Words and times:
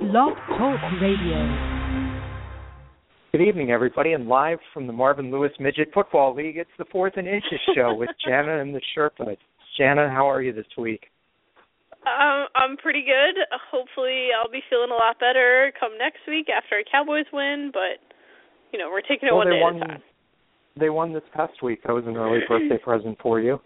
Blog 0.00 0.34
Talk 0.58 0.80
Radio. 1.00 1.38
Good 3.30 3.42
evening, 3.42 3.70
everybody, 3.70 4.12
and 4.12 4.26
live 4.26 4.58
from 4.72 4.88
the 4.88 4.92
Marvin 4.92 5.30
Lewis 5.30 5.52
Midget 5.60 5.90
Football 5.94 6.34
League, 6.34 6.56
it's 6.56 6.70
the 6.78 6.84
Fourth 6.90 7.12
and 7.16 7.28
Inches 7.28 7.60
Show 7.76 7.94
with 7.94 8.10
Jana 8.26 8.60
and 8.60 8.74
the 8.74 8.80
Sherpa. 8.90 9.36
Jana, 9.78 10.10
how 10.10 10.28
are 10.28 10.42
you 10.42 10.52
this 10.52 10.66
week? 10.76 11.06
Um, 12.06 12.46
I'm 12.56 12.76
pretty 12.76 13.02
good. 13.02 13.38
Hopefully, 13.70 14.30
I'll 14.36 14.50
be 14.50 14.62
feeling 14.68 14.90
a 14.90 14.94
lot 14.94 15.20
better 15.20 15.72
come 15.78 15.96
next 15.96 16.26
week 16.26 16.48
after 16.50 16.78
a 16.78 16.84
Cowboys 16.90 17.26
win. 17.32 17.70
But 17.72 18.02
you 18.72 18.80
know, 18.80 18.90
we're 18.90 19.00
taking 19.00 19.28
it 19.28 19.32
well, 19.32 19.46
one 19.46 19.50
day 19.50 19.60
won, 19.62 19.76
at 19.76 19.82
a 19.82 19.86
time. 19.86 20.02
They 20.78 20.90
won 20.90 21.12
this 21.12 21.22
past 21.32 21.62
week. 21.62 21.82
That 21.86 21.92
was 21.92 22.04
an 22.06 22.16
early 22.16 22.40
birthday 22.48 22.78
present 22.82 23.16
for 23.22 23.40
you, 23.40 23.60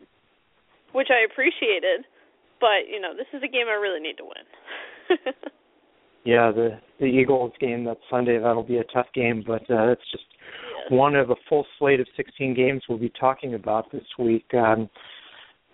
which 0.92 1.08
I 1.10 1.24
appreciated. 1.24 2.04
But 2.60 2.84
you 2.86 3.00
know, 3.00 3.16
this 3.16 3.29
is 3.32 3.42
a 3.42 3.48
game 3.48 3.66
I 3.68 3.80
really 3.80 4.00
need 4.00 4.18
to 4.18 4.24
win. 4.24 5.18
yeah, 6.29 6.52
the 6.54 6.79
the 7.00 7.06
Eagles 7.06 7.52
game 7.59 7.84
that 7.84 7.96
Sunday 8.10 8.38
that'll 8.38 8.62
be 8.62 8.77
a 8.77 8.84
tough 8.84 9.06
game, 9.14 9.42
but 9.46 9.62
uh, 9.70 9.88
it's 9.88 10.10
just 10.12 10.24
one 10.91 11.16
of 11.16 11.30
a 11.30 11.36
full 11.48 11.64
slate 11.78 12.00
of 12.00 12.06
16 12.19 12.52
games 12.55 12.82
we'll 12.86 12.98
be 12.98 13.12
talking 13.19 13.55
about 13.55 13.91
this 13.91 14.05
week. 14.19 14.45
Um, 14.52 14.91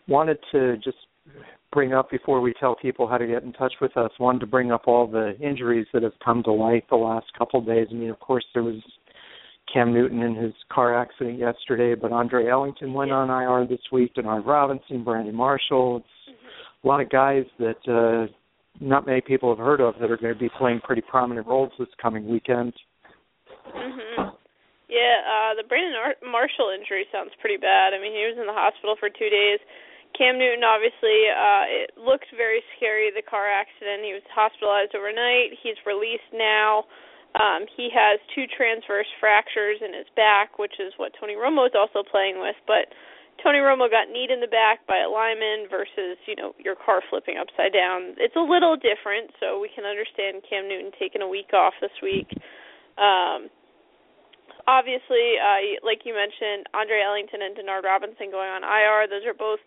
wanted 0.07 0.39
to 0.53 0.77
just 0.77 0.99
bring 1.73 1.93
up 1.93 2.09
before 2.09 2.41
we 2.41 2.55
tell 2.61 2.77
people 2.77 3.09
how 3.09 3.19
to 3.19 3.27
get 3.27 3.43
in 3.43 3.53
touch 3.53 3.73
with 3.81 3.97
us. 3.97 4.13
Wanted 4.21 4.41
to 4.41 4.47
bring 4.47 4.71
up 4.71 4.83
all 4.87 5.09
the 5.09 5.37
injuries 5.41 5.89
that 5.93 6.05
have 6.05 6.13
come 6.25 6.45
to 6.45 6.53
light 6.53 6.85
the 6.89 6.95
last 6.95 7.27
couple 7.37 7.59
of 7.59 7.67
days. 7.67 7.89
I 7.91 7.95
mean, 7.95 8.11
of 8.11 8.21
course, 8.21 8.45
there 8.55 8.63
was 8.63 8.81
Cam 9.73 9.93
Newton 9.93 10.23
in 10.23 10.37
his 10.37 10.53
car 10.73 10.97
accident 10.97 11.37
yesterday, 11.37 11.97
but 12.01 12.13
Andre 12.13 12.47
Ellington 12.47 12.93
went 12.93 13.11
on 13.11 13.29
IR 13.29 13.67
this 13.67 13.83
week. 13.91 14.15
Denard 14.15 14.47
Robinson, 14.47 15.03
Brandon 15.03 15.35
Marshall. 15.35 15.97
It's 15.97 16.37
mm-hmm. 16.37 16.87
a 16.87 16.89
lot 16.89 17.01
of 17.01 17.11
guys 17.11 17.45
that 17.59 17.89
uh, 17.89 18.33
not 18.81 19.07
many 19.07 19.21
people 19.21 19.49
have 19.55 19.59
heard 19.59 19.81
of 19.81 19.95
that 20.01 20.11
are 20.11 20.17
going 20.17 20.35
to 20.35 20.39
be 20.39 20.51
playing 20.59 20.81
pretty 20.81 21.03
prominent 21.03 21.47
roles 21.47 21.73
this 21.79 21.89
coming 22.01 22.27
weekend. 22.29 22.73
Mhm. 23.75 24.35
Yeah, 24.89 25.17
uh 25.27 25.55
the 25.55 25.65
Brandon 25.65 25.95
Ar- 25.95 26.21
Marshall 26.31 26.71
injury 26.71 27.07
sounds 27.11 27.33
pretty 27.41 27.57
bad. 27.57 27.95
I 27.95 27.99
mean, 27.99 28.13
he 28.13 28.27
was 28.27 28.37
in 28.39 28.47
the 28.47 28.53
hospital 28.53 28.97
for 28.97 29.09
2 29.09 29.31
days. 29.31 29.59
Cam 30.17 30.39
Newton 30.39 30.63
obviously 30.63 31.29
uh 31.31 31.65
it 31.67 31.91
looked 31.97 32.27
very 32.37 32.63
scary 32.77 33.11
the 33.11 33.23
car 33.23 33.49
accident. 33.49 34.05
He 34.05 34.13
was 34.13 34.23
hospitalized 34.31 34.95
overnight. 34.95 35.59
He's 35.63 35.79
released 35.87 36.31
now. 36.33 36.85
Um 37.35 37.67
he 37.77 37.89
has 37.91 38.21
two 38.35 38.47
transverse 38.47 39.09
fractures 39.19 39.81
in 39.83 39.95
his 39.95 40.07
back, 40.15 40.59
which 40.59 40.79
is 40.79 40.93
what 40.99 41.15
Tony 41.19 41.35
Romo 41.35 41.67
is 41.67 41.75
also 41.75 42.03
playing 42.03 42.39
with, 42.39 42.57
but 42.67 42.93
Tony 43.43 43.59
Romo 43.59 43.91
got 43.91 44.09
kneed 44.09 44.31
in 44.31 44.41
the 44.41 44.49
back 44.49 44.87
by 44.87 45.05
a 45.05 45.09
lineman 45.11 45.69
versus, 45.69 46.17
you 46.27 46.37
know, 46.37 46.55
your 46.59 46.75
car 46.75 47.03
flipping 47.11 47.37
upside 47.37 47.73
down. 47.73 48.15
It's 48.17 48.37
a 48.37 48.45
little 48.45 48.77
different, 48.77 49.31
so 49.41 49.61
we 49.61 49.69
can 49.75 49.85
understand 49.85 50.43
Cam 50.49 50.69
Newton 50.69 50.93
taking 50.99 51.21
a 51.21 51.29
week 51.29 51.53
off 51.53 51.75
this 51.81 51.95
week. 52.03 52.31
Um 52.97 53.51
obviously, 54.67 55.37
uh 55.37 55.83
like 55.85 56.07
you 56.09 56.15
mentioned, 56.15 56.69
Andre 56.73 57.03
Ellington 57.05 57.43
and 57.43 57.53
Denard 57.57 57.85
Robinson 57.85 58.31
going 58.31 58.49
on 58.49 58.65
IR. 58.65 59.09
Those 59.11 59.27
are 59.27 59.37
both 59.37 59.61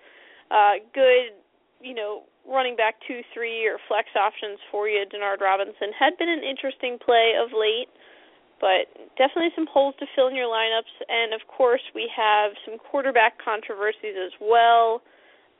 uh, 0.51 0.79
good, 0.93 1.35
you 1.81 1.93
know, 1.93 2.23
running 2.47 2.75
back 2.75 2.95
two, 3.07 3.21
three, 3.33 3.67
or 3.67 3.77
flex 3.87 4.07
options 4.15 4.59
for 4.71 4.87
you. 4.87 5.03
Denard 5.05 5.41
Robinson 5.41 5.91
had 5.97 6.17
been 6.17 6.29
an 6.29 6.43
interesting 6.43 6.97
play 7.03 7.35
of 7.35 7.51
late, 7.51 7.91
but 8.59 8.89
definitely 9.17 9.53
some 9.55 9.67
holes 9.67 9.95
to 9.99 10.05
fill 10.15 10.27
in 10.27 10.35
your 10.35 10.49
lineups. 10.49 10.93
And 11.09 11.33
of 11.33 11.45
course, 11.47 11.81
we 11.93 12.09
have 12.15 12.51
some 12.65 12.77
quarterback 12.77 13.37
controversies 13.43 14.17
as 14.17 14.33
well. 14.41 15.01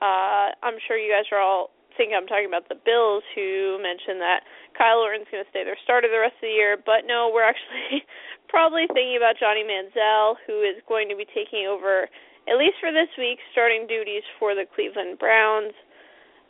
Uh, 0.02 0.54
I'm 0.62 0.78
sure 0.88 0.98
you 0.98 1.12
guys 1.12 1.26
are 1.32 1.42
all 1.42 1.72
think 1.98 2.14
I'm 2.14 2.30
talking 2.30 2.46
about 2.46 2.70
the 2.70 2.78
Bills, 2.78 3.26
who 3.34 3.82
mentioned 3.82 4.22
that 4.22 4.46
Kyle 4.78 5.02
Orton's 5.02 5.26
going 5.34 5.42
to 5.42 5.50
stay 5.50 5.66
their 5.66 5.78
starter 5.82 6.06
the 6.06 6.22
rest 6.22 6.38
of 6.38 6.46
the 6.46 6.54
year. 6.54 6.78
But 6.78 7.10
no, 7.10 7.34
we're 7.34 7.44
actually 7.44 8.06
probably 8.54 8.86
thinking 8.94 9.18
about 9.18 9.42
Johnny 9.42 9.66
Manziel, 9.66 10.38
who 10.46 10.62
is 10.62 10.78
going 10.86 11.10
to 11.10 11.18
be 11.18 11.26
taking 11.34 11.66
over 11.66 12.06
at 12.48 12.56
least 12.56 12.80
for 12.80 12.94
this 12.94 13.10
week, 13.18 13.42
starting 13.52 13.90
duties 13.90 14.24
for 14.40 14.56
the 14.56 14.64
Cleveland 14.64 15.20
Browns. 15.20 15.74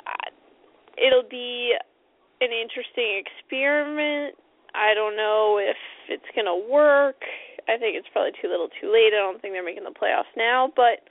Uh, 0.06 0.30
it'll 1.00 1.26
be 1.26 1.74
an 2.44 2.52
interesting 2.54 3.24
experiment. 3.24 4.36
I 4.78 4.94
don't 4.94 5.18
know 5.18 5.58
if 5.58 5.78
it's 6.08 6.30
going 6.36 6.46
to 6.46 6.72
work. 6.72 7.18
I 7.68 7.78
think 7.78 7.98
it's 7.98 8.08
probably 8.14 8.32
too 8.42 8.48
little 8.48 8.70
too 8.80 8.94
late. 8.94 9.12
I 9.12 9.20
don't 9.20 9.42
think 9.42 9.54
they're 9.54 9.66
making 9.66 9.84
the 9.84 9.98
playoffs 9.98 10.32
now, 10.38 10.72
but 10.76 11.04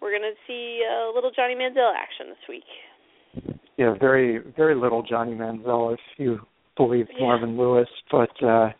we're 0.00 0.10
going 0.10 0.26
to 0.26 0.38
see 0.46 0.82
a 0.82 1.12
little 1.14 1.30
Johnny 1.30 1.54
Manziel 1.54 1.92
action 1.94 2.26
this 2.28 2.44
week. 2.48 2.68
Yeah, 3.76 3.94
very 4.00 4.40
very 4.56 4.74
little 4.74 5.02
Johnny 5.02 5.32
Manziel 5.34 5.92
if 5.92 6.00
you 6.16 6.40
believe 6.76 7.06
Yeah. 7.12 7.26
Marvin 7.26 7.58
Lewis, 7.58 7.88
but 8.10 8.30
uh 8.42 8.70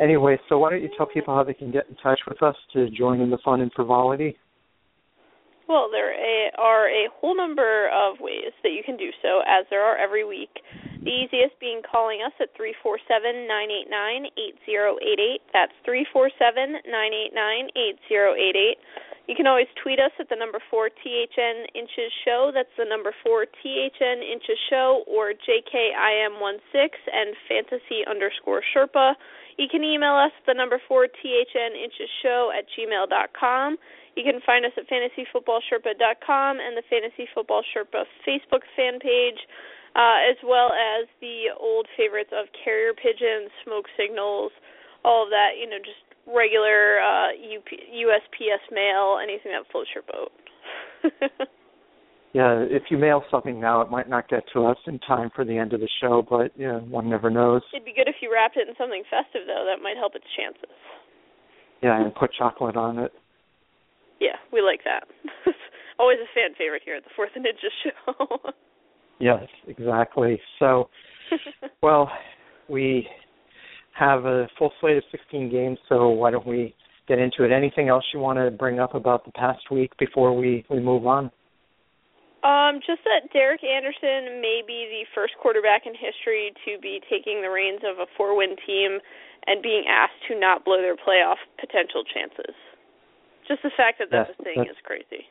anyway, 0.00 0.38
so 0.48 0.58
why 0.58 0.70
don't 0.70 0.82
you 0.82 0.90
tell 0.96 1.06
people 1.06 1.34
how 1.34 1.44
they 1.44 1.54
can 1.54 1.70
get 1.70 1.88
in 1.88 1.94
touch 1.96 2.20
with 2.26 2.42
us 2.42 2.56
to 2.72 2.90
join 2.90 3.20
in 3.20 3.30
the 3.30 3.38
fun 3.44 3.60
and 3.60 3.72
frivolity? 3.72 4.36
Well, 5.68 5.88
there 5.92 6.10
are 6.58 6.88
a 6.88 7.08
whole 7.20 7.36
number 7.36 7.90
of 7.90 8.16
ways 8.20 8.52
that 8.62 8.70
you 8.70 8.82
can 8.84 8.96
do 8.96 9.10
so, 9.22 9.40
as 9.46 9.66
there 9.70 9.84
are 9.84 9.96
every 9.96 10.24
week. 10.24 10.50
The 11.02 11.10
easiest 11.10 11.58
being 11.60 11.80
calling 11.86 12.20
us 12.26 12.32
at 12.40 12.54
three 12.56 12.74
four 12.82 12.98
seven 13.06 13.46
nine 13.46 13.70
eight 13.70 13.88
nine 13.88 14.26
eight 14.36 14.58
zero 14.66 14.98
eight 15.00 15.20
eight. 15.20 15.40
That's 15.52 15.72
three 15.84 16.06
four 16.12 16.30
seven 16.38 16.82
nine 16.90 17.14
eight 17.14 17.32
nine 17.34 17.70
eight 17.76 17.98
zero 18.08 18.34
eight 18.34 18.56
eight. 18.56 18.78
You 19.28 19.36
can 19.36 19.46
always 19.46 19.68
tweet 19.82 20.00
us 20.00 20.10
at 20.18 20.28
the 20.30 20.36
number 20.36 20.58
four 20.70 20.88
THN 20.88 21.68
inches 21.76 22.10
show. 22.24 22.50
That's 22.52 22.72
the 22.80 22.88
number 22.88 23.12
four 23.22 23.44
THN 23.44 24.24
inches 24.24 24.56
show 24.70 25.04
or 25.06 25.36
JKIM16 25.36 26.88
and 27.12 27.36
fantasy 27.46 28.08
underscore 28.08 28.62
Sherpa. 28.74 29.12
You 29.58 29.68
can 29.70 29.84
email 29.84 30.14
us 30.16 30.32
at 30.32 30.46
the 30.46 30.54
number 30.54 30.80
four 30.88 31.06
THN 31.06 31.76
inches 31.76 32.08
show 32.22 32.50
at 32.56 32.64
gmail 32.72 33.10
dot 33.10 33.30
com. 33.38 33.76
You 34.16 34.24
can 34.24 34.40
find 34.44 34.64
us 34.64 34.72
at 34.76 34.88
fantasyfootballsherpa.com 34.88 36.58
and 36.58 36.74
the 36.74 36.82
Fantasy 36.90 37.28
Football 37.34 37.62
Sherpa 37.70 38.02
Facebook 38.26 38.64
fan 38.74 38.98
page, 38.98 39.38
uh, 39.96 40.18
as 40.28 40.36
well 40.44 40.72
as 40.72 41.08
the 41.20 41.54
old 41.58 41.86
favorites 41.96 42.30
of 42.32 42.46
carrier 42.52 42.92
pigeons, 42.92 43.50
smoke 43.64 43.86
signals, 43.96 44.52
all 45.04 45.24
of 45.24 45.30
that. 45.30 45.56
You 45.60 45.68
know, 45.68 45.78
just 45.78 46.02
regular 46.26 47.00
uh, 47.00 47.32
UP, 47.32 47.68
USPS 47.70 48.64
mail, 48.72 49.18
anything 49.22 49.52
that 49.52 49.64
floats 49.70 49.90
your 49.94 50.04
boat. 50.04 50.32
Yeah, 52.34 52.60
if 52.68 52.84
you 52.90 52.98
mail 52.98 53.24
something 53.30 53.58
now, 53.58 53.80
it 53.80 53.90
might 53.90 54.08
not 54.08 54.28
get 54.28 54.44
to 54.52 54.66
us 54.66 54.76
in 54.86 54.98
time 55.00 55.30
for 55.34 55.44
the 55.44 55.56
end 55.56 55.72
of 55.72 55.80
the 55.80 55.88
show, 56.00 56.22
but 56.28 56.52
yeah, 56.56 56.78
one 56.80 57.08
never 57.08 57.30
knows. 57.30 57.62
It'd 57.72 57.86
be 57.86 57.94
good 57.96 58.08
if 58.08 58.16
you 58.20 58.30
wrapped 58.32 58.56
it 58.56 58.68
in 58.68 58.74
something 58.76 59.02
festive, 59.08 59.46
though. 59.46 59.64
That 59.64 59.82
might 59.82 59.96
help 59.96 60.14
its 60.14 60.26
chances. 60.36 60.76
Yeah, 61.82 62.02
and 62.02 62.14
put 62.14 62.30
chocolate 62.36 62.76
on 62.76 62.98
it. 62.98 63.12
Yeah, 64.20 64.36
we 64.52 64.60
like 64.60 64.80
that. 64.84 65.08
Always 65.98 66.18
a 66.20 66.28
fan 66.34 66.54
favorite 66.58 66.82
here 66.84 66.96
at 66.96 67.04
the 67.04 67.10
Fourth 67.16 67.30
and 67.34 67.46
Ninja 67.46 67.72
Show. 67.82 68.52
Yes, 69.20 69.42
exactly. 69.66 70.40
So, 70.58 70.88
well, 71.82 72.10
we 72.68 73.06
have 73.98 74.24
a 74.24 74.48
full 74.58 74.72
slate 74.80 74.96
of 74.96 75.02
16 75.10 75.50
games, 75.50 75.78
so 75.88 76.08
why 76.08 76.30
don't 76.30 76.46
we 76.46 76.74
get 77.08 77.18
into 77.18 77.44
it? 77.44 77.50
Anything 77.52 77.88
else 77.88 78.04
you 78.14 78.20
want 78.20 78.38
to 78.38 78.50
bring 78.50 78.78
up 78.78 78.94
about 78.94 79.24
the 79.24 79.32
past 79.32 79.70
week 79.70 79.92
before 79.98 80.36
we 80.36 80.64
we 80.70 80.80
move 80.80 81.06
on? 81.06 81.30
Um, 82.44 82.78
just 82.86 83.02
that 83.02 83.32
Derek 83.32 83.64
Anderson 83.64 84.40
may 84.40 84.62
be 84.64 84.86
the 84.86 85.02
first 85.12 85.34
quarterback 85.42 85.86
in 85.86 85.92
history 85.92 86.54
to 86.64 86.78
be 86.80 87.00
taking 87.10 87.42
the 87.42 87.50
reins 87.50 87.80
of 87.82 87.98
a 87.98 88.06
four-win 88.16 88.54
team 88.64 89.00
and 89.46 89.60
being 89.60 89.84
asked 89.90 90.22
to 90.28 90.38
not 90.38 90.64
blow 90.64 90.78
their 90.78 90.94
playoff 90.94 91.42
potential 91.58 92.04
chances. 92.06 92.54
Just 93.48 93.62
the 93.64 93.74
fact 93.76 93.98
that 93.98 94.08
that's 94.12 94.30
Yes, 94.30 94.38
a 94.38 94.44
thing 94.44 94.54
that's- 94.58 94.76
is 94.76 94.80
crazy. 94.84 95.26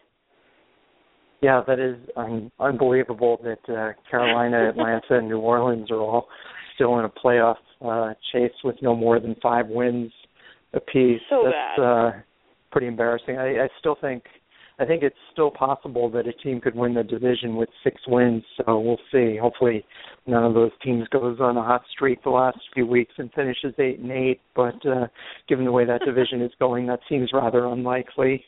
Yeah, 1.41 1.61
that 1.67 1.79
is 1.79 1.97
un- 2.15 2.51
unbelievable 2.59 3.39
that 3.43 3.71
uh, 3.71 3.93
Carolina, 4.09 4.69
Atlanta, 4.69 5.17
and 5.17 5.27
New 5.27 5.39
Orleans 5.39 5.91
are 5.91 5.99
all 5.99 6.27
still 6.75 6.97
in 6.99 7.05
a 7.05 7.09
playoff 7.09 7.57
uh, 7.85 8.13
chase 8.31 8.51
with 8.63 8.75
no 8.81 8.95
more 8.95 9.19
than 9.19 9.35
five 9.41 9.67
wins 9.67 10.11
apiece. 10.73 11.21
So 11.29 11.43
That's 11.45 11.79
bad. 11.79 11.83
uh, 11.83 12.11
pretty 12.71 12.87
embarrassing. 12.87 13.37
I, 13.37 13.63
I 13.63 13.67
still 13.79 13.97
think 13.99 14.23
I 14.79 14.85
think 14.85 15.01
it's 15.01 15.15
still 15.31 15.49
possible 15.49 16.09
that 16.11 16.27
a 16.27 16.33
team 16.33 16.61
could 16.61 16.75
win 16.75 16.93
the 16.93 17.03
division 17.03 17.55
with 17.55 17.69
six 17.83 17.99
wins. 18.07 18.43
So 18.57 18.79
we'll 18.79 18.99
see. 19.11 19.37
Hopefully, 19.37 19.83
none 20.27 20.43
of 20.43 20.53
those 20.53 20.71
teams 20.83 21.07
goes 21.07 21.39
on 21.39 21.57
a 21.57 21.63
hot 21.63 21.81
streak 21.91 22.23
the 22.23 22.29
last 22.29 22.59
few 22.73 22.85
weeks 22.85 23.13
and 23.17 23.31
finishes 23.33 23.73
eight 23.79 23.99
and 23.99 24.11
eight. 24.11 24.39
But 24.55 24.85
uh, 24.85 25.07
given 25.49 25.65
the 25.65 25.71
way 25.71 25.85
that 25.85 26.01
division 26.05 26.41
is 26.43 26.51
going, 26.59 26.85
that 26.87 26.99
seems 27.09 27.31
rather 27.33 27.65
unlikely. 27.65 28.43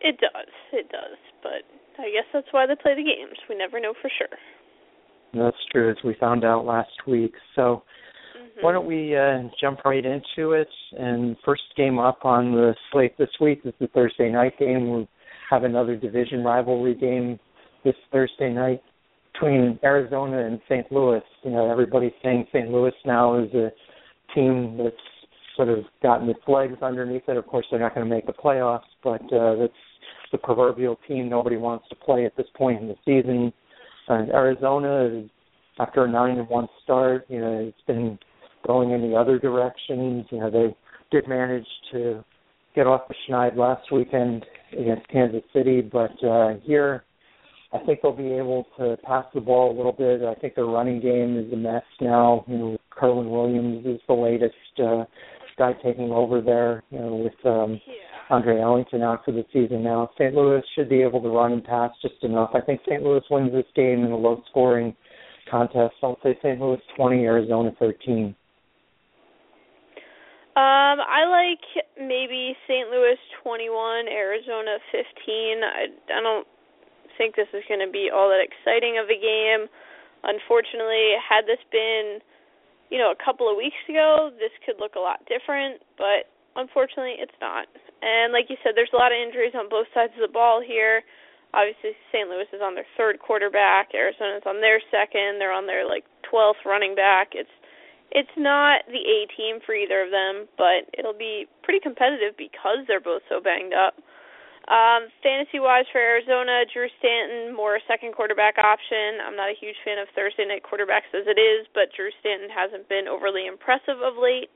It 0.00 0.18
does. 0.18 0.48
It 0.72 0.88
does. 0.90 1.18
But 1.42 1.62
I 2.00 2.10
guess 2.10 2.26
that's 2.32 2.48
why 2.52 2.66
they 2.66 2.74
play 2.74 2.94
the 2.94 3.02
games. 3.04 3.36
We 3.48 3.56
never 3.56 3.78
know 3.80 3.94
for 4.00 4.10
sure. 4.18 4.38
That's 5.34 5.56
true, 5.70 5.90
as 5.90 5.96
we 6.04 6.14
found 6.18 6.44
out 6.44 6.64
last 6.64 7.06
week. 7.06 7.34
So 7.54 7.82
Mhm. 8.36 8.62
why 8.62 8.72
don't 8.72 8.86
we 8.86 9.16
uh, 9.16 9.44
jump 9.60 9.84
right 9.84 10.04
into 10.04 10.52
it? 10.52 10.68
And 10.98 11.36
first 11.44 11.62
game 11.76 11.98
up 11.98 12.24
on 12.24 12.52
the 12.52 12.74
slate 12.90 13.16
this 13.18 13.30
week 13.40 13.60
is 13.64 13.74
the 13.78 13.86
Thursday 13.88 14.30
night 14.30 14.58
game. 14.58 14.90
We 14.92 15.08
have 15.50 15.64
another 15.64 15.96
division 15.96 16.42
rivalry 16.44 16.94
game 16.94 17.38
this 17.84 17.96
Thursday 18.12 18.50
night. 18.52 18.82
between 19.32 19.78
Arizona 19.84 20.44
and 20.44 20.60
St. 20.68 20.90
Louis. 20.90 21.22
You 21.44 21.52
know, 21.52 21.70
everybody's 21.70 22.12
saying 22.22 22.46
St. 22.52 22.68
Louis 22.68 22.92
now 23.06 23.36
is 23.36 23.54
a 23.54 23.70
team 24.34 24.76
that's 24.76 24.96
sort 25.56 25.68
of 25.68 25.84
gotten 26.02 26.28
its 26.28 26.40
legs 26.48 26.76
underneath 26.82 27.22
it. 27.28 27.36
Of 27.36 27.46
course, 27.46 27.64
they're 27.70 27.80
not 27.80 27.94
going 27.94 28.06
to 28.06 28.12
make 28.14 28.26
the 28.26 28.32
playoffs, 28.32 28.90
but 29.02 29.22
uh, 29.32 29.54
that's 29.54 29.72
the 30.32 30.38
proverbial 30.38 30.98
team 31.08 31.28
nobody 31.28 31.56
wants 31.56 31.88
to 31.88 31.96
play 31.96 32.24
at 32.24 32.36
this 32.36 32.46
point 32.56 32.80
in 32.80 32.88
the 32.88 32.96
season. 33.04 33.52
And 34.08 34.30
Arizona, 34.30 35.24
after 35.78 36.04
a 36.04 36.10
nine 36.10 36.38
and 36.38 36.48
one 36.48 36.68
start, 36.82 37.26
you 37.28 37.40
know, 37.40 37.58
it's 37.58 37.86
been 37.86 38.18
going 38.66 38.90
in 38.90 39.08
the 39.08 39.16
other 39.16 39.38
directions. 39.38 40.26
You 40.30 40.40
know, 40.40 40.50
they 40.50 40.76
did 41.10 41.28
manage 41.28 41.66
to 41.92 42.24
get 42.74 42.86
off 42.86 43.08
the 43.08 43.14
schneid 43.28 43.56
last 43.56 43.90
weekend 43.92 44.44
against 44.72 45.08
Kansas 45.08 45.42
City, 45.52 45.80
but 45.80 46.12
uh, 46.24 46.54
here 46.62 47.04
I 47.72 47.78
think 47.78 48.00
they'll 48.02 48.12
be 48.12 48.32
able 48.32 48.66
to 48.78 48.96
pass 49.04 49.24
the 49.32 49.40
ball 49.40 49.74
a 49.74 49.76
little 49.76 49.92
bit. 49.92 50.22
I 50.22 50.34
think 50.34 50.54
their 50.54 50.66
running 50.66 51.00
game 51.00 51.38
is 51.38 51.52
a 51.52 51.56
mess 51.56 51.82
now. 52.00 52.44
You 52.48 52.58
know, 52.58 52.78
Kerwynn 52.90 53.30
Williams 53.30 53.86
is 53.86 54.00
the 54.08 54.14
latest 54.14 54.54
uh, 54.82 55.04
guy 55.56 55.72
taking 55.84 56.10
over 56.10 56.40
there. 56.40 56.82
You 56.90 56.98
know, 56.98 57.14
with 57.14 57.46
um, 57.46 57.80
Yeah. 57.86 58.09
Andre 58.30 58.60
Ellington 58.60 59.02
out 59.02 59.24
for 59.24 59.32
the 59.32 59.44
season 59.52 59.82
now. 59.82 60.10
St. 60.14 60.34
Louis 60.34 60.62
should 60.74 60.88
be 60.88 61.02
able 61.02 61.20
to 61.22 61.28
run 61.28 61.52
and 61.52 61.64
pass 61.64 61.90
just 62.00 62.22
enough. 62.22 62.50
I 62.54 62.60
think 62.60 62.80
St. 62.86 63.02
Louis 63.02 63.22
wins 63.30 63.52
this 63.52 63.66
game 63.74 64.04
in 64.04 64.12
a 64.12 64.16
low-scoring 64.16 64.94
contest. 65.50 65.94
I'll 66.02 66.18
say 66.22 66.38
St. 66.42 66.60
Louis 66.60 66.80
20, 66.96 67.24
Arizona 67.24 67.72
13. 67.78 68.34
Um, 70.56 70.98
I 71.02 71.26
like 71.26 71.62
maybe 71.98 72.54
St. 72.66 72.90
Louis 72.90 73.18
21, 73.42 74.08
Arizona 74.08 74.78
15. 74.90 75.62
I 75.62 75.86
I 76.10 76.20
don't 76.22 76.46
think 77.16 77.36
this 77.36 77.48
is 77.54 77.62
going 77.68 77.84
to 77.84 77.90
be 77.90 78.10
all 78.12 78.28
that 78.28 78.42
exciting 78.42 78.98
of 78.98 79.06
a 79.06 79.18
game. 79.18 79.70
Unfortunately, 80.22 81.16
had 81.22 81.46
this 81.46 81.62
been, 81.70 82.18
you 82.90 82.98
know, 82.98 83.10
a 83.10 83.18
couple 83.24 83.50
of 83.50 83.56
weeks 83.56 83.78
ago, 83.88 84.30
this 84.38 84.52
could 84.66 84.76
look 84.78 84.96
a 84.96 85.00
lot 85.00 85.22
different, 85.30 85.80
but 85.96 86.28
unfortunately, 86.56 87.18
it's 87.18 87.36
not. 87.40 87.66
And 88.02 88.32
like 88.32 88.48
you 88.48 88.56
said, 88.62 88.72
there's 88.74 88.92
a 88.92 89.00
lot 89.00 89.12
of 89.12 89.18
injuries 89.18 89.54
on 89.54 89.68
both 89.68 89.86
sides 89.92 90.12
of 90.16 90.24
the 90.24 90.32
ball 90.32 90.62
here. 90.64 91.02
Obviously, 91.52 91.98
St. 92.14 92.30
Louis 92.30 92.46
is 92.54 92.62
on 92.62 92.74
their 92.78 92.86
third 92.94 93.18
quarterback. 93.18 93.90
Arizona's 93.94 94.46
on 94.46 94.62
their 94.62 94.78
second. 94.90 95.42
They're 95.42 95.54
on 95.54 95.66
their 95.66 95.82
like 95.86 96.06
12th 96.30 96.62
running 96.64 96.94
back. 96.94 97.34
It's 97.34 97.50
it's 98.10 98.34
not 98.34 98.82
the 98.90 98.98
A 98.98 99.18
team 99.38 99.62
for 99.62 99.74
either 99.74 100.02
of 100.02 100.10
them, 100.10 100.50
but 100.58 100.90
it'll 100.98 101.14
be 101.14 101.46
pretty 101.62 101.78
competitive 101.78 102.34
because 102.34 102.82
they're 102.86 103.02
both 103.02 103.22
so 103.30 103.38
banged 103.38 103.74
up. 103.74 103.94
Um, 104.66 105.10
fantasy 105.22 105.58
wise 105.58 105.86
for 105.90 105.98
Arizona, 105.98 106.62
Drew 106.70 106.86
Stanton, 106.98 107.54
more 107.54 107.78
second 107.86 108.14
quarterback 108.14 108.58
option. 108.58 109.18
I'm 109.22 109.34
not 109.34 109.50
a 109.50 109.58
huge 109.58 109.78
fan 109.86 109.98
of 109.98 110.06
Thursday 110.14 110.46
night 110.46 110.62
quarterbacks 110.62 111.10
as 111.14 111.26
it 111.26 111.38
is, 111.38 111.66
but 111.74 111.90
Drew 111.94 112.10
Stanton 112.18 112.50
hasn't 112.50 112.86
been 112.90 113.06
overly 113.06 113.46
impressive 113.46 114.02
of 114.02 114.18
late. 114.18 114.50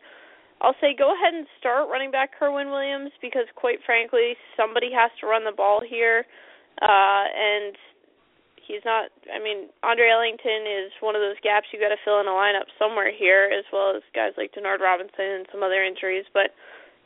I'll 0.60 0.76
say 0.80 0.94
go 0.96 1.12
ahead 1.12 1.34
and 1.34 1.46
start 1.58 1.90
running 1.90 2.10
back 2.10 2.30
Kerwynn 2.38 2.70
Williams 2.70 3.12
because 3.20 3.46
quite 3.54 3.78
frankly, 3.84 4.36
somebody 4.56 4.90
has 4.94 5.10
to 5.20 5.26
run 5.26 5.44
the 5.44 5.52
ball 5.52 5.80
here. 5.80 6.24
Uh 6.80 7.24
and 7.30 7.76
he's 8.66 8.84
not 8.84 9.10
I 9.28 9.42
mean, 9.42 9.68
Andre 9.82 10.08
Ellington 10.10 10.64
is 10.64 10.92
one 11.00 11.14
of 11.14 11.22
those 11.22 11.40
gaps 11.42 11.68
you 11.72 11.80
gotta 11.80 12.00
fill 12.04 12.20
in 12.20 12.26
a 12.26 12.34
lineup 12.34 12.70
somewhere 12.78 13.12
here, 13.12 13.50
as 13.52 13.64
well 13.72 13.94
as 13.96 14.02
guys 14.14 14.32
like 14.36 14.54
Denard 14.54 14.80
Robinson 14.80 15.44
and 15.44 15.46
some 15.52 15.62
other 15.62 15.84
injuries, 15.84 16.24
but 16.32 16.56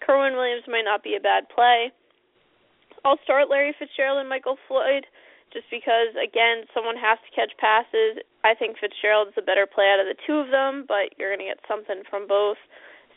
Kerwynn 0.04 0.38
Williams 0.38 0.64
might 0.68 0.86
not 0.86 1.02
be 1.02 1.16
a 1.16 1.20
bad 1.20 1.48
play. 1.50 1.90
I'll 3.04 3.18
start 3.24 3.50
Larry 3.50 3.74
Fitzgerald 3.78 4.18
and 4.18 4.28
Michael 4.28 4.58
Floyd 4.66 5.06
just 5.52 5.66
because 5.70 6.12
again 6.14 6.68
someone 6.74 6.96
has 6.96 7.18
to 7.24 7.34
catch 7.34 7.52
passes. 7.58 8.22
I 8.44 8.54
think 8.54 8.78
Fitzgerald's 8.78 9.34
the 9.34 9.42
better 9.42 9.66
play 9.66 9.88
out 9.90 10.00
of 10.00 10.06
the 10.06 10.18
two 10.26 10.38
of 10.38 10.50
them, 10.50 10.84
but 10.86 11.16
you're 11.18 11.32
gonna 11.32 11.48
get 11.48 11.60
something 11.66 12.02
from 12.08 12.26
both. 12.26 12.58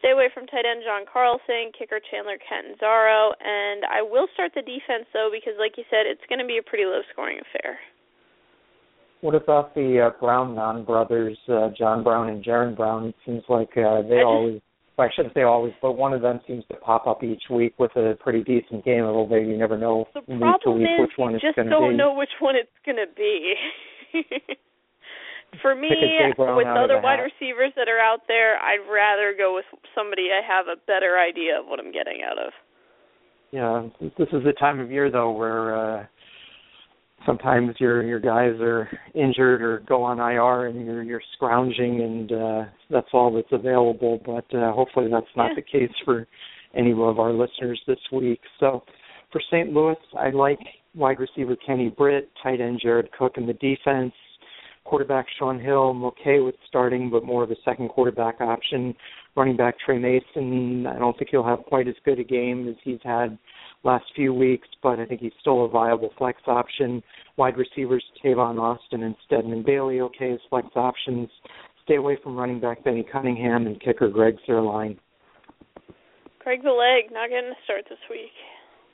Stay 0.02 0.12
away 0.18 0.30
from 0.34 0.48
tight 0.50 0.66
end 0.66 0.82
John 0.84 1.06
Carlson, 1.06 1.70
kicker 1.78 2.02
Chandler 2.10 2.38
Catanzaro, 2.42 3.38
and 3.38 3.86
I 3.86 4.02
will 4.02 4.26
start 4.34 4.52
the 4.58 4.66
defense 4.66 5.06
though 5.14 5.30
because 5.32 5.54
like 5.62 5.78
you 5.78 5.86
said, 5.94 6.10
it's 6.10 6.26
gonna 6.30 6.46
be 6.46 6.58
a 6.58 6.66
pretty 6.66 6.86
low 6.86 7.02
scoring 7.14 7.38
affair. 7.38 7.78
What 9.22 9.36
about 9.36 9.76
the 9.76 10.10
uh, 10.10 10.20
Brown 10.20 10.56
non 10.56 10.84
brothers, 10.84 11.38
uh, 11.48 11.70
John 11.78 12.02
Brown 12.04 12.30
and 12.30 12.44
Jaron 12.44 12.76
Brown? 12.76 13.06
It 13.14 13.16
seems 13.26 13.44
like 13.48 13.70
uh, 13.78 14.02
they 14.02 14.18
just- 14.18 14.26
always, 14.26 14.62
well, 14.98 15.08
I 15.08 15.14
shouldn't 15.16 15.36
say 15.36 15.44
always, 15.44 15.74
but 15.82 15.94
one 15.94 16.14
of 16.14 16.22
them 16.24 16.42
seems 16.48 16.66
to 16.72 16.76
pop 16.78 17.06
up 17.06 17.24
each 17.24 17.44
week 17.52 17.76
with 17.78 17.96
a 17.96 18.18
pretty 18.20 18.44
decent 18.44 18.84
game. 18.84 19.04
Although 19.04 19.36
you 19.36 19.56
never 19.58 19.78
know 19.78 20.08
The 20.16 20.22
week 20.28 20.42
to 20.64 20.72
week 20.72 20.88
which 20.98 21.12
one 21.18 21.36
it's 21.36 21.44
going 21.44 21.54
to 21.56 21.64
be. 21.64 21.70
just 21.70 21.70
don't 21.80 21.96
know 21.98 22.14
which 22.16 22.34
one 22.40 22.56
it's 22.56 22.70
gonna 22.84 23.06
be. 23.16 23.54
For 25.62 25.76
me, 25.76 25.90
Pick 25.90 25.98
a 25.98 26.30
Jay 26.30 26.34
Brown 26.36 26.56
with 26.56 26.68
other 26.68 26.96
the 26.96 27.02
wide 27.02 27.20
receivers 27.20 27.72
that 27.76 27.90
are 27.90 28.00
out 28.00 28.22
there, 28.28 28.58
I'd 28.58 28.88
rather 28.90 29.36
go 29.38 29.54
with 29.54 29.66
somebody 29.94 30.30
I 30.32 30.42
have 30.48 30.68
a 30.68 30.80
better 30.88 31.20
idea 31.20 31.60
of 31.60 31.66
what 31.68 31.80
I'm 31.80 31.92
getting 31.92 32.22
out 32.24 32.38
of. 32.40 32.54
Yeah, 33.52 33.90
this 34.18 34.30
is 34.32 34.44
the 34.46 34.54
time 34.54 34.80
of 34.80 34.90
year 34.90 35.12
though 35.12 35.32
where 35.32 35.76
uh 35.76 36.06
sometimes 37.26 37.76
your 37.80 38.02
your 38.04 38.20
guys 38.20 38.54
are 38.62 38.90
injured 39.14 39.62
or 39.62 39.80
go 39.88 40.04
on 40.04 40.20
IR 40.20 40.68
and 40.68 40.86
you're 40.86 41.04
you're 41.04 41.22
scrounging 41.36 42.02
and 42.02 42.32
uh 42.32 42.64
that's 42.90 43.10
all 43.14 43.34
that's 43.34 43.52
available. 43.52 44.22
But 44.26 44.46
uh 44.58 44.72
hopefully 44.72 45.08
that's 45.12 45.28
not 45.36 45.50
Yeah. 45.50 45.56
the 45.56 45.62
case 45.64 45.96
for 46.06 46.28
any 46.74 46.92
of 46.94 47.20
our 47.20 47.34
listeners 47.34 47.80
this 47.88 48.00
week. 48.14 48.40
So 48.60 48.84
for 49.34 49.42
St. 49.52 49.74
Louis, 49.74 49.98
I 50.18 50.30
like 50.30 50.60
wide 50.96 51.20
receiver 51.20 51.58
Kenny 51.58 51.90
Britt, 51.90 52.30
tight 52.42 52.62
end 52.62 52.80
Jared 52.82 53.12
Cook 53.12 53.34
in 53.38 53.46
the 53.46 53.54
defense. 53.54 54.14
Quarterback 54.92 55.26
Shaun 55.40 55.58
Hill, 55.58 55.92
I'm 55.92 56.04
okay 56.04 56.42
with 56.42 56.56
starting, 56.68 57.10
but 57.10 57.24
more 57.24 57.44
of 57.44 57.50
a 57.50 57.56
second 57.64 57.88
quarterback 57.88 58.42
option. 58.42 58.94
Running 59.38 59.56
back 59.56 59.76
Tre 59.86 59.98
Mason, 59.98 60.86
I 60.86 61.00
don't 61.00 61.18
think 61.18 61.30
he'll 61.32 61.46
have 61.48 61.60
quite 61.60 61.88
as 61.88 61.96
good 62.04 62.20
a 62.20 62.26
game 62.26 62.68
as 62.68 62.76
he's 62.84 63.00
had 63.02 63.38
last 63.86 64.04
few 64.14 64.34
weeks, 64.34 64.68
but 64.84 65.00
I 65.00 65.06
think 65.06 65.22
he's 65.22 65.32
still 65.40 65.64
a 65.64 65.70
viable 65.70 66.10
flex 66.18 66.42
option. 66.46 67.02
Wide 67.38 67.56
receivers 67.56 68.04
Tavon 68.22 68.60
Austin 68.60 69.04
and 69.04 69.16
Stedman 69.26 69.64
Bailey, 69.66 70.02
okay 70.02 70.34
as 70.34 70.40
flex 70.50 70.68
options. 70.76 71.30
Stay 71.86 71.96
away 71.96 72.18
from 72.22 72.36
running 72.36 72.60
back 72.60 72.84
Benny 72.84 73.06
Cunningham 73.10 73.68
and 73.68 73.80
kicker 73.80 74.10
Greg 74.10 74.36
Zuerlein. 74.46 74.98
Craig 76.40 76.64
the 76.64 76.70
leg 76.70 77.14
not 77.14 77.30
getting 77.30 77.52
a 77.52 77.64
start 77.64 77.86
this 77.90 77.98
week. 78.10 78.34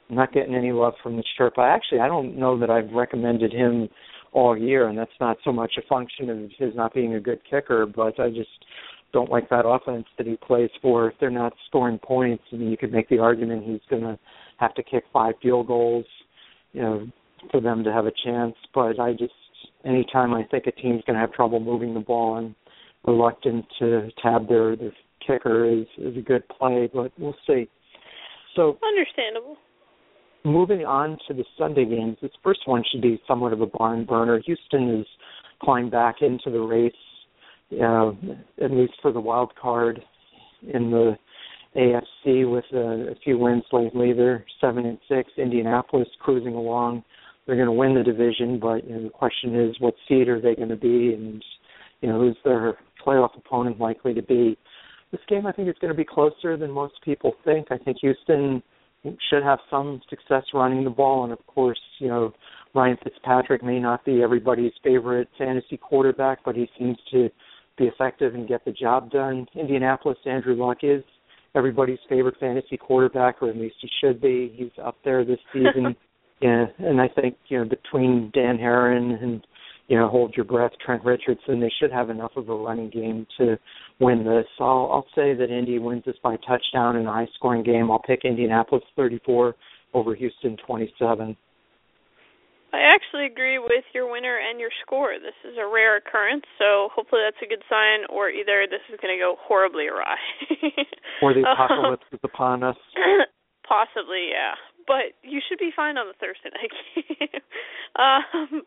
not 0.10 0.32
getting 0.32 0.54
any 0.54 0.72
love 0.72 0.94
from 1.02 1.18
the 1.18 1.24
Sherpa. 1.40 1.76
Actually, 1.76 2.02
I 2.02 2.08
don't 2.08 2.38
know 2.38 2.60
that 2.60 2.70
I've 2.70 2.92
recommended 2.92 3.52
him 3.52 3.90
all 4.34 4.58
year, 4.58 4.88
and 4.88 4.98
that's 4.98 5.12
not 5.20 5.38
so 5.44 5.52
much 5.52 5.74
a 5.78 5.88
function 5.88 6.30
of 6.30 6.38
his 6.58 6.76
not 6.76 6.94
being 6.94 7.16
a 7.16 7.20
good 7.20 7.40
kicker, 7.50 7.86
but 7.86 8.20
I 8.20 8.30
just 8.30 8.50
don't 9.14 9.32
like 9.32 9.50
that 9.50 9.66
offense 9.66 10.06
that 10.18 10.28
he 10.28 10.36
plays 10.36 10.70
for. 10.82 11.10
If 11.10 11.16
they're 11.20 11.30
not 11.30 11.54
scoring 11.68 12.00
points, 12.00 12.44
I 12.52 12.58
mean, 12.58 12.70
you 12.70 12.78
could 12.78 12.92
make 12.92 13.10
the 13.10 13.20
argument 13.20 13.64
he's 13.66 13.80
going 13.90 14.04
to 14.04 14.20
have 14.58 14.74
to 14.76 14.84
kick 14.84 15.04
five 15.14 15.36
field 15.42 15.68
goals, 15.68 16.06
you 16.74 16.82
know, 16.82 17.08
for 17.52 17.62
them 17.62 17.84
to 17.84 17.92
have 17.92 18.06
a 18.06 18.12
chance. 18.26 18.56
But 18.74 19.00
I 19.00 19.14
just, 19.14 19.34
anytime 19.86 20.34
I 20.34 20.44
think 20.44 20.68
a 20.68 20.72
team's 20.72 21.04
going 21.06 21.16
to 21.16 21.22
have 21.22 21.32
trouble 21.34 21.60
moving 21.60 21.94
the 21.94 22.00
ball, 22.00 22.36
I'm 22.36 22.56
reluctant 23.06 23.66
to 23.80 24.10
tab 24.22 24.48
their 24.50 24.76
their 24.76 24.92
kicker 25.26 25.66
is 25.66 25.86
is 25.98 26.18
a 26.18 26.22
good 26.22 26.48
play, 26.50 26.90
but 26.94 27.12
we'll 27.18 27.36
see. 27.48 27.70
So 28.56 28.78
Understandable. 28.84 29.58
Moving 30.48 30.86
on 30.86 31.18
to 31.28 31.34
the 31.34 31.44
Sunday 31.58 31.86
games, 31.86 32.18
this 32.22 32.32
first 32.44 32.62
one 32.66 32.84
should 32.92 33.02
be 33.02 33.22
somewhat 33.28 33.54
of 33.54 33.62
a 33.62 33.66
barn 33.66 34.06
burner. 34.06 34.42
Houston 34.46 34.98
has 34.98 35.06
climbed 35.62 35.92
back 35.92 36.18
into 36.22 36.50
the 36.50 36.60
race, 36.60 36.94
uh, 37.82 38.10
at 38.64 38.72
least 38.72 38.94
for 39.02 39.12
the 39.12 39.20
wild 39.20 39.54
card 39.56 40.02
in 40.74 40.92
the 40.92 41.18
AFC 41.76 42.50
with 42.52 42.66
a, 42.74 43.12
a 43.12 43.16
few 43.24 43.38
wins 43.38 43.64
lately. 43.72 44.14
They're 44.14 44.46
seven 44.60 44.86
and 44.86 44.98
six. 45.08 45.30
Indianapolis 45.38 46.08
cruising 46.20 46.56
along. 46.56 47.04
They're 47.46 47.56
going 47.56 47.68
to 47.68 47.72
win 47.72 47.96
the 47.96 48.04
division, 48.04 48.60
but 48.60 48.88
you 48.88 48.96
know, 48.96 49.04
the 49.04 49.10
question 49.10 49.56
is, 49.56 49.76
what 49.80 49.94
seed 50.08 50.28
are 50.28 50.42
they 50.42 50.56
going 50.56 50.70
to 50.70 50.76
be, 50.76 51.14
and 51.14 51.44
you 52.02 52.10
know, 52.10 52.20
who's 52.20 52.38
their 52.44 52.78
playoff 53.06 53.38
opponent 53.38 53.80
likely 53.80 54.14
to 54.14 54.22
be? 54.22 54.58
This 55.12 55.22
game, 55.30 55.46
I 55.46 55.54
think, 55.54 55.70
is 55.70 55.76
going 55.80 55.94
to 55.94 55.98
be 55.98 56.04
closer 56.04 56.58
than 56.58 56.70
most 56.72 56.96
people 57.04 57.34
think. 57.46 57.68
I 57.72 57.78
think 57.78 57.98
Houston 58.02 58.62
should 59.30 59.44
have 59.44 59.60
some 59.70 60.02
success 60.10 60.44
running 60.54 60.84
the 60.84 60.90
ball, 60.90 61.24
and 61.24 61.34
of 61.34 61.46
course, 61.48 61.80
you 62.00 62.08
know, 62.08 62.34
Ryan 62.74 62.98
Fitzpatrick 63.04 63.64
may 63.64 63.80
not 63.80 64.06
be 64.06 64.22
everybody's 64.22 64.74
favorite 64.84 65.28
fantasy 65.38 65.78
quarterback, 65.78 66.40
but 66.46 66.56
he 66.56 66.70
seems 66.78 66.98
to 67.12 67.30
be 67.78 67.86
effective 67.86 68.36
and 68.36 68.48
get 68.48 68.66
the 68.66 68.72
job 68.72 69.12
done. 69.12 69.48
Indianapolis, 69.56 70.18
Andrew 70.26 70.56
Luck 70.56 70.80
is 70.84 71.04
everybody's 71.56 72.00
favorite 72.10 72.36
fantasy 72.40 72.78
quarterback, 72.78 73.42
or 73.42 73.50
at 73.50 73.58
least 73.58 73.76
he 73.82 73.90
should 74.02 74.22
be. 74.22 74.54
He's 74.56 74.72
up 74.84 74.98
there 75.04 75.26
this 75.26 75.40
season. 75.54 75.96
yeah, 76.42 76.66
and 76.80 77.02
I 77.02 77.08
think 77.08 77.36
you 77.48 77.60
know 77.60 77.66
between 77.66 78.32
Dan 78.34 78.58
Herron 78.58 79.12
and 79.12 79.48
you 79.88 79.98
know 79.98 80.08
hold 80.08 80.36
your 80.36 80.46
breath, 80.46 80.72
Trent 80.86 81.04
Richardson, 81.04 81.60
they 81.60 81.72
should 81.80 81.92
have 81.92 82.10
enough 82.10 82.32
of 82.36 82.50
a 82.50 82.56
running 82.56 82.90
game 82.90 83.26
to 83.38 83.58
win 84.00 84.24
this. 84.24 84.46
I'll 84.60 84.90
I'll 84.92 85.08
say 85.16 85.34
that 85.34 85.50
Indy 85.50 85.80
wins 85.80 86.04
this 86.06 86.18
by 86.24 86.38
touchdown 86.48 86.96
in 86.98 87.08
a 87.08 87.12
high 87.12 87.28
scoring 87.36 87.64
game. 87.64 87.90
I'll 87.92 88.00
pick 88.00 88.22
Indianapolis 88.24 88.84
34 88.96 89.56
over 89.94 90.16
Houston 90.16 90.58
27. 90.66 91.36
I 92.74 92.80
actually 92.94 93.26
agree 93.26 93.60
with 93.60 93.86
your 93.94 94.12
winner 94.12 94.38
and 94.38 94.60
your 94.60 94.70
score. 94.84 95.16
This 95.18 95.36
is 95.50 95.58
a 95.58 95.66
rare 95.66 95.98
occurrence, 95.98 96.44
so 96.60 96.90
hopefully 96.94 97.22
that's 97.24 97.42
a 97.42 97.48
good 97.48 97.64
sign, 97.70 98.04
or 98.10 98.30
either 98.30 98.68
this 98.70 98.84
is 98.92 99.00
going 99.02 99.16
to 99.16 99.20
go 99.20 99.36
horribly 99.40 99.88
awry. 99.88 100.18
or 101.22 101.34
the 101.34 101.48
apocalypse 101.48 102.06
is 102.12 102.20
upon 102.24 102.64
us. 102.64 102.76
Possibly, 103.68 104.30
yeah. 104.32 104.56
But 104.86 105.16
you 105.24 105.40
should 105.48 105.60
be 105.60 105.72
fine 105.76 105.98
on 105.98 106.08
the 106.08 106.16
Thursday 106.20 106.52
night 106.52 106.72
game. 107.20 107.42
um, 107.96 108.62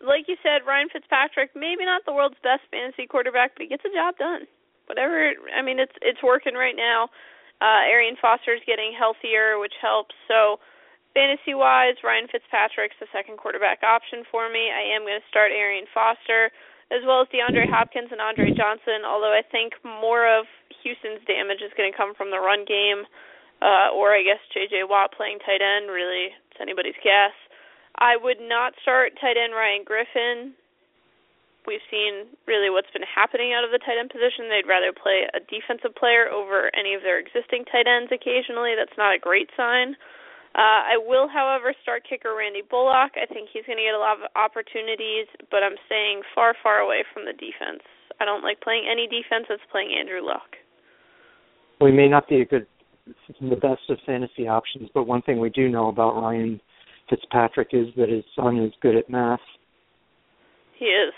like 0.00 0.28
you 0.28 0.36
said, 0.42 0.66
Ryan 0.66 0.88
Fitzpatrick, 0.92 1.52
maybe 1.54 1.84
not 1.84 2.02
the 2.04 2.12
world's 2.12 2.40
best 2.42 2.64
fantasy 2.70 3.06
quarterback, 3.06 3.52
but 3.54 3.62
he 3.62 3.68
gets 3.68 3.84
the 3.84 3.94
job 3.94 4.16
done. 4.16 4.48
Whatever, 4.86 5.32
I 5.54 5.62
mean, 5.62 5.78
it's 5.78 5.94
it's 6.02 6.22
working 6.22 6.54
right 6.54 6.74
now. 6.74 7.08
Uh, 7.60 7.84
Arian 7.86 8.16
Foster's 8.16 8.64
getting 8.66 8.96
healthier, 8.96 9.60
which 9.60 9.76
helps. 9.80 10.16
So 10.26 10.58
Fantasy 11.14 11.58
wise, 11.58 11.98
Ryan 12.06 12.30
Fitzpatrick's 12.30 12.94
the 13.02 13.10
second 13.10 13.34
quarterback 13.34 13.82
option 13.82 14.22
for 14.30 14.46
me. 14.46 14.70
I 14.70 14.94
am 14.94 15.02
going 15.02 15.18
to 15.18 15.26
start 15.26 15.50
Arian 15.50 15.90
Foster 15.90 16.54
as 16.94 17.02
well 17.02 17.22
as 17.22 17.28
DeAndre 17.34 17.66
Hopkins 17.66 18.10
and 18.14 18.22
Andre 18.22 18.54
Johnson, 18.54 19.02
although 19.06 19.34
I 19.34 19.42
think 19.42 19.74
more 19.82 20.26
of 20.26 20.46
Houston's 20.82 21.22
damage 21.26 21.62
is 21.62 21.74
going 21.74 21.90
to 21.90 21.96
come 21.96 22.14
from 22.14 22.30
the 22.30 22.38
run 22.38 22.62
game, 22.62 23.06
uh, 23.62 23.90
or 23.94 24.14
I 24.14 24.22
guess 24.22 24.42
JJ 24.54 24.86
Watt 24.86 25.14
playing 25.14 25.42
tight 25.42 25.62
end. 25.62 25.90
Really, 25.90 26.30
it's 26.30 26.62
anybody's 26.62 26.98
guess. 27.02 27.34
I 27.98 28.16
would 28.16 28.40
not 28.40 28.74
start 28.82 29.18
tight 29.20 29.36
end 29.36 29.52
Ryan 29.52 29.84
Griffin. 29.84 30.54
We've 31.66 31.84
seen 31.92 32.32
really 32.48 32.72
what's 32.72 32.90
been 32.90 33.04
happening 33.04 33.52
out 33.52 33.64
of 33.64 33.70
the 33.70 33.82
tight 33.82 34.00
end 34.00 34.08
position. 34.08 34.48
They'd 34.48 34.68
rather 34.68 34.96
play 34.96 35.28
a 35.36 35.40
defensive 35.44 35.92
player 35.92 36.30
over 36.32 36.72
any 36.72 36.94
of 36.96 37.02
their 37.04 37.20
existing 37.20 37.68
tight 37.68 37.84
ends 37.84 38.08
occasionally. 38.08 38.72
That's 38.72 38.96
not 38.96 39.12
a 39.12 39.20
great 39.20 39.52
sign. 39.56 39.96
Uh, 40.50 40.96
I 40.96 40.96
will, 40.98 41.28
however, 41.28 41.74
start 41.82 42.02
kicker 42.08 42.34
Randy 42.34 42.62
Bullock. 42.66 43.14
I 43.14 43.26
think 43.30 43.52
he's 43.52 43.62
going 43.70 43.78
to 43.78 43.86
get 43.86 43.94
a 43.94 44.02
lot 44.02 44.18
of 44.18 44.26
opportunities, 44.34 45.30
but 45.46 45.62
I'm 45.62 45.78
staying 45.86 46.26
far, 46.34 46.56
far 46.58 46.82
away 46.82 47.04
from 47.14 47.22
the 47.22 47.36
defense. 47.36 47.86
I 48.18 48.24
don't 48.24 48.42
like 48.42 48.60
playing 48.60 48.88
any 48.90 49.06
defense 49.06 49.46
that's 49.48 49.62
playing 49.70 49.94
Andrew 49.94 50.24
Luck. 50.24 50.58
We 51.80 51.92
may 51.92 52.08
not 52.08 52.28
be 52.28 52.40
a 52.40 52.44
good, 52.44 52.66
the 53.40 53.56
best 53.56 53.86
of 53.88 53.98
fantasy 54.04 54.48
options, 54.48 54.90
but 54.92 55.04
one 55.04 55.22
thing 55.22 55.38
we 55.38 55.50
do 55.50 55.68
know 55.68 55.88
about 55.88 56.20
Ryan 56.20 56.60
Fitzpatrick 57.10 57.68
is 57.72 57.88
that 57.96 58.08
his 58.08 58.24
son 58.36 58.58
is 58.58 58.72
good 58.80 58.96
at 58.96 59.10
math. 59.10 59.40
He 60.78 60.86
is. 60.86 61.12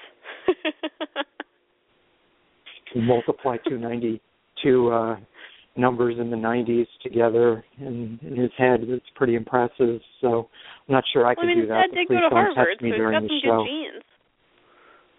multiply 2.96 3.56
292 3.68 4.90
uh, 4.90 5.16
numbers 5.76 6.16
in 6.18 6.30
the 6.30 6.36
90s 6.36 6.86
together 7.02 7.64
in, 7.78 8.18
in 8.22 8.36
his 8.36 8.50
head. 8.58 8.80
It's 8.82 9.06
pretty 9.14 9.34
impressive. 9.34 10.00
So 10.20 10.48
I'm 10.88 10.94
not 10.94 11.04
sure 11.12 11.26
I 11.26 11.34
could 11.34 11.42
well, 11.42 11.50
I 11.50 11.54
mean, 11.54 11.62
do 11.62 11.68
that. 11.68 11.86
Dad 11.90 11.96
did 11.96 12.08
go 12.08 12.14
to 12.20 12.28
Harvard, 12.34 12.82
me 12.82 12.90
so 12.90 12.96
during 12.96 13.22
the 13.22 13.40
show. 13.44 13.64
genes. 13.66 14.02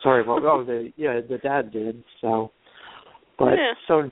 Sorry, 0.02 0.24
well, 0.28 0.40
oh, 0.44 0.66
the 0.66 0.92
yeah, 0.98 1.22
the 1.28 1.38
dad 1.38 1.72
did. 1.72 2.04
So, 2.20 2.52
but 3.40 3.54
Yeah. 3.54 3.74
so 3.88 4.12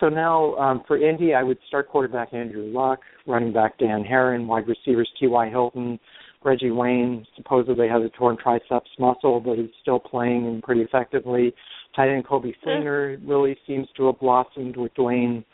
so 0.00 0.08
now 0.08 0.54
um, 0.56 0.82
for 0.86 0.96
Indy, 0.96 1.34
I 1.34 1.42
would 1.42 1.58
start 1.68 1.88
quarterback 1.88 2.32
Andrew 2.32 2.70
Luck, 2.72 3.00
running 3.26 3.52
back 3.52 3.78
Dan 3.78 4.04
Herron, 4.04 4.46
wide 4.46 4.68
receivers 4.68 5.10
T.Y. 5.18 5.48
Hilton, 5.50 5.98
Reggie 6.46 6.70
Wayne 6.70 7.26
supposedly 7.34 7.88
has 7.88 8.02
a 8.02 8.08
torn 8.10 8.36
triceps 8.36 8.90
muscle, 8.98 9.40
but 9.40 9.58
he's 9.58 9.70
still 9.82 9.98
playing 9.98 10.46
and 10.46 10.62
pretty 10.62 10.82
effectively. 10.82 11.52
Tight 11.96 12.10
end 12.10 12.24
Coby 12.24 12.54
Fleener 12.64 13.18
really 13.26 13.56
seems 13.66 13.88
to 13.96 14.06
have 14.06 14.20
blossomed 14.20 14.76
with 14.76 14.94
Dwayne, 14.94 15.44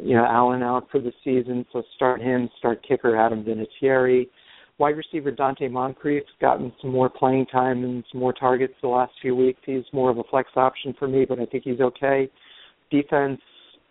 you 0.00 0.14
know, 0.14 0.24
Allen 0.24 0.62
out 0.62 0.86
for 0.92 1.00
the 1.00 1.12
season, 1.24 1.66
so 1.72 1.82
start 1.96 2.20
him. 2.20 2.48
Start 2.58 2.86
kicker 2.86 3.16
Adam 3.16 3.44
Vinatieri. 3.44 4.28
Wide 4.78 4.96
receiver 4.96 5.32
Donte 5.32 5.70
Moncrief's 5.70 6.30
gotten 6.40 6.72
some 6.80 6.92
more 6.92 7.08
playing 7.08 7.46
time 7.46 7.82
and 7.82 8.04
some 8.12 8.20
more 8.20 8.34
targets 8.34 8.74
the 8.82 8.88
last 8.88 9.12
few 9.22 9.34
weeks. 9.34 9.58
He's 9.64 9.84
more 9.92 10.10
of 10.10 10.18
a 10.18 10.24
flex 10.24 10.50
option 10.54 10.94
for 10.98 11.08
me, 11.08 11.24
but 11.24 11.40
I 11.40 11.46
think 11.46 11.64
he's 11.64 11.80
okay. 11.80 12.30
Defense, 12.90 13.40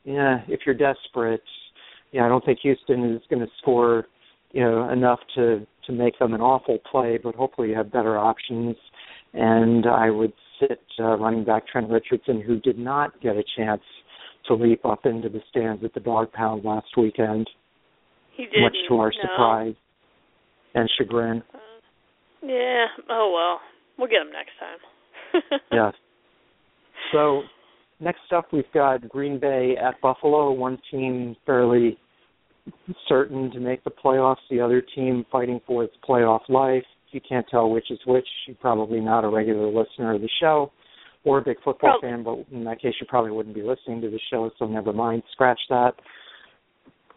yeah, 0.05 0.39
if 0.47 0.61
you're 0.65 0.75
desperate, 0.75 1.43
yeah, 2.11 2.25
I 2.25 2.29
don't 2.29 2.45
think 2.45 2.59
Houston 2.61 3.13
is 3.15 3.21
going 3.29 3.41
to 3.41 3.51
score, 3.61 4.05
you 4.51 4.61
know, 4.61 4.89
enough 4.89 5.19
to 5.35 5.65
to 5.87 5.91
make 5.91 6.17
them 6.17 6.33
an 6.33 6.41
awful 6.41 6.79
play, 6.89 7.19
but 7.21 7.35
hopefully 7.35 7.69
you 7.69 7.75
have 7.75 7.91
better 7.91 8.17
options. 8.17 8.75
And 9.33 9.85
I 9.85 10.09
would 10.09 10.33
sit 10.59 10.79
uh, 10.99 11.17
running 11.17 11.43
back 11.43 11.67
Trent 11.67 11.89
Richardson, 11.89 12.41
who 12.41 12.59
did 12.59 12.79
not 12.79 13.19
get 13.21 13.35
a 13.35 13.43
chance 13.57 13.81
to 14.47 14.53
leap 14.55 14.85
up 14.85 15.05
into 15.05 15.27
the 15.29 15.41
stands 15.49 15.83
at 15.83 15.93
the 15.93 15.99
dog 15.99 16.31
pound 16.31 16.63
last 16.63 16.87
weekend, 16.97 17.49
He 18.35 18.45
did. 18.45 18.61
much 18.61 18.75
to 18.87 18.95
our 18.97 19.11
no. 19.11 19.21
surprise 19.21 19.75
and 20.73 20.89
chagrin. 20.97 21.43
Uh, 21.53 21.57
yeah. 22.43 22.85
Oh 23.09 23.31
well. 23.33 23.59
We'll 23.97 24.07
get 24.07 24.21
him 24.21 24.31
next 24.31 24.51
time. 24.59 25.59
yes. 25.71 25.93
So 27.11 27.43
next 27.99 28.31
up, 28.35 28.47
we've 28.51 28.71
got 28.73 29.07
Green 29.09 29.39
Bay 29.39 29.75
at 29.81 29.99
Buffalo. 30.01 30.51
One 30.51 30.77
team 30.91 31.35
fairly 31.45 31.97
certain 33.07 33.51
to 33.51 33.59
make 33.59 33.83
the 33.83 33.91
playoffs. 33.91 34.37
The 34.49 34.59
other 34.59 34.81
team 34.81 35.25
fighting 35.31 35.61
for 35.65 35.83
its 35.83 35.93
playoff 36.07 36.41
life. 36.49 36.83
If 37.07 37.13
you 37.13 37.21
can't 37.27 37.45
tell 37.49 37.69
which 37.69 37.91
is 37.91 37.99
which, 38.05 38.27
you're 38.47 38.57
probably 38.57 38.99
not 38.99 39.23
a 39.23 39.29
regular 39.29 39.67
listener 39.67 40.15
of 40.15 40.21
the 40.21 40.29
show 40.39 40.71
or 41.23 41.39
a 41.39 41.41
big 41.41 41.57
football 41.63 41.99
Prob- 41.99 42.01
fan. 42.01 42.23
But 42.23 42.45
in 42.51 42.63
that 42.65 42.81
case, 42.81 42.93
you 42.99 43.07
probably 43.07 43.31
wouldn't 43.31 43.55
be 43.55 43.63
listening 43.63 44.01
to 44.01 44.09
the 44.09 44.19
show. 44.29 44.49
So 44.57 44.65
never 44.65 44.93
mind. 44.93 45.23
Scratch 45.31 45.59
that. 45.69 45.93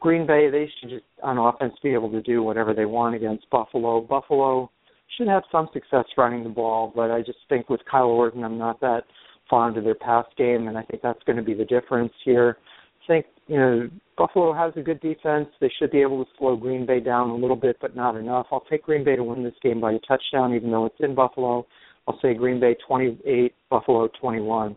Green 0.00 0.26
Bay, 0.26 0.48
they 0.50 0.70
should 0.80 0.90
just 0.90 1.04
on 1.22 1.38
offense 1.38 1.74
be 1.82 1.92
able 1.92 2.10
to 2.12 2.22
do 2.22 2.42
whatever 2.42 2.72
they 2.72 2.84
want 2.84 3.16
against 3.16 3.50
Buffalo. 3.50 4.00
Buffalo 4.00 4.70
should 5.16 5.26
have 5.26 5.42
some 5.50 5.68
success 5.72 6.04
running 6.16 6.44
the 6.44 6.50
ball, 6.50 6.92
but 6.94 7.10
I 7.10 7.20
just 7.20 7.38
think 7.48 7.68
with 7.68 7.80
Kyle 7.90 8.06
Orton, 8.06 8.44
I'm 8.44 8.58
not 8.58 8.80
that 8.80 9.04
fond 9.48 9.76
of 9.76 9.84
their 9.84 9.94
pass 9.94 10.26
game, 10.36 10.68
and 10.68 10.76
I 10.76 10.82
think 10.82 11.02
that's 11.02 11.22
going 11.24 11.36
to 11.36 11.42
be 11.42 11.54
the 11.54 11.64
difference 11.64 12.12
here. 12.24 12.58
I 13.04 13.06
think 13.06 13.26
you 13.46 13.56
know 13.56 13.88
Buffalo 14.16 14.52
has 14.52 14.72
a 14.76 14.82
good 14.82 15.00
defense. 15.00 15.48
They 15.60 15.72
should 15.78 15.90
be 15.90 16.02
able 16.02 16.24
to 16.24 16.30
slow 16.38 16.56
Green 16.56 16.86
Bay 16.86 17.00
down 17.00 17.30
a 17.30 17.36
little 17.36 17.56
bit, 17.56 17.78
but 17.80 17.96
not 17.96 18.16
enough. 18.16 18.46
I'll 18.50 18.64
take 18.68 18.82
Green 18.82 19.04
Bay 19.04 19.16
to 19.16 19.24
win 19.24 19.42
this 19.42 19.54
game 19.62 19.80
by 19.80 19.92
a 19.92 19.98
touchdown, 20.00 20.54
even 20.54 20.70
though 20.70 20.86
it's 20.86 21.00
in 21.00 21.14
Buffalo. 21.14 21.66
I'll 22.06 22.18
say 22.20 22.34
Green 22.34 22.58
Bay 22.58 22.74
28, 22.86 23.54
Buffalo 23.70 24.08
21. 24.20 24.76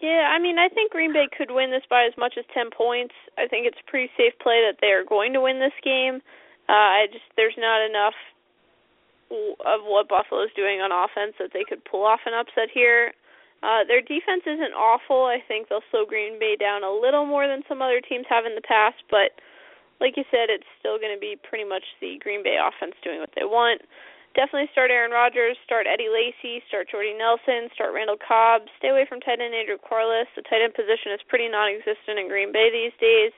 Yeah, 0.00 0.28
I 0.28 0.38
mean, 0.38 0.58
I 0.58 0.68
think 0.68 0.92
Green 0.92 1.12
Bay 1.12 1.26
could 1.36 1.50
win 1.50 1.70
this 1.70 1.82
by 1.88 2.04
as 2.04 2.12
much 2.18 2.34
as 2.38 2.44
10 2.52 2.70
points. 2.76 3.14
I 3.38 3.46
think 3.48 3.66
it's 3.66 3.78
a 3.80 3.90
pretty 3.90 4.10
safe 4.16 4.34
play 4.42 4.60
that 4.68 4.78
they 4.80 4.88
are 4.88 5.04
going 5.04 5.32
to 5.32 5.40
win 5.40 5.58
this 5.58 5.74
game. 5.82 6.20
Uh, 6.68 6.72
I 6.72 7.06
just 7.12 7.24
there's 7.36 7.56
not 7.56 7.80
enough 7.86 8.14
of 9.30 9.80
what 9.84 10.08
Buffalo's 10.08 10.54
doing 10.54 10.80
on 10.80 10.94
offense 10.94 11.34
that 11.38 11.50
they 11.52 11.64
could 11.66 11.84
pull 11.84 12.04
off 12.04 12.20
an 12.26 12.34
upset 12.34 12.70
here. 12.72 13.12
Uh, 13.62 13.82
their 13.88 14.00
defense 14.00 14.44
isn't 14.46 14.76
awful. 14.76 15.26
I 15.26 15.42
think 15.42 15.68
they'll 15.68 15.84
slow 15.90 16.04
Green 16.06 16.38
Bay 16.38 16.54
down 16.54 16.84
a 16.84 16.92
little 16.92 17.26
more 17.26 17.48
than 17.48 17.64
some 17.66 17.82
other 17.82 18.00
teams 18.00 18.26
have 18.28 18.44
in 18.44 18.54
the 18.54 18.62
past, 18.62 19.00
but 19.10 19.34
like 20.00 20.16
you 20.16 20.28
said, 20.28 20.52
it's 20.52 20.68
still 20.78 21.00
going 21.00 21.14
to 21.14 21.20
be 21.20 21.40
pretty 21.40 21.64
much 21.64 21.82
the 22.04 22.20
Green 22.20 22.44
Bay 22.44 22.60
offense 22.60 22.94
doing 23.00 23.18
what 23.18 23.32
they 23.32 23.48
want. 23.48 23.80
Definitely 24.36 24.68
start 24.68 24.92
Aaron 24.92 25.16
Rodgers, 25.16 25.56
start 25.64 25.88
Eddie 25.88 26.12
Lacy, 26.12 26.60
start 26.68 26.92
Jordy 26.92 27.16
Nelson, 27.16 27.72
start 27.72 27.96
Randall 27.96 28.20
Cobb. 28.20 28.68
Stay 28.76 28.92
away 28.92 29.08
from 29.08 29.24
tight 29.24 29.40
end 29.40 29.56
Andrew 29.56 29.80
Quarless. 29.80 30.28
The 30.36 30.44
tight 30.44 30.60
end 30.60 30.76
position 30.76 31.16
is 31.16 31.24
pretty 31.24 31.48
non-existent 31.48 32.20
in 32.20 32.28
Green 32.28 32.52
Bay 32.52 32.68
these 32.68 32.92
days. 33.00 33.32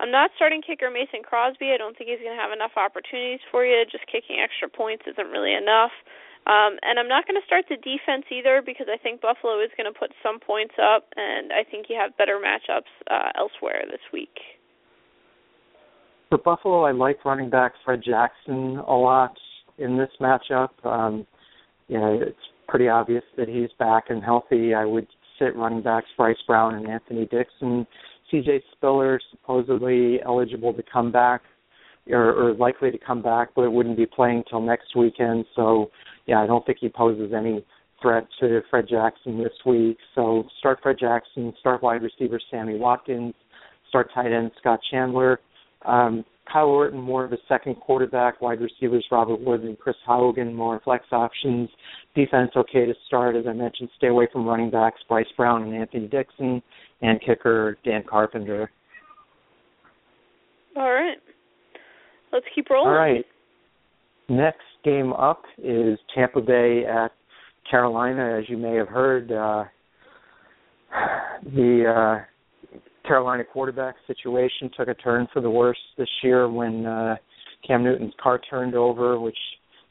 I'm 0.00 0.10
not 0.10 0.30
starting 0.36 0.60
kicker 0.60 0.90
Mason 0.90 1.24
Crosby. 1.24 1.72
I 1.72 1.78
don't 1.78 1.96
think 1.96 2.10
he's 2.10 2.20
going 2.20 2.36
to 2.36 2.42
have 2.42 2.52
enough 2.52 2.76
opportunities 2.76 3.40
for 3.50 3.64
you. 3.64 3.84
Just 3.90 4.04
kicking 4.06 4.40
extra 4.42 4.68
points 4.68 5.04
isn't 5.08 5.32
really 5.32 5.54
enough. 5.54 5.92
Um, 6.46 6.78
and 6.82 6.98
I'm 7.00 7.08
not 7.08 7.26
going 7.26 7.40
to 7.40 7.46
start 7.46 7.64
the 7.68 7.76
defense 7.76 8.24
either 8.30 8.62
because 8.64 8.86
I 8.86 8.98
think 8.98 9.20
Buffalo 9.20 9.58
is 9.58 9.70
going 9.76 9.90
to 9.92 9.98
put 9.98 10.12
some 10.22 10.38
points 10.38 10.74
up, 10.78 11.08
and 11.16 11.50
I 11.52 11.64
think 11.68 11.86
you 11.88 11.96
have 11.98 12.16
better 12.16 12.38
matchups 12.38 12.92
uh, 13.10 13.34
elsewhere 13.34 13.82
this 13.90 14.04
week. 14.12 14.36
For 16.28 16.38
Buffalo, 16.38 16.84
I 16.84 16.92
like 16.92 17.24
running 17.24 17.50
back 17.50 17.72
Fred 17.84 18.02
Jackson 18.04 18.78
a 18.86 18.94
lot 18.94 19.34
in 19.78 19.96
this 19.98 20.10
matchup. 20.20 20.70
Um, 20.84 21.26
you 21.88 21.98
know, 21.98 22.20
it's 22.22 22.38
pretty 22.68 22.88
obvious 22.88 23.24
that 23.36 23.48
he's 23.48 23.70
back 23.78 24.04
and 24.10 24.22
healthy. 24.22 24.74
I 24.74 24.84
would 24.84 25.06
sit 25.38 25.56
running 25.56 25.82
backs 25.82 26.06
Bryce 26.16 26.36
Brown 26.46 26.74
and 26.76 26.88
Anthony 26.88 27.26
Dixon. 27.26 27.86
CJ 28.32 28.62
Spiller 28.72 29.20
supposedly 29.30 30.20
eligible 30.24 30.72
to 30.72 30.82
come 30.90 31.12
back 31.12 31.42
or, 32.10 32.32
or 32.32 32.54
likely 32.54 32.90
to 32.90 32.98
come 32.98 33.22
back, 33.22 33.48
but 33.54 33.62
it 33.62 33.72
wouldn't 33.72 33.96
be 33.96 34.06
playing 34.06 34.44
till 34.48 34.60
next 34.60 34.94
weekend. 34.96 35.44
So, 35.54 35.90
yeah, 36.26 36.40
I 36.40 36.46
don't 36.46 36.64
think 36.64 36.78
he 36.80 36.88
poses 36.88 37.32
any 37.36 37.64
threat 38.00 38.26
to 38.40 38.60
Fred 38.70 38.86
Jackson 38.88 39.38
this 39.42 39.52
week. 39.64 39.98
So, 40.14 40.44
start 40.58 40.78
Fred 40.82 40.96
Jackson, 41.00 41.52
start 41.60 41.82
wide 41.82 42.02
receiver 42.02 42.40
Sammy 42.50 42.78
Watkins, 42.78 43.34
start 43.88 44.10
tight 44.14 44.32
end 44.32 44.50
Scott 44.60 44.80
Chandler. 44.90 45.40
Um, 45.84 46.24
Kyle 46.50 46.68
Orton, 46.68 47.00
more 47.00 47.24
of 47.24 47.32
a 47.32 47.38
second 47.48 47.76
quarterback. 47.76 48.40
Wide 48.40 48.60
receivers 48.60 49.04
Robert 49.10 49.40
Woods 49.40 49.64
and 49.64 49.78
Chris 49.78 49.96
Hogan, 50.06 50.54
more 50.54 50.80
flex 50.84 51.04
options. 51.12 51.68
Defense 52.14 52.52
okay 52.56 52.86
to 52.86 52.94
start. 53.06 53.36
As 53.36 53.46
I 53.48 53.52
mentioned, 53.52 53.90
stay 53.96 54.08
away 54.08 54.28
from 54.32 54.46
running 54.46 54.70
backs 54.70 55.00
Bryce 55.08 55.26
Brown 55.36 55.62
and 55.64 55.74
Anthony 55.74 56.08
Dixon, 56.08 56.62
and 57.02 57.20
kicker 57.20 57.76
Dan 57.84 58.04
Carpenter. 58.08 58.70
All 60.76 60.92
right. 60.92 61.16
let's 62.32 62.46
keep 62.54 62.68
rolling. 62.70 62.90
All 62.90 62.98
right. 62.98 63.24
Next 64.28 64.60
game 64.84 65.12
up 65.12 65.42
is 65.58 65.98
Tampa 66.14 66.40
Bay 66.40 66.84
at 66.84 67.12
Carolina. 67.70 68.38
As 68.38 68.48
you 68.48 68.56
may 68.56 68.74
have 68.74 68.88
heard, 68.88 69.32
uh, 69.32 69.64
the 71.54 72.20
uh, 72.22 72.24
Carolina 73.06 73.44
quarterback 73.44 73.94
situation 74.06 74.70
took 74.76 74.88
a 74.88 74.94
turn 74.94 75.26
for 75.32 75.40
the 75.40 75.50
worse 75.50 75.78
this 75.96 76.08
year 76.22 76.48
when 76.48 76.86
uh, 76.86 77.16
Cam 77.66 77.84
Newton's 77.84 78.14
car 78.22 78.40
turned 78.50 78.74
over, 78.74 79.18
which 79.20 79.38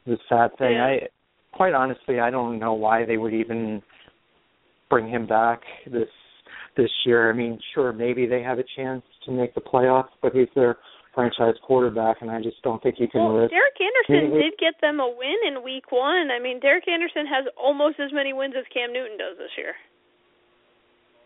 was 0.06 0.20
a 0.20 0.24
sad 0.34 0.58
thing. 0.58 0.74
Yeah. 0.74 0.86
I 0.86 1.00
quite 1.54 1.74
honestly, 1.74 2.20
I 2.20 2.30
don't 2.30 2.60
know 2.60 2.74
why 2.74 3.06
they 3.06 3.18
would 3.18 3.34
even 3.34 3.82
bring 4.90 5.10
him 5.10 5.26
back 5.26 5.62
this 5.86 6.10
this 6.78 6.92
year. 7.06 7.30
I 7.30 7.34
mean, 7.34 7.60
sure, 7.74 7.94
maybe 7.94 8.26
they 8.26 8.42
have 8.42 8.60
a 8.60 8.66
chance 8.76 9.04
to 9.26 9.32
make 9.32 9.56
the 9.56 9.62
playoffs, 9.62 10.12
but 10.22 10.34
he's 10.34 10.50
their 10.56 10.78
franchise 11.14 11.56
quarterback, 11.64 12.18
and 12.22 12.30
I 12.30 12.42
just 12.42 12.62
don't 12.62 12.84
think 12.84 13.00
you 13.00 13.08
can 13.08 13.24
Well, 13.24 13.48
risk. 13.48 13.52
Derek 13.52 13.80
Anderson 13.80 14.36
did 14.36 14.54
get 14.60 14.76
them 14.82 15.00
a 15.00 15.08
win 15.08 15.40
in 15.48 15.64
week 15.64 15.92
one. 15.92 16.30
I 16.30 16.40
mean, 16.40 16.60
Derek 16.60 16.88
Anderson 16.88 17.26
has 17.26 17.46
almost 17.56 18.00
as 18.00 18.12
many 18.12 18.34
wins 18.34 18.54
as 18.60 18.66
Cam 18.74 18.92
Newton 18.92 19.18
does 19.18 19.38
this 19.40 19.56
year. 19.58 19.74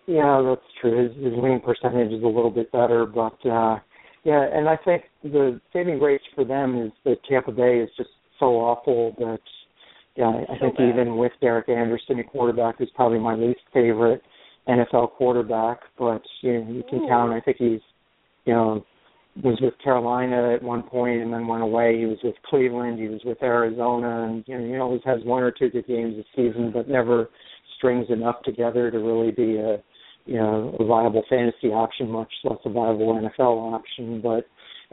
Yeah, 0.07 0.41
that's 0.47 0.61
true. 0.81 1.07
His, 1.07 1.15
his 1.23 1.33
winning 1.35 1.61
percentage 1.61 2.11
is 2.11 2.23
a 2.23 2.27
little 2.27 2.51
bit 2.51 2.71
better, 2.71 3.05
but 3.05 3.37
uh 3.45 3.77
yeah, 4.25 4.45
and 4.53 4.67
I 4.67 4.75
think 4.77 5.03
the 5.23 5.61
saving 5.71 5.97
grace 5.99 6.21
for 6.35 6.43
them 6.43 6.77
is 6.81 6.91
that 7.05 7.23
Tampa 7.29 7.51
Bay 7.51 7.79
is 7.79 7.89
just 7.97 8.09
so 8.39 8.47
awful 8.57 9.15
that 9.17 9.39
yeah, 10.15 10.27
I 10.49 10.53
So 10.55 10.65
think 10.65 10.77
bad. 10.77 10.89
even 10.89 11.17
with 11.17 11.31
Derek 11.39 11.69
Anderson, 11.69 12.19
a 12.19 12.23
quarterback 12.23 12.77
who's 12.77 12.91
probably 12.95 13.19
my 13.19 13.35
least 13.35 13.61
favorite 13.73 14.21
NFL 14.67 15.11
quarterback, 15.11 15.79
but 15.97 16.21
you 16.41 16.53
know, 16.53 16.71
you 16.71 16.83
can 16.89 17.03
Ooh. 17.03 17.07
count. 17.07 17.31
I 17.31 17.39
think 17.39 17.57
he's 17.57 17.79
you 18.45 18.53
know 18.53 18.85
was 19.43 19.57
with 19.61 19.73
Carolina 19.81 20.53
at 20.53 20.61
one 20.63 20.83
point 20.83 21.21
and 21.21 21.31
then 21.31 21.47
went 21.47 21.63
away. 21.63 21.97
He 21.97 22.05
was 22.05 22.17
with 22.23 22.35
Cleveland. 22.49 22.99
He 22.99 23.07
was 23.07 23.21
with 23.23 23.41
Arizona, 23.41 24.23
and 24.27 24.43
you 24.47 24.57
know 24.57 24.67
he 24.73 24.77
always 24.77 25.01
has 25.05 25.23
one 25.23 25.43
or 25.43 25.51
two 25.51 25.69
good 25.69 25.87
games 25.87 26.15
a 26.17 26.23
season, 26.35 26.71
but 26.73 26.89
never 26.89 27.29
strings 27.77 28.07
enough 28.09 28.41
together 28.43 28.91
to 28.91 28.97
really 28.99 29.31
be 29.31 29.55
a 29.57 29.81
you 30.29 30.37
know 30.37 30.75
a 30.79 30.85
viable 30.85 31.23
fantasy 31.27 31.69
option, 31.69 32.11
much 32.11 32.31
less 32.43 32.59
a 32.63 32.69
viable 32.69 33.15
NFL 33.15 33.73
option. 33.73 34.21
But 34.21 34.45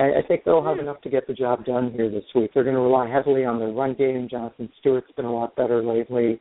I, 0.03 0.19
I 0.19 0.23
think 0.27 0.45
they'll 0.45 0.65
have 0.65 0.79
enough 0.79 1.03
to 1.03 1.11
get 1.11 1.27
the 1.27 1.35
job 1.35 1.67
done 1.67 1.93
here 1.93 2.11
this 2.11 2.25
week. 2.35 2.53
They're 2.55 2.65
going 2.65 2.75
to 2.75 2.81
rely 2.81 3.11
heavily 3.11 3.45
on 3.45 3.59
the 3.59 3.67
run 3.67 3.95
game. 3.95 4.29
Jonathan 4.31 4.71
Stewart's 4.81 5.13
been 5.15 5.27
a 5.27 5.33
lot 5.33 5.55
better 5.55 5.83
lately. 5.83 6.41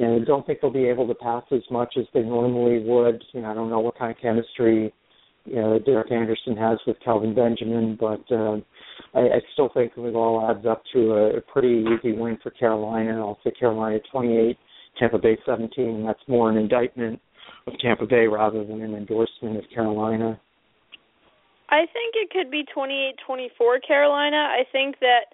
And 0.00 0.22
I 0.22 0.24
don't 0.24 0.46
think 0.46 0.60
they'll 0.60 0.72
be 0.72 0.88
able 0.88 1.06
to 1.06 1.14
pass 1.14 1.44
as 1.52 1.60
much 1.70 1.94
as 1.98 2.06
they 2.14 2.22
normally 2.22 2.82
would. 2.82 3.22
You 3.32 3.42
know, 3.42 3.50
I 3.50 3.54
don't 3.54 3.68
know 3.68 3.80
what 3.80 3.98
kind 3.98 4.10
of 4.10 4.20
chemistry 4.20 4.92
you 5.44 5.56
know 5.56 5.78
Derek 5.78 6.10
Anderson 6.10 6.56
has 6.56 6.78
with 6.86 6.96
Kelvin 7.04 7.34
Benjamin, 7.34 7.98
but 8.00 8.24
uh, 8.34 8.56
I, 9.14 9.20
I 9.20 9.40
still 9.52 9.68
think 9.74 9.92
it 9.96 10.14
all 10.14 10.48
adds 10.48 10.64
up 10.64 10.82
to 10.94 11.12
a, 11.12 11.36
a 11.36 11.40
pretty 11.42 11.84
easy 11.84 12.16
win 12.16 12.38
for 12.42 12.50
Carolina. 12.50 13.18
I'll 13.20 13.38
say 13.44 13.50
Carolina 13.50 13.98
28, 14.10 14.56
Tampa 14.98 15.18
Bay 15.18 15.36
17. 15.44 16.04
That's 16.06 16.18
more 16.26 16.50
an 16.50 16.56
indictment 16.56 17.20
of 17.66 17.78
Tampa 17.78 18.06
Bay 18.06 18.26
rather 18.26 18.64
than 18.64 18.82
an 18.82 18.94
endorsement 18.94 19.56
of 19.56 19.64
Carolina. 19.74 20.40
I 21.70 21.86
think 21.92 22.14
it 22.14 22.30
could 22.30 22.50
be 22.50 22.64
28-24 22.76 23.86
Carolina. 23.86 24.36
I 24.36 24.64
think 24.70 25.00
that 25.00 25.32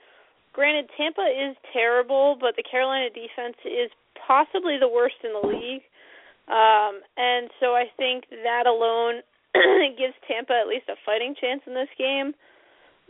granted 0.53 0.89
Tampa 0.97 1.27
is 1.27 1.57
terrible, 1.73 2.37
but 2.41 2.55
the 2.57 2.63
Carolina 2.63 3.11
defense 3.11 3.57
is 3.65 3.91
possibly 4.27 4.79
the 4.79 4.89
worst 4.89 5.17
in 5.25 5.33
the 5.33 5.47
league. 5.47 5.83
Um 6.49 7.01
and 7.17 7.51
so 7.61 7.75
I 7.75 7.87
think 7.97 8.25
that 8.31 8.67
alone 8.67 9.23
gives 9.99 10.15
Tampa 10.27 10.55
at 10.55 10.69
least 10.69 10.89
a 10.89 10.99
fighting 11.05 11.35
chance 11.41 11.63
in 11.67 11.75
this 11.75 11.91
game. 11.99 12.35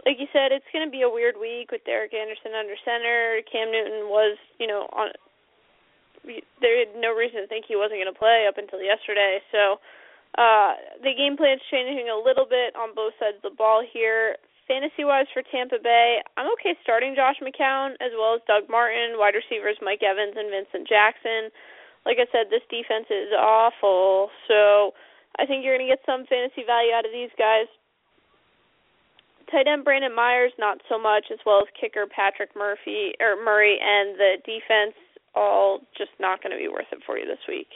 Like 0.06 0.16
you 0.16 0.28
said, 0.32 0.52
it's 0.52 0.68
going 0.72 0.86
to 0.86 0.90
be 0.90 1.04
a 1.04 1.12
weird 1.12 1.36
week 1.36 1.72
with 1.72 1.84
Derek 1.84 2.16
Anderson 2.16 2.56
under 2.56 2.72
center. 2.84 3.44
Cam 3.44 3.68
Newton 3.68 4.08
was, 4.08 4.38
you 4.56 4.66
know, 4.66 4.88
on 4.96 5.12
there 6.24 6.76
had 6.78 6.92
no 6.96 7.14
reason 7.14 7.40
to 7.40 7.48
think 7.48 7.64
he 7.66 7.76
wasn't 7.76 8.00
going 8.00 8.12
to 8.12 8.16
play 8.16 8.44
up 8.48 8.58
until 8.58 8.82
yesterday. 8.82 9.40
So, 9.52 9.80
uh, 10.38 10.78
the 11.02 11.16
game 11.16 11.36
plan's 11.36 11.64
changing 11.70 12.06
a 12.06 12.14
little 12.14 12.46
bit 12.46 12.76
on 12.78 12.94
both 12.94 13.14
sides 13.18 13.42
of 13.42 13.50
the 13.50 13.56
ball 13.56 13.82
here. 13.82 14.36
Fantasy 14.70 15.02
wise 15.02 15.26
for 15.34 15.42
Tampa 15.50 15.82
Bay, 15.82 16.22
I'm 16.38 16.46
okay 16.54 16.78
starting 16.86 17.18
Josh 17.18 17.42
McCown 17.42 17.98
as 17.98 18.14
well 18.14 18.38
as 18.38 18.46
Doug 18.46 18.70
Martin, 18.70 19.18
wide 19.18 19.34
receivers 19.34 19.74
Mike 19.82 20.06
Evans 20.06 20.38
and 20.38 20.46
Vincent 20.46 20.86
Jackson. 20.86 21.50
Like 22.06 22.22
I 22.22 22.30
said, 22.30 22.54
this 22.54 22.62
defense 22.70 23.10
is 23.10 23.34
awful, 23.34 24.30
so 24.46 24.94
I 25.42 25.46
think 25.50 25.66
you're 25.66 25.74
going 25.74 25.90
to 25.90 25.90
get 25.90 26.06
some 26.06 26.22
fantasy 26.30 26.62
value 26.62 26.94
out 26.94 27.02
of 27.02 27.10
these 27.10 27.34
guys. 27.34 27.66
Tight 29.50 29.66
end 29.66 29.82
Brandon 29.82 30.14
Myers, 30.14 30.54
not 30.54 30.78
so 30.86 30.94
much, 30.94 31.34
as 31.34 31.42
well 31.42 31.66
as 31.66 31.68
kicker 31.74 32.06
Patrick 32.06 32.54
Murphy 32.54 33.18
or 33.18 33.34
Murray, 33.42 33.74
and 33.74 34.14
the 34.14 34.38
defense 34.46 34.94
all 35.34 35.80
just 35.96 36.10
not 36.18 36.42
going 36.42 36.52
to 36.52 36.58
be 36.58 36.68
worth 36.68 36.86
it 36.92 36.98
for 37.06 37.18
you 37.18 37.26
this 37.26 37.38
week. 37.48 37.68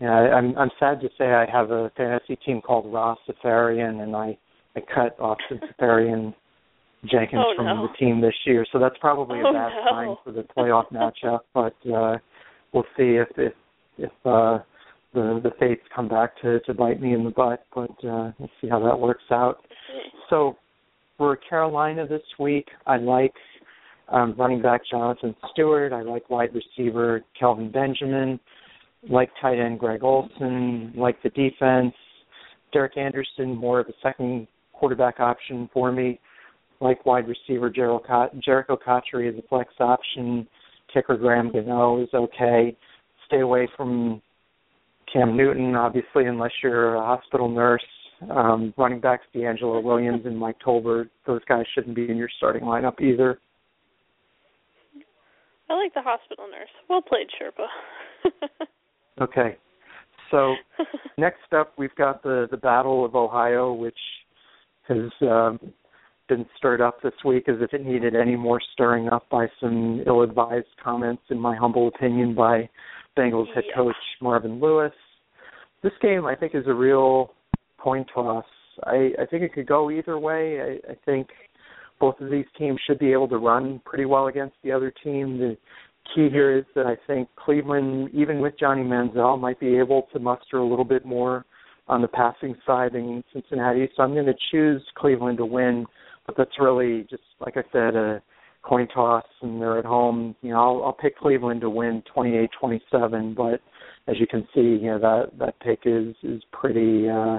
Yeah, 0.00 0.12
I- 0.12 0.32
I'm 0.36 0.56
I'm 0.58 0.70
sad 0.78 1.00
to 1.00 1.08
say 1.16 1.32
I 1.32 1.46
have 1.50 1.70
a 1.70 1.90
fantasy 1.96 2.36
team 2.36 2.60
called 2.60 2.92
Ross 2.92 3.18
Safarian, 3.28 4.02
and 4.02 4.14
I 4.14 4.36
I 4.76 4.80
cut 4.80 5.16
Austin 5.18 5.60
Seferian 5.60 6.34
Jenkins 7.06 7.42
Oh, 7.46 7.52
from 7.56 7.66
no. 7.66 7.86
the 7.88 7.92
team 7.98 8.20
this 8.20 8.34
year, 8.44 8.66
so 8.72 8.78
that's 8.78 8.96
probably 9.00 9.40
Oh, 9.42 9.48
a 9.48 9.52
bad 9.52 9.72
no. 9.84 9.90
sign 9.90 10.16
for 10.24 10.32
the 10.32 10.42
playoff 10.56 10.88
matchup. 10.92 11.40
But 11.54 11.74
uh, 11.90 12.18
we'll 12.72 12.84
see 12.96 13.16
if 13.16 13.28
if 13.38 13.52
if 13.96 14.10
uh, 14.26 14.58
the 15.14 15.40
the 15.42 15.52
fates 15.58 15.82
come 15.94 16.08
back 16.08 16.36
to 16.42 16.60
to 16.60 16.74
bite 16.74 17.00
me 17.00 17.14
in 17.14 17.24
the 17.24 17.30
butt. 17.30 17.64
But 17.74 17.90
uh, 18.06 18.32
we'll 18.38 18.50
see 18.60 18.68
how 18.68 18.80
that 18.80 18.98
works 18.98 19.24
out. 19.30 19.64
So 20.28 20.56
for 21.16 21.36
Carolina 21.36 22.06
this 22.06 22.22
week, 22.38 22.66
I 22.86 22.98
like 22.98 23.32
um, 24.08 24.34
running 24.38 24.62
back 24.62 24.82
Jonathan 24.90 25.34
Stewart. 25.52 25.92
I 25.92 26.02
like 26.02 26.28
wide 26.30 26.50
receiver 26.54 27.24
Kelvin 27.38 27.70
Benjamin. 27.70 28.38
Like 29.08 29.30
tight 29.40 29.58
end 29.58 29.78
Greg 29.78 30.02
Olsen. 30.02 30.92
Like 30.96 31.22
the 31.22 31.30
defense. 31.30 31.94
Derek 32.72 32.96
Anderson, 32.96 33.54
more 33.54 33.80
of 33.80 33.88
a 33.88 33.92
second 34.02 34.48
quarterback 34.72 35.20
option 35.20 35.68
for 35.72 35.92
me. 35.92 36.20
Like 36.80 37.06
wide 37.06 37.26
receiver 37.26 37.70
Jerricho, 37.70 38.78
Cotchery 38.84 39.28
as 39.28 39.34
a 39.36 39.48
flex 39.48 39.72
option. 39.80 40.46
Kicker 40.92 41.16
Graham 41.16 41.50
Gano 41.50 42.02
is 42.02 42.08
okay. 42.12 42.76
Stay 43.26 43.40
away 43.40 43.68
from 43.76 44.20
Cam 45.12 45.36
Newton, 45.36 45.74
obviously, 45.74 46.26
unless 46.26 46.52
you're 46.62 46.96
a 46.96 47.00
hospital 47.00 47.48
nurse. 47.48 47.82
Um, 48.30 48.72
running 48.76 49.00
backs 49.00 49.24
DeAngelo 49.34 49.82
Williams 49.82 50.22
and 50.24 50.38
Mike 50.38 50.56
Tolbert, 50.64 51.10
those 51.26 51.42
guys 51.48 51.64
shouldn't 51.74 51.96
be 51.96 52.08
in 52.08 52.16
your 52.16 52.30
starting 52.38 52.62
lineup 52.62 53.00
either. 53.00 53.38
I 55.68 55.74
like 55.74 55.94
the 55.94 56.02
hospital 56.02 56.46
nurse. 56.50 56.70
Well 56.88 57.02
played, 57.02 57.28
Sherpa. 57.40 57.66
Okay. 59.20 59.56
So 60.30 60.54
next 61.18 61.52
up, 61.56 61.72
we've 61.78 61.94
got 61.94 62.22
the 62.22 62.48
the 62.50 62.56
Battle 62.56 63.04
of 63.04 63.14
Ohio, 63.14 63.72
which 63.72 63.98
has 64.88 65.10
um, 65.22 65.58
been 66.28 66.46
stirred 66.56 66.80
up 66.80 67.00
this 67.02 67.14
week 67.24 67.48
as 67.48 67.56
if 67.60 67.72
it 67.72 67.84
needed 67.84 68.14
any 68.14 68.36
more 68.36 68.60
stirring 68.72 69.08
up 69.08 69.28
by 69.30 69.46
some 69.60 70.02
ill-advised 70.06 70.66
comments, 70.82 71.22
in 71.30 71.38
my 71.38 71.56
humble 71.56 71.88
opinion, 71.88 72.34
by 72.34 72.68
Bengals 73.16 73.52
head 73.54 73.64
coach 73.74 73.96
Marvin 74.20 74.60
Lewis. 74.60 74.92
This 75.82 75.92
game, 76.02 76.24
I 76.24 76.34
think, 76.34 76.54
is 76.54 76.64
a 76.66 76.74
real 76.74 77.32
coin 77.78 78.04
toss. 78.12 78.44
I, 78.84 79.10
I 79.20 79.26
think 79.30 79.42
it 79.42 79.54
could 79.54 79.66
go 79.66 79.90
either 79.90 80.18
way. 80.18 80.60
I, 80.60 80.92
I 80.92 80.96
think 81.04 81.28
both 82.00 82.20
of 82.20 82.30
these 82.30 82.46
teams 82.58 82.78
should 82.86 82.98
be 82.98 83.12
able 83.12 83.28
to 83.28 83.38
run 83.38 83.80
pretty 83.84 84.04
well 84.04 84.26
against 84.26 84.56
the 84.62 84.72
other 84.72 84.92
team. 85.02 85.38
The 85.38 85.56
key 86.14 86.28
here 86.30 86.56
is 86.56 86.64
that 86.74 86.86
I 86.86 86.96
think 87.06 87.28
Cleveland, 87.36 88.10
even 88.12 88.40
with 88.40 88.58
Johnny 88.58 88.82
Manziel, 88.82 89.40
might 89.40 89.60
be 89.60 89.76
able 89.78 90.08
to 90.12 90.18
muster 90.18 90.58
a 90.58 90.66
little 90.66 90.84
bit 90.84 91.04
more 91.04 91.44
on 91.88 92.02
the 92.02 92.08
passing 92.08 92.54
side 92.66 92.92
than 92.92 93.22
Cincinnati. 93.32 93.88
So 93.96 94.02
I'm 94.02 94.14
going 94.14 94.26
to 94.26 94.34
choose 94.50 94.82
Cleveland 94.96 95.38
to 95.38 95.46
win, 95.46 95.86
but 96.26 96.36
that's 96.36 96.58
really 96.58 97.06
just 97.08 97.22
like 97.40 97.56
I 97.56 97.62
said, 97.72 97.94
a 97.94 98.22
coin 98.62 98.88
toss, 98.88 99.24
and 99.42 99.60
they're 99.60 99.78
at 99.78 99.84
home. 99.84 100.34
You 100.42 100.50
know, 100.50 100.60
I'll, 100.60 100.84
I'll 100.86 100.92
pick 100.92 101.16
Cleveland 101.16 101.60
to 101.60 101.70
win 101.70 102.02
28-27, 102.16 103.34
but 103.36 103.60
as 104.08 104.18
you 104.18 104.26
can 104.26 104.46
see, 104.54 104.60
you 104.60 104.86
know 104.86 104.98
that 104.98 105.38
that 105.38 105.58
pick 105.60 105.80
is 105.84 106.14
is 106.22 106.42
pretty, 106.52 107.08
uh, 107.08 107.38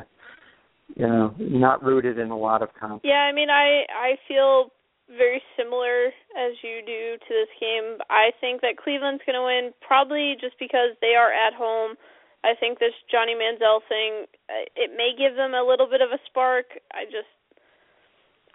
you 0.95 1.07
know, 1.07 1.33
not 1.37 1.83
rooted 1.83 2.17
in 2.19 2.31
a 2.31 2.37
lot 2.37 2.61
of 2.61 2.69
confidence. 2.73 3.03
Yeah, 3.03 3.27
I 3.27 3.33
mean, 3.33 3.49
I 3.49 3.83
I 3.91 4.15
feel 4.27 4.71
very 5.07 5.41
similar 5.55 6.11
as 6.35 6.51
you 6.63 6.83
do 6.85 7.15
to 7.15 7.31
this 7.31 7.51
game. 7.59 7.99
I 8.09 8.31
think 8.39 8.61
that 8.61 8.75
Cleveland's 8.75 9.23
going 9.25 9.39
to 9.39 9.45
win 9.45 9.71
probably 9.79 10.35
just 10.39 10.59
because 10.59 10.95
they 10.99 11.15
are 11.15 11.31
at 11.31 11.53
home. 11.55 11.95
I 12.43 12.53
think 12.59 12.79
this 12.79 12.93
Johnny 13.11 13.33
Manziel 13.33 13.79
thing 13.87 14.27
uh, 14.51 14.67
it 14.75 14.91
may 14.95 15.11
give 15.17 15.35
them 15.35 15.53
a 15.55 15.63
little 15.63 15.87
bit 15.87 16.01
of 16.01 16.11
a 16.11 16.19
spark. 16.27 16.75
I 16.93 17.05
just 17.05 17.31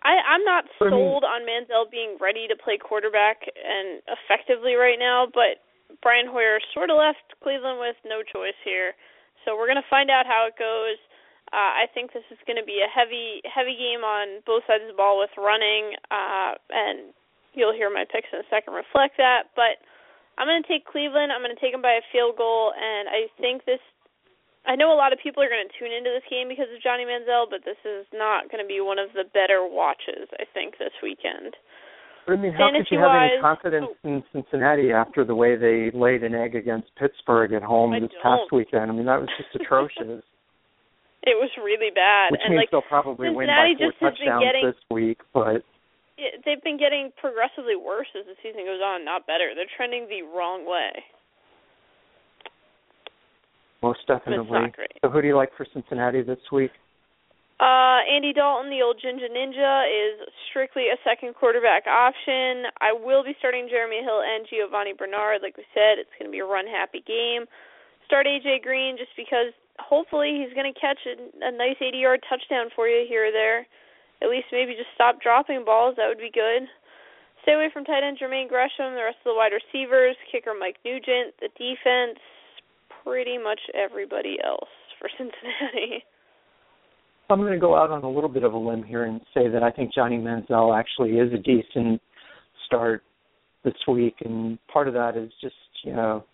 I 0.04 0.20
I'm 0.24 0.44
not 0.44 0.64
For 0.78 0.90
me- 0.90 0.96
sold 0.96 1.24
on 1.24 1.42
Manziel 1.48 1.90
being 1.90 2.16
ready 2.20 2.46
to 2.48 2.56
play 2.56 2.76
quarterback 2.78 3.42
and 3.48 4.00
effectively 4.08 4.74
right 4.74 4.98
now, 4.98 5.26
but 5.32 5.60
Brian 6.00 6.26
Hoyer 6.28 6.60
sort 6.72 6.88
of 6.88 6.96
left 6.96 7.36
Cleveland 7.42 7.80
with 7.80 7.96
no 8.04 8.22
choice 8.24 8.56
here. 8.64 8.92
So 9.44 9.56
we're 9.56 9.66
going 9.68 9.82
to 9.82 9.90
find 9.90 10.08
out 10.08 10.24
how 10.24 10.46
it 10.48 10.56
goes. 10.56 10.96
Uh, 11.52 11.84
I 11.84 11.86
think 11.92 12.16
this 12.16 12.24
is 12.32 12.40
going 12.48 12.56
to 12.56 12.64
be 12.64 12.80
a 12.80 12.88
heavy, 12.88 13.44
heavy 13.44 13.76
game 13.76 14.00
on 14.00 14.40
both 14.48 14.64
sides 14.64 14.88
of 14.88 14.90
the 14.90 14.96
ball 14.96 15.20
with 15.20 15.28
running, 15.36 16.00
uh, 16.08 16.56
and 16.72 17.12
you'll 17.52 17.76
hear 17.76 17.92
my 17.92 18.08
picks 18.08 18.32
in 18.32 18.40
a 18.40 18.48
second 18.48 18.72
reflect 18.72 19.20
that. 19.20 19.52
But 19.52 19.84
I'm 20.40 20.48
going 20.48 20.64
to 20.64 20.68
take 20.68 20.88
Cleveland. 20.88 21.28
I'm 21.28 21.44
going 21.44 21.52
to 21.52 21.60
take 21.60 21.76
them 21.76 21.84
by 21.84 22.00
a 22.00 22.04
field 22.08 22.40
goal, 22.40 22.72
and 22.72 23.04
I 23.08 23.28
think 23.36 23.68
this. 23.68 23.84
I 24.64 24.78
know 24.78 24.94
a 24.94 24.96
lot 24.96 25.12
of 25.12 25.18
people 25.18 25.42
are 25.42 25.50
going 25.50 25.66
to 25.66 25.74
tune 25.74 25.90
into 25.90 26.08
this 26.08 26.24
game 26.30 26.46
because 26.46 26.70
of 26.70 26.78
Johnny 26.80 27.02
Manziel, 27.02 27.50
but 27.50 27.66
this 27.66 27.82
is 27.82 28.06
not 28.14 28.46
going 28.46 28.62
to 28.62 28.68
be 28.68 28.78
one 28.78 28.96
of 28.96 29.10
the 29.12 29.26
better 29.34 29.66
watches. 29.66 30.30
I 30.40 30.46
think 30.54 30.78
this 30.78 30.94
weekend. 31.02 31.52
But 32.24 32.34
I 32.34 32.36
mean, 32.40 32.52
how 32.54 32.70
could 32.70 32.86
you 32.88 33.02
have 33.02 33.12
any 33.12 33.42
confidence 33.42 33.92
oh. 33.92 34.08
in 34.08 34.22
Cincinnati 34.32 34.92
after 34.92 35.24
the 35.24 35.34
way 35.34 35.56
they 35.56 35.90
laid 35.92 36.22
an 36.22 36.34
egg 36.34 36.54
against 36.54 36.94
Pittsburgh 36.96 37.52
at 37.52 37.62
home 37.62 37.92
I 37.92 38.00
this 38.00 38.10
don't. 38.14 38.22
past 38.22 38.52
weekend? 38.52 38.88
I 38.88 38.94
mean, 38.94 39.06
that 39.06 39.20
was 39.20 39.28
just 39.36 39.50
atrocious. 39.60 40.22
It 41.30 41.38
was 41.38 41.50
really 41.54 41.94
bad, 41.94 42.32
Which 42.32 42.42
and 42.42 42.58
means 42.58 42.66
like 42.66 42.70
they'll 42.74 42.82
probably 42.82 43.30
Cincinnati 43.30 43.78
win 43.78 43.86
by 43.86 43.94
four 43.94 43.94
just 43.94 44.02
has 44.02 44.18
been 44.18 44.26
touchdowns 44.26 44.42
getting, 44.42 44.64
this 44.66 44.80
week, 44.90 45.18
but 45.30 45.62
it, 46.18 46.42
they've 46.42 46.62
been 46.66 46.78
getting 46.78 47.14
progressively 47.14 47.78
worse 47.78 48.10
as 48.18 48.26
the 48.26 48.34
season 48.42 48.66
goes 48.66 48.82
on, 48.82 49.06
not 49.06 49.22
better. 49.22 49.54
They're 49.54 49.70
trending 49.70 50.10
the 50.10 50.26
wrong 50.26 50.66
way. 50.66 50.90
most 53.82 54.02
definitely. 54.06 54.74
Great. 54.74 54.98
So, 55.02 55.10
who 55.10 55.22
do 55.22 55.28
you 55.28 55.36
like 55.36 55.50
for 55.56 55.66
Cincinnati 55.72 56.22
this 56.22 56.42
week? 56.50 56.70
Uh, 57.62 58.02
Andy 58.10 58.34
Dalton, 58.34 58.74
the 58.74 58.82
old 58.82 58.98
Ginger 58.98 59.30
Ninja, 59.30 59.86
is 59.86 60.26
strictly 60.50 60.90
a 60.90 60.98
second 61.06 61.38
quarterback 61.38 61.86
option. 61.86 62.66
I 62.82 62.90
will 62.90 63.22
be 63.22 63.38
starting 63.38 63.70
Jeremy 63.70 64.02
Hill 64.02 64.18
and 64.18 64.42
Giovani 64.50 64.98
Bernard. 64.98 65.42
Like 65.42 65.54
we 65.54 65.62
said, 65.70 66.02
it's 66.02 66.10
going 66.18 66.26
to 66.26 66.34
be 66.34 66.42
a 66.42 66.48
run 66.48 66.66
happy 66.66 67.06
game. 67.06 67.46
Start 68.10 68.26
AJ 68.26 68.66
Green 68.66 68.98
just 68.98 69.14
because 69.14 69.54
hopefully 69.78 70.42
he's 70.42 70.54
going 70.54 70.72
to 70.72 70.78
catch 70.78 70.98
a, 71.06 71.48
a 71.48 71.52
nice 71.52 71.76
80 71.80 71.98
yard 71.98 72.20
touchdown 72.28 72.68
for 72.74 72.88
you 72.88 73.06
here 73.08 73.28
or 73.28 73.32
there. 73.32 73.66
At 74.22 74.30
least 74.30 74.46
maybe 74.52 74.74
just 74.74 74.94
stop 74.94 75.20
dropping 75.20 75.64
balls. 75.64 75.96
That 75.96 76.08
would 76.08 76.18
be 76.22 76.30
good. 76.32 76.68
Stay 77.42 77.54
away 77.54 77.70
from 77.72 77.84
tight 77.84 78.06
end 78.06 78.18
Jermaine 78.22 78.48
Gresham, 78.48 78.94
the 78.94 79.02
rest 79.02 79.18
of 79.26 79.34
the 79.34 79.34
wide 79.34 79.50
receivers, 79.50 80.16
kicker 80.30 80.54
Mike 80.58 80.76
Nugent, 80.84 81.34
the 81.40 81.50
defense, 81.58 82.18
pretty 83.02 83.36
much 83.36 83.58
everybody 83.74 84.38
else 84.44 84.70
for 84.98 85.08
Cincinnati. 85.18 86.04
I'm 87.30 87.40
going 87.40 87.52
to 87.52 87.58
go 87.58 87.74
out 87.74 87.90
on 87.90 88.04
a 88.04 88.10
little 88.10 88.28
bit 88.28 88.44
of 88.44 88.52
a 88.52 88.58
limb 88.58 88.84
here 88.84 89.04
and 89.04 89.20
say 89.34 89.48
that 89.48 89.62
I 89.62 89.70
think 89.70 89.92
Johnny 89.92 90.18
Manziel 90.18 90.78
actually 90.78 91.18
is 91.18 91.32
a 91.32 91.38
decent 91.38 92.00
start 92.66 93.02
this 93.64 93.74
week, 93.88 94.16
and 94.24 94.58
part 94.72 94.86
of 94.86 94.94
that 94.94 95.16
is 95.16 95.30
just 95.40 95.54
you 95.82 95.92
know, 95.92 96.24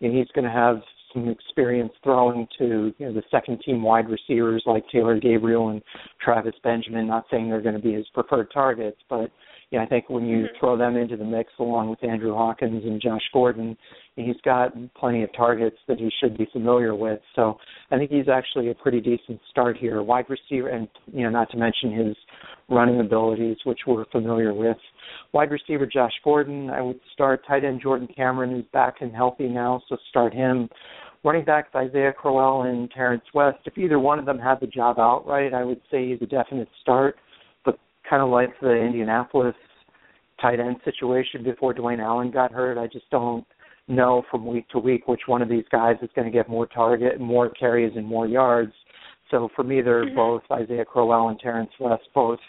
you 0.00 0.08
know 0.08 0.18
he's 0.18 0.28
going 0.34 0.44
to 0.44 0.50
have 0.50 0.76
some 1.14 1.28
experience 1.28 1.92
throwing 2.02 2.46
to 2.58 2.92
you 2.98 3.06
know 3.06 3.14
the 3.14 3.22
second 3.30 3.62
team 3.64 3.82
wide 3.82 4.10
receivers 4.10 4.62
like 4.66 4.84
Taylor 4.92 5.18
Gabriel 5.18 5.68
and 5.70 5.80
Travis 6.22 6.54
Benjamin. 6.62 7.06
Not 7.06 7.24
saying 7.30 7.48
they're 7.48 7.62
going 7.62 7.76
to 7.76 7.80
be 7.80 7.94
his 7.94 8.06
preferred 8.12 8.50
targets, 8.52 8.98
but 9.08 9.30
you 9.70 9.78
know, 9.78 9.84
I 9.84 9.88
think 9.88 10.08
when 10.08 10.26
you 10.26 10.46
Mhm. 10.46 10.56
throw 10.58 10.76
them 10.76 10.96
into 10.96 11.16
the 11.16 11.24
mix 11.24 11.52
along 11.58 11.88
with 11.88 12.04
Andrew 12.04 12.34
Hawkins 12.34 12.84
and 12.84 13.00
Josh 13.00 13.28
Gordon, 13.32 13.76
he's 14.14 14.40
got 14.42 14.72
plenty 14.94 15.22
of 15.22 15.32
targets 15.32 15.78
that 15.86 15.98
he 15.98 16.10
should 16.10 16.36
be 16.36 16.44
familiar 16.46 16.94
with. 16.94 17.20
So 17.34 17.58
I 17.90 17.98
think 17.98 18.10
he's 18.10 18.28
actually 18.28 18.68
a 18.68 18.74
pretty 18.74 19.00
decent 19.00 19.40
start 19.50 19.76
here. 19.76 20.02
Wide 20.02 20.28
receiver, 20.28 20.68
and 20.68 20.86
you 21.12 21.24
know, 21.24 21.30
not 21.30 21.50
to 21.50 21.56
mention 21.56 21.90
his 21.90 22.16
running 22.68 23.00
abilities, 23.00 23.56
which 23.64 23.86
we're 23.86 24.04
familiar 24.06 24.54
with. 24.54 24.78
Wide 25.32 25.50
receiver 25.50 25.86
Josh 25.86 26.14
Gordon, 26.22 26.70
I 26.70 26.80
would 26.80 27.00
start. 27.12 27.44
Tight 27.46 27.64
end 27.64 27.80
Jordan 27.80 28.06
Cameron, 28.14 28.50
who's 28.50 28.66
back 28.66 29.00
and 29.00 29.14
healthy 29.14 29.48
now, 29.48 29.82
so 29.88 29.96
start 30.08 30.32
him. 30.32 30.68
Running 31.24 31.44
backs 31.46 31.74
Isaiah 31.74 32.12
Crowell 32.12 32.62
and 32.62 32.90
Terrence 32.90 33.24
West. 33.32 33.56
If 33.64 33.78
either 33.78 33.98
one 33.98 34.18
of 34.18 34.26
them 34.26 34.38
had 34.38 34.60
the 34.60 34.66
job 34.66 34.98
outright, 34.98 35.54
I 35.54 35.64
would 35.64 35.80
say 35.90 36.10
he's 36.10 36.20
a 36.20 36.26
definite 36.26 36.68
start. 36.82 37.16
But 37.64 37.78
kind 38.08 38.22
of 38.22 38.28
like 38.28 38.50
the 38.60 38.72
Indianapolis 38.72 39.54
tight 40.40 40.60
end 40.60 40.76
situation 40.84 41.42
before 41.42 41.72
Dwayne 41.72 42.00
Allen 42.00 42.30
got 42.30 42.52
hurt, 42.52 42.76
I 42.76 42.88
just 42.88 43.08
don't 43.10 43.46
know 43.88 44.22
from 44.30 44.46
week 44.46 44.68
to 44.68 44.78
week 44.78 45.08
which 45.08 45.22
one 45.26 45.40
of 45.40 45.48
these 45.48 45.64
guys 45.72 45.96
is 46.02 46.10
going 46.14 46.30
to 46.30 46.30
get 46.30 46.48
more 46.48 46.66
target, 46.66 47.18
more 47.18 47.48
carries, 47.48 47.96
and 47.96 48.06
more 48.06 48.26
yards. 48.26 48.72
So 49.30 49.48
for 49.56 49.62
me, 49.62 49.80
they're 49.80 50.04
Mhm. 50.04 50.14
both 50.14 50.42
Isaiah 50.52 50.84
Crowell 50.84 51.28
and 51.28 51.40
Terrence 51.40 51.72
West, 51.80 52.06
both 52.12 52.40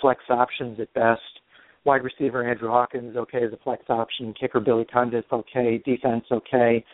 flex 0.00 0.28
options 0.28 0.80
at 0.80 0.92
best. 0.94 1.40
Wide 1.84 2.02
receiver 2.02 2.42
Andrew 2.42 2.70
Hawkins, 2.70 3.16
okay 3.16 3.44
as 3.44 3.52
a 3.52 3.56
flex 3.58 3.88
option. 3.88 4.34
Kicker 4.34 4.58
Billy 4.58 4.84
Cundiff, 4.84 5.32
okay. 5.32 5.78
Defense, 5.78 6.24
okay. 6.32 6.84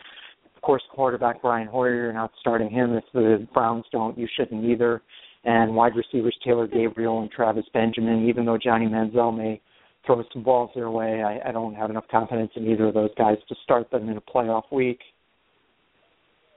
Course, 0.63 0.83
quarterback 0.91 1.41
Brian 1.41 1.67
Hoyer, 1.67 1.93
you're 1.93 2.13
not 2.13 2.31
starting 2.39 2.69
him. 2.69 2.93
If 2.93 3.03
the 3.13 3.45
Browns 3.53 3.83
don't, 3.91 4.17
you 4.17 4.27
shouldn't 4.33 4.63
either. 4.63 5.01
And 5.43 5.75
wide 5.75 5.91
receivers 5.93 6.37
Taylor 6.43 6.67
Gabriel 6.67 7.21
and 7.21 7.29
Travis 7.29 7.65
Benjamin, 7.73 8.29
even 8.29 8.45
though 8.45 8.57
Johnny 8.57 8.87
Manziel 8.87 9.35
may 9.35 9.59
throw 10.05 10.23
some 10.31 10.41
balls 10.41 10.71
their 10.73 10.89
way, 10.89 11.21
I, 11.21 11.49
I 11.49 11.51
don't 11.51 11.75
have 11.75 11.89
enough 11.89 12.07
confidence 12.09 12.51
in 12.55 12.65
either 12.71 12.87
of 12.87 12.93
those 12.93 13.11
guys 13.17 13.35
to 13.49 13.55
start 13.63 13.91
them 13.91 14.07
in 14.07 14.15
a 14.15 14.21
playoff 14.21 14.63
week. 14.71 14.99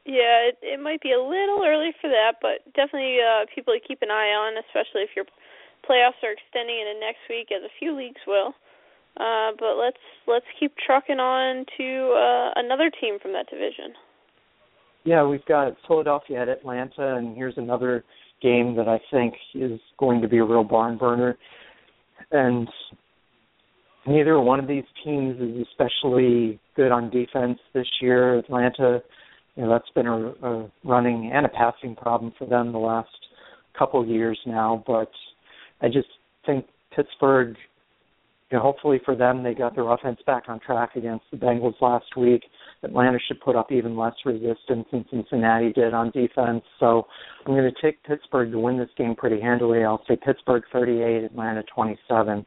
Yeah, 0.07 0.55
it 0.55 0.59
it 0.62 0.79
might 0.79 1.03
be 1.03 1.11
a 1.11 1.21
little 1.21 1.66
early 1.66 1.90
for 2.01 2.09
that, 2.09 2.38
but 2.40 2.62
definitely 2.79 3.19
uh 3.19 3.47
people 3.53 3.75
to 3.75 3.83
keep 3.83 4.03
an 4.03 4.11
eye 4.11 4.31
on, 4.38 4.55
especially 4.71 5.03
if 5.03 5.11
your 5.19 5.27
playoffs 5.83 6.23
are 6.23 6.31
extending 6.31 6.79
into 6.79 7.01
next 7.01 7.27
week, 7.29 7.51
as 7.51 7.66
a 7.66 7.75
few 7.81 7.90
leagues 7.90 8.23
will. 8.25 8.55
Uh, 9.18 9.52
but 9.59 9.76
let's 9.79 9.96
let's 10.26 10.44
keep 10.61 10.72
trucking 10.85 11.18
on 11.18 11.64
to 11.79 12.12
uh, 12.12 12.50
another 12.57 12.90
team 13.00 13.18
from 13.20 13.33
that 13.33 13.48
division. 13.48 13.94
Yeah, 15.05 15.24
we've 15.24 15.44
got 15.46 15.76
Philadelphia 15.87 16.42
at 16.42 16.48
Atlanta, 16.48 17.16
and 17.16 17.37
here's 17.37 17.57
another 17.57 18.05
game 18.42 18.76
that 18.76 18.88
I 18.88 19.00
think 19.11 19.35
is 19.55 19.81
going 19.98 20.20
to 20.20 20.29
be 20.29 20.38
a 20.38 20.44
real 20.44 20.64
barn 20.64 20.98
burner. 20.98 21.38
And 22.31 22.68
neither 24.07 24.40
one 24.40 24.61
of 24.61 24.66
these 24.66 24.85
teams 25.05 25.40
is 25.40 25.66
especially 25.70 26.61
good 26.74 26.92
on 26.92 27.11
defense 27.11 27.59
this 27.72 27.87
year. 28.00 28.38
Atlanta, 28.38 29.02
you 29.55 29.62
know, 29.62 29.70
that's 29.70 29.88
been 29.94 30.07
a, 30.07 30.29
a 30.46 30.70
running 30.85 31.31
and 31.33 31.46
a 31.46 31.48
passing 31.48 31.94
problem 31.94 32.33
for 32.38 32.46
them 32.46 32.72
the 32.72 32.79
last 32.79 33.09
couple 33.79 34.00
of 34.00 34.09
years 34.09 34.38
now. 34.46 34.83
But 34.87 35.11
I 35.81 35.87
just 35.87 36.09
think 36.44 36.66
Pittsburgh, 36.94 37.57
you 38.50 38.56
know, 38.56 38.62
hopefully 38.62 39.00
for 39.04 39.16
them, 39.16 39.42
they 39.42 39.54
got 39.54 39.74
their 39.74 39.90
offense 39.90 40.20
back 40.24 40.44
on 40.48 40.61
track 40.61 40.94
against 40.94 41.24
the 41.32 41.37
Bengals 41.37 41.80
last 41.80 42.16
week. 42.16 42.44
Atlanta 42.85 43.18
should 43.26 43.40
put 43.40 43.56
up 43.56 43.72
even 43.72 43.96
less 43.96 44.14
resistance 44.24 44.87
than 44.92 45.04
Cincinnati 45.11 45.72
did 45.72 45.92
on 45.92 46.11
defense. 46.12 46.62
So 46.78 47.06
I'm 47.44 47.54
going 47.54 47.68
to 47.68 47.82
take 47.82 48.02
Pittsburgh 48.04 48.52
to 48.52 48.59
win 48.61 48.78
this 48.78 48.90
game 48.96 49.16
pretty 49.16 49.40
handily. 49.40 49.82
I'll 49.82 50.04
say 50.06 50.16
Pittsburgh 50.24 50.62
38, 50.72 51.24
Atlanta 51.24 51.64
27. 51.74 52.46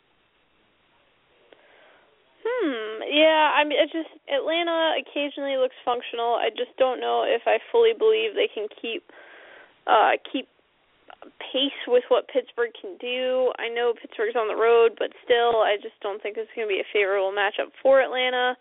Hmm. 2.45 3.01
Yeah. 3.11 3.51
I 3.57 3.65
mean, 3.65 3.79
it 3.81 3.91
just 3.91 4.15
Atlanta 4.31 4.95
occasionally 5.01 5.57
looks 5.57 5.75
functional. 5.83 6.35
I 6.35 6.49
just 6.49 6.77
don't 6.77 7.01
know 7.01 7.25
if 7.27 7.41
I 7.45 7.57
fully 7.73 7.91
believe 7.97 8.35
they 8.35 8.49
can 8.53 8.67
keep 8.81 9.03
uh 9.87 10.11
keep 10.31 10.47
pace 11.39 11.81
with 11.87 12.03
what 12.07 12.29
Pittsburgh 12.31 12.71
can 12.79 12.95
do. 12.97 13.51
I 13.59 13.67
know 13.67 13.93
Pittsburgh's 13.93 14.35
on 14.39 14.47
the 14.47 14.55
road, 14.55 14.95
but 14.97 15.11
still, 15.23 15.61
I 15.63 15.75
just 15.81 15.99
don't 16.01 16.21
think 16.21 16.37
is 16.37 16.47
going 16.55 16.67
to 16.67 16.71
be 16.71 16.79
a 16.79 16.93
favorable 16.93 17.35
matchup 17.35 17.75
for 17.83 17.99
Atlanta. 17.99 18.55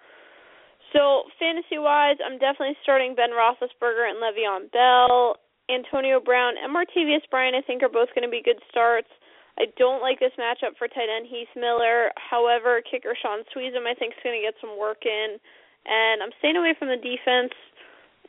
So 0.92 1.28
fantasy 1.38 1.76
wise, 1.76 2.16
I'm 2.24 2.40
definitely 2.40 2.76
starting 2.82 3.14
Ben 3.14 3.30
Roethlisberger 3.30 4.08
and 4.08 4.18
Le'Veon 4.18 4.72
Bell, 4.72 5.36
Antonio 5.68 6.18
Brown, 6.18 6.54
and 6.56 6.72
Martavis 6.72 7.28
Bryant. 7.30 7.54
I 7.54 7.62
think 7.62 7.82
are 7.82 7.92
both 7.92 8.08
going 8.16 8.24
to 8.24 8.32
be 8.32 8.42
good 8.42 8.58
starts. 8.70 9.10
I 9.58 9.66
don't 9.76 10.00
like 10.00 10.18
this 10.18 10.32
matchup 10.38 10.78
for 10.78 10.88
tight 10.88 11.12
end 11.12 11.26
Heath 11.28 11.52
Miller. 11.54 12.10
However, 12.16 12.80
kicker 12.80 13.12
Shaun 13.20 13.44
Suisham 13.52 13.84
I 13.84 13.94
think 13.94 14.14
is 14.14 14.22
going 14.24 14.38
to 14.38 14.46
get 14.46 14.54
some 14.62 14.78
work 14.78 15.04
in, 15.04 15.36
and 15.84 16.22
I'm 16.22 16.32
staying 16.38 16.56
away 16.56 16.74
from 16.78 16.88
the 16.88 16.96
defense. 16.96 17.52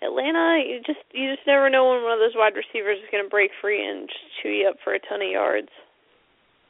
Atlanta, 0.02 0.62
you 0.66 0.80
just 0.86 1.00
you 1.12 1.34
just 1.36 1.46
never 1.46 1.70
know 1.70 1.90
when 1.90 2.04
one 2.04 2.14
of 2.14 2.20
those 2.20 2.36
wide 2.36 2.54
receivers 2.56 2.98
is 2.98 3.10
going 3.12 3.24
to 3.24 3.30
break 3.30 3.52
free 3.62 3.86
and 3.86 4.08
just 4.08 4.20
chew 4.42 4.50
you 4.50 4.68
up 4.70 4.76
for 4.84 4.94
a 4.94 5.00
ton 5.00 5.22
of 5.22 5.30
yards. 5.30 5.68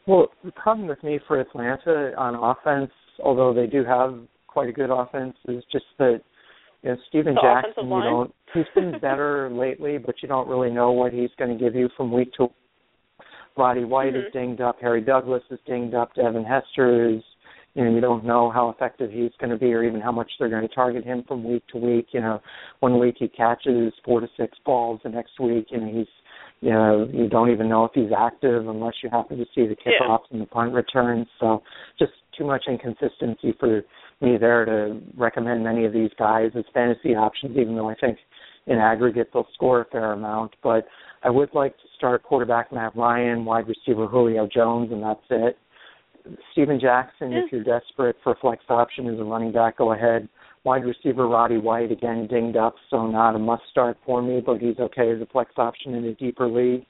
Well, 0.08 0.30
the 0.44 0.52
problem 0.52 0.88
with 0.88 1.04
me 1.04 1.20
for 1.28 1.40
Atlanta 1.40 2.14
on 2.18 2.34
offense, 2.36 2.92
although 3.24 3.54
they 3.54 3.68
do 3.68 3.86
have 3.86 4.20
quite 4.48 4.70
a 4.70 4.72
good 4.72 4.90
offense, 4.90 5.36
is 5.48 5.64
just 5.72 5.86
that 6.00 6.22
you 6.82 6.90
know 6.90 6.98
Steven 7.10 7.36
The 7.36 7.42
Jackson. 7.42 7.90
You 7.90 8.02
don't. 8.02 8.34
He's 8.54 8.66
been 8.74 9.00
better 9.02 9.50
lately, 9.52 10.00
but 10.00 10.16
you 10.24 10.28
don't 10.28 10.48
really 10.48 10.72
know 10.72 10.92
what 10.92 11.14
he's 11.14 11.30
going 11.38 11.56
to 11.56 11.64
give 11.64 11.76
you 11.76 11.90
from 11.96 12.12
week 12.12 12.34
to. 12.38 12.48
Roddy 13.58 13.84
White 13.84 14.16
is 14.16 14.24
Mhm. 14.26 14.32
dinged 14.32 14.62
up. 14.62 14.80
Harry 14.80 15.02
Douglas 15.02 15.44
is 15.52 15.60
dinged 15.68 15.94
up. 15.94 16.14
Devin 16.16 16.46
Hester 16.46 17.10
is. 17.10 17.22
You 17.76 17.86
know, 17.86 17.92
you 17.92 18.02
don't 18.02 18.26
know 18.26 18.50
how 18.50 18.70
effective 18.70 19.12
he's 19.12 19.32
going 19.40 19.52
to 19.52 19.58
be, 19.58 19.74
or 19.74 19.84
even 19.84 20.02
how 20.02 20.12
much 20.12 20.32
they're 20.40 20.50
going 20.50 20.68
to 20.68 20.74
target 20.74 21.04
him 21.04 21.24
from 21.28 21.44
week 21.44 21.64
to 21.72 21.78
week. 21.78 22.08
You 22.12 22.22
know, 22.22 22.42
one 22.80 23.00
week 23.00 23.16
he 23.20 23.28
catches 23.28 23.94
four 24.04 24.22
to 24.22 24.28
six 24.38 24.58
balls, 24.66 25.02
the 25.04 25.10
next 25.10 25.40
week, 25.40 25.68
you 25.70 25.80
know, 25.80 25.88
he's 25.88 26.08
you 26.62 26.72
know, 26.72 27.10
you 27.14 27.30
don't 27.30 27.52
even 27.52 27.70
know 27.70 27.86
if 27.86 27.92
he's 27.94 28.12
active 28.18 28.68
unless 28.68 28.96
you 29.02 29.10
happen 29.10 29.38
to 29.38 29.46
see 29.56 29.66
the 29.66 29.78
Yeah. 29.86 29.94
kickoffs 30.00 30.30
and 30.32 30.42
the 30.42 30.46
punt 30.46 30.74
returns. 30.74 31.28
So 31.40 31.64
just 31.98 32.12
too 32.34 32.44
much 32.44 32.68
inconsistency 32.68 33.54
for 33.54 33.84
me 34.20 34.38
there 34.38 34.66
to 34.66 35.02
recommend 35.16 35.64
many 35.64 35.86
of 35.86 35.94
these 35.94 36.12
guys 36.16 36.52
as 36.56 36.66
fantasy 36.74 37.16
options, 37.16 37.58
even 37.58 37.76
though 37.76 37.90
I 37.90 37.96
think 37.96 38.18
in 38.68 38.78
aggregate 38.78 39.30
they'll 39.32 39.48
score 39.54 39.82
a 39.82 39.86
fair 39.86 40.12
amount. 40.12 40.56
But 40.62 40.86
I 41.24 41.30
would 41.30 41.54
like 41.54 41.78
to 41.78 41.88
start 41.96 42.24
quarterback 42.24 42.72
Matt 42.74 42.96
Ryan, 42.96 43.46
wide 43.46 43.68
receiver 43.68 44.08
Julio 44.08 44.46
Jones, 44.48 44.92
and 44.92 45.02
that's 45.02 45.20
it. 45.30 45.58
Steven 46.52 46.80
Jackson, 46.80 47.32
Yeah. 47.32 47.44
if 47.46 47.52
you're 47.52 47.64
desperate 47.64 48.18
for 48.24 48.34
a 48.34 48.36
flex 48.36 48.64
option 48.70 49.08
as 49.08 49.20
a 49.20 49.24
running 49.24 49.52
back, 49.52 49.78
go 49.78 49.94
ahead. 49.94 50.28
Wide 50.64 50.84
receiver 50.86 51.28
Roddy 51.28 51.58
White, 51.58 51.92
again 51.92 52.28
dinged 52.28 52.58
up, 52.58 52.76
so 52.90 53.08
not 53.08 53.36
a 53.36 53.40
must 53.40 53.64
start 53.70 53.98
for 54.06 54.22
me, 54.22 54.42
but 54.42 54.60
he's 54.60 54.80
okay 54.80 55.12
as 55.12 55.22
a 55.22 55.26
flex 55.28 55.52
option 55.58 55.96
in 55.96 56.06
a 56.06 56.14
deeper 56.14 56.48
league. 56.48 56.86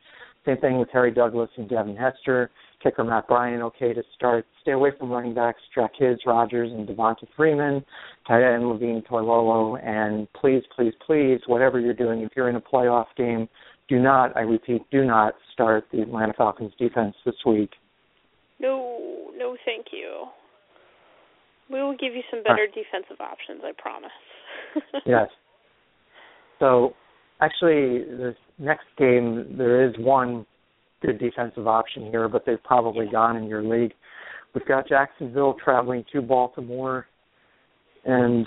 Same 0.46 0.58
thing 0.58 0.80
with 0.80 0.90
Harry 0.92 1.12
Douglas 1.12 1.50
and 1.58 1.70
Devin 1.70 1.96
Hester. 1.96 2.50
Kicker 2.82 3.04
Matt 3.04 3.28
Bryant, 3.28 3.62
okay 3.62 3.94
to 3.94 4.02
start. 4.16 4.46
Stay 4.62 4.72
away 4.72 4.92
from 4.98 5.12
running 5.12 5.34
backs 5.34 5.62
Jack 5.76 5.92
His, 5.98 6.18
Rodgers, 6.26 6.72
and 6.72 6.88
Devonta 6.88 7.28
Freeman. 7.36 7.84
Tight 8.26 8.42
end 8.42 8.70
Levine 8.70 9.02
Toilolo, 9.02 9.84
and 9.84 10.32
please, 10.34 10.64
please, 10.76 10.94
please, 11.06 11.42
whatever 11.46 11.80
you're 11.80 11.94
doing, 11.94 12.22
if 12.22 12.32
you're 12.36 12.50
in 12.50 12.56
a 12.56 12.62
playoff 12.62 13.08
game, 13.18 13.50
do 13.90 14.00
not, 14.00 14.36
I 14.38 14.42
repeat, 14.42 14.82
do 14.92 15.04
not 15.04 15.36
start 15.52 15.86
the 15.92 16.02
Atlanta 16.02 16.34
Falcons 16.34 16.72
defense 16.80 17.16
this 17.26 17.36
week. 17.46 17.72
No, 18.60 19.09
no, 19.40 19.56
thank 19.66 19.88
you. 19.92 20.26
We 21.72 21.82
will 21.82 21.96
give 21.98 22.14
you 22.14 22.22
some 22.30 22.44
better 22.44 22.68
defensive 22.68 23.22
options, 23.22 23.62
I 23.64 23.72
promise. 23.80 24.12
yes. 25.06 25.30
So, 26.60 26.94
actually, 27.42 28.04
the 28.04 28.36
next 28.58 28.86
game, 28.98 29.56
there 29.58 29.88
is 29.88 29.96
one 29.98 30.46
good 31.02 31.20
defensive 31.20 31.68
option 31.68 32.08
here, 32.12 32.28
but 32.28 32.46
they've 32.46 32.64
probably 32.64 33.08
gone 33.10 33.38
in 33.38 33.46
your 33.46 33.64
league. 33.64 33.94
We've 34.54 34.66
got 34.66 34.88
Jacksonville 34.90 35.56
traveling 35.64 36.04
to 36.12 36.22
Baltimore, 36.22 37.06
and 38.04 38.46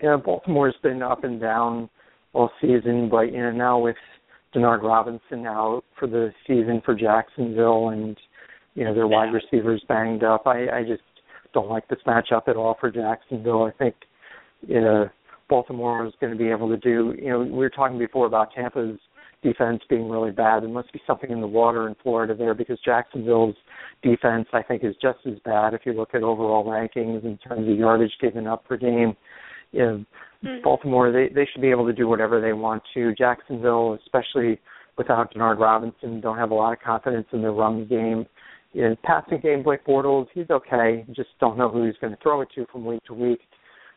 you 0.00 0.08
know, 0.08 0.18
Baltimore's 0.18 0.74
been 0.82 1.02
up 1.02 1.24
and 1.24 1.40
down 1.40 1.88
all 2.32 2.50
season, 2.60 3.08
but 3.08 3.32
you 3.32 3.38
know 3.38 3.52
now 3.52 3.78
with 3.78 3.96
Denard 4.54 4.82
Robinson 4.82 5.46
out 5.46 5.82
for 5.98 6.06
the 6.06 6.32
season 6.46 6.82
for 6.84 6.94
Jacksonville, 6.94 7.90
and 7.90 8.16
you 8.76 8.84
know 8.84 8.94
their 8.94 9.08
wide 9.08 9.32
receivers 9.32 9.82
banged 9.88 10.22
up, 10.22 10.46
I, 10.46 10.68
I 10.68 10.84
just 10.86 11.02
don't 11.52 11.68
like 11.68 11.88
this 11.88 11.98
matchup 12.06 12.46
at 12.46 12.56
all 12.56 12.76
for 12.78 12.90
Jacksonville. 12.90 13.64
I 13.64 13.72
think 13.72 13.96
you 14.66 14.80
know 14.80 15.08
Baltimore 15.48 16.06
is 16.06 16.12
going 16.20 16.32
to 16.32 16.38
be 16.38 16.50
able 16.50 16.68
to 16.68 16.76
do. 16.76 17.14
You 17.20 17.30
know, 17.30 17.40
we 17.40 17.50
were 17.50 17.70
talking 17.70 17.98
before 17.98 18.26
about 18.26 18.52
Tampa's 18.54 18.98
defense 19.42 19.82
being 19.88 20.08
really 20.08 20.30
bad. 20.30 20.62
There 20.62 20.70
must 20.70 20.92
be 20.92 21.00
something 21.06 21.30
in 21.30 21.40
the 21.40 21.46
water 21.46 21.88
in 21.88 21.96
Florida 22.02 22.34
there 22.34 22.54
because 22.54 22.78
Jacksonville's 22.84 23.54
defense, 24.02 24.46
I 24.52 24.62
think, 24.62 24.84
is 24.84 24.94
just 25.00 25.18
as 25.26 25.38
bad 25.44 25.74
if 25.74 25.82
you 25.84 25.92
look 25.92 26.14
at 26.14 26.22
overall 26.22 26.64
rankings 26.64 27.24
in 27.24 27.38
terms 27.38 27.68
of 27.68 27.76
yardage 27.76 28.14
given 28.20 28.46
up 28.46 28.64
per 28.66 28.76
game. 28.76 29.16
You 29.72 29.78
know, 29.80 30.04
Mhm. 30.44 30.62
Baltimore, 30.62 31.10
they 31.10 31.28
they 31.28 31.46
should 31.46 31.62
be 31.62 31.70
able 31.70 31.86
to 31.86 31.92
do 31.92 32.08
whatever 32.08 32.40
they 32.40 32.52
want 32.52 32.82
to. 32.94 33.14
Jacksonville, 33.14 33.94
especially 33.94 34.58
without 34.96 35.32
Denard 35.32 35.58
Robinson, 35.58 36.20
don't 36.20 36.38
have 36.38 36.50
a 36.50 36.54
lot 36.54 36.72
of 36.72 36.80
confidence 36.80 37.26
in 37.32 37.42
their 37.42 37.52
run 37.52 37.84
game. 37.86 38.26
You 38.76 38.94
passing 39.04 39.40
game, 39.40 39.62
Blake 39.62 39.86
Bortles, 39.86 40.26
he's 40.34 40.50
okay. 40.50 41.06
Just 41.16 41.30
don't 41.40 41.56
know 41.56 41.70
who 41.70 41.86
he's 41.86 41.96
going 41.98 42.12
to 42.12 42.18
throw 42.22 42.42
it 42.42 42.48
to 42.56 42.66
from 42.70 42.84
week 42.84 43.02
to 43.06 43.14
week. 43.14 43.40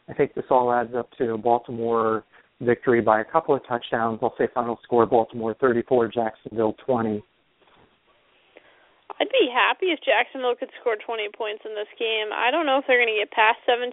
I 0.08 0.14
think 0.14 0.34
this 0.34 0.46
all 0.50 0.72
adds 0.72 0.96
up 0.96 1.12
to 1.18 1.34
a 1.34 1.38
Baltimore 1.38 2.24
victory 2.62 3.02
by 3.02 3.20
a 3.20 3.26
couple 3.26 3.54
of 3.54 3.60
touchdowns. 3.68 4.20
I'll 4.24 4.34
say 4.38 4.48
final 4.54 4.80
score 4.84 5.06
Baltimore 5.06 5.54
34, 5.60 6.08
Jacksonville 6.16 6.80
20. 6.86 7.22
I'd 9.20 9.28
be 9.28 9.52
happy 9.52 9.88
if 9.92 10.00
Jacksonville 10.00 10.56
could 10.56 10.72
score 10.80 10.96
20 10.96 11.28
points 11.36 11.68
in 11.68 11.76
this 11.76 11.92
game. 12.00 12.32
I 12.32 12.50
don't 12.50 12.66
know 12.66 12.80
if 12.80 12.88
they're 12.88 13.04
going 13.04 13.12
to 13.12 13.20
get 13.20 13.36
past 13.36 13.60
17. 13.68 13.92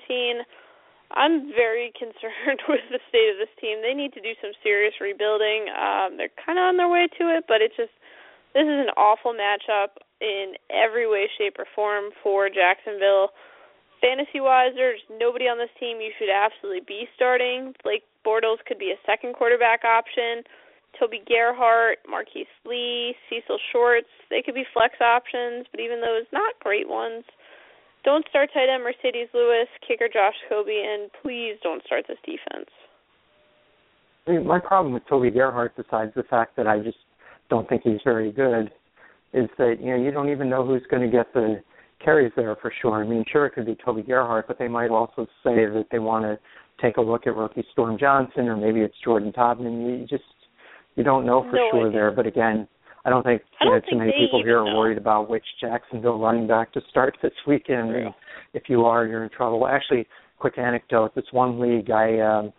I'm 1.18 1.51
very 1.51 1.90
concerned 1.99 2.62
with 2.70 2.87
the 2.94 3.03
state 3.11 3.35
of 3.35 3.42
this 3.42 3.51
team. 3.59 3.83
They 3.83 3.90
need 3.90 4.14
to 4.14 4.22
do 4.22 4.38
some 4.38 4.55
serious 4.62 4.94
rebuilding. 5.03 5.66
Um, 5.75 6.14
they're 6.14 6.31
kind 6.38 6.62
of 6.62 6.70
on 6.70 6.77
their 6.79 6.87
way 6.87 7.11
to 7.18 7.25
it, 7.35 7.51
but 7.51 7.59
it's 7.59 7.75
just 7.75 7.90
this 8.55 8.70
is 8.70 8.87
an 8.87 8.94
awful 8.94 9.35
matchup 9.35 9.99
in 10.20 10.55
every 10.70 11.09
way, 11.09 11.29
shape, 11.38 11.57
or 11.59 11.66
form 11.74 12.11
for 12.22 12.48
Jacksonville. 12.48 13.31
Fantasy 14.00 14.40
wise, 14.40 14.72
there's 14.74 15.00
nobody 15.11 15.46
on 15.46 15.59
this 15.59 15.72
team 15.81 16.00
you 16.00 16.12
should 16.18 16.31
absolutely 16.31 16.85
be 16.87 17.09
starting. 17.16 17.74
Blake 17.83 18.05
Bortles 18.26 18.61
could 18.66 18.79
be 18.79 18.92
a 18.92 19.00
second 19.07 19.35
quarterback 19.35 19.85
option. 19.85 20.44
Toby 20.98 21.22
Gerhart, 21.26 21.98
Marquise 22.09 22.46
Lee, 22.64 23.14
Cecil 23.29 23.59
Shorts, 23.72 24.09
they 24.31 24.42
could 24.42 24.55
be 24.55 24.64
flex 24.72 24.94
options, 25.00 25.66
but 25.70 25.81
even 25.81 26.00
those 26.00 26.24
not 26.33 26.59
great 26.61 26.88
ones. 26.88 27.24
Don't 28.05 28.26
start 28.29 28.50
tight 28.55 28.68
end 28.72 28.85
Marcedes 28.85 29.33
Lewis, 29.35 29.68
kicker 29.87 30.09
Josh 30.09 30.35
Scobee, 30.48 30.85
and 30.85 31.11
please 31.22 31.57
don't 31.62 31.85
start 31.85 32.05
this 32.09 32.18
defense. 32.24 32.70
I 34.26 34.33
mean, 34.33 34.46
my 34.46 34.59
problem 34.59 34.94
with 34.94 35.07
Toby 35.09 35.31
Gerhart, 35.31 35.76
besides 35.76 36.12
the 36.14 36.22
fact 36.22 36.57
that 36.57 36.66
I 36.66 36.79
just 36.79 36.98
don't 37.50 37.68
think 37.68 37.83
he's 37.83 38.00
very 38.05 38.33
good, 38.33 38.70
is 39.37 39.49
that 39.59 39.77
you 39.81 39.90
know 39.92 40.03
you 40.03 40.11
don't 40.11 40.31
even 40.31 40.49
know 40.51 40.66
who's 40.66 40.83
going 40.90 41.03
to 41.03 41.14
get 41.14 41.33
the 41.35 41.62
carries 42.05 42.33
there 42.37 42.57
for 42.61 42.72
sure. 42.83 43.05
I 43.05 43.07
mean, 43.07 43.25
sure 43.31 43.46
it 43.46 43.53
could 43.55 43.66
be 43.66 43.77
Toby 43.85 44.03
Gerhart, 44.03 44.46
but 44.49 44.59
they 44.59 44.68
might 44.68 44.90
also 44.90 45.27
say 45.44 45.66
that 45.66 45.87
they 45.92 45.99
want 45.99 46.25
to 46.25 46.38
take 46.83 46.96
a 46.96 47.01
look 47.01 47.27
at 47.27 47.37
rookie 47.37 47.64
Storm 47.72 47.96
Johnson, 47.99 48.49
or 48.49 48.57
maybe 48.57 48.81
it's 48.81 48.94
Jordan 49.05 49.33
Todman. 49.33 50.01
You 50.01 50.07
just 50.07 50.25
you 50.96 51.05
don't 51.05 51.25
know 51.27 51.42
for 51.42 51.57
No 51.57 51.68
sure 51.70 51.88
idea. 51.88 51.92
there. 51.99 52.11
But 52.11 52.27
again, 52.27 52.66
I 53.05 53.11
don't 53.11 53.22
think 53.22 53.42
I 53.61 53.64
you 53.64 53.70
know, 53.70 53.81
don't 53.81 53.90
too 53.90 53.99
many 53.99 54.12
people 54.18 54.42
here 54.42 54.61
even 54.61 54.72
are 54.72 54.77
worried 54.79 54.99
about 54.99 55.31
which 55.31 55.44
Jacksonville 55.61 56.18
running 56.18 56.46
back 56.46 56.72
to 56.72 56.81
start 56.90 57.16
this 57.22 57.33
weekend. 57.46 57.90
True. 57.90 58.11
If 58.55 58.64
you 58.68 58.85
are, 58.85 59.07
you're 59.07 59.25
in 59.25 59.31
trouble. 59.31 59.66
Actually, 59.66 60.07
quick 60.38 60.59
anecdote: 60.59 61.14
this 61.14 61.25
one 61.31 61.61
league, 61.61 61.90
I 61.90 62.18
um, 62.20 62.53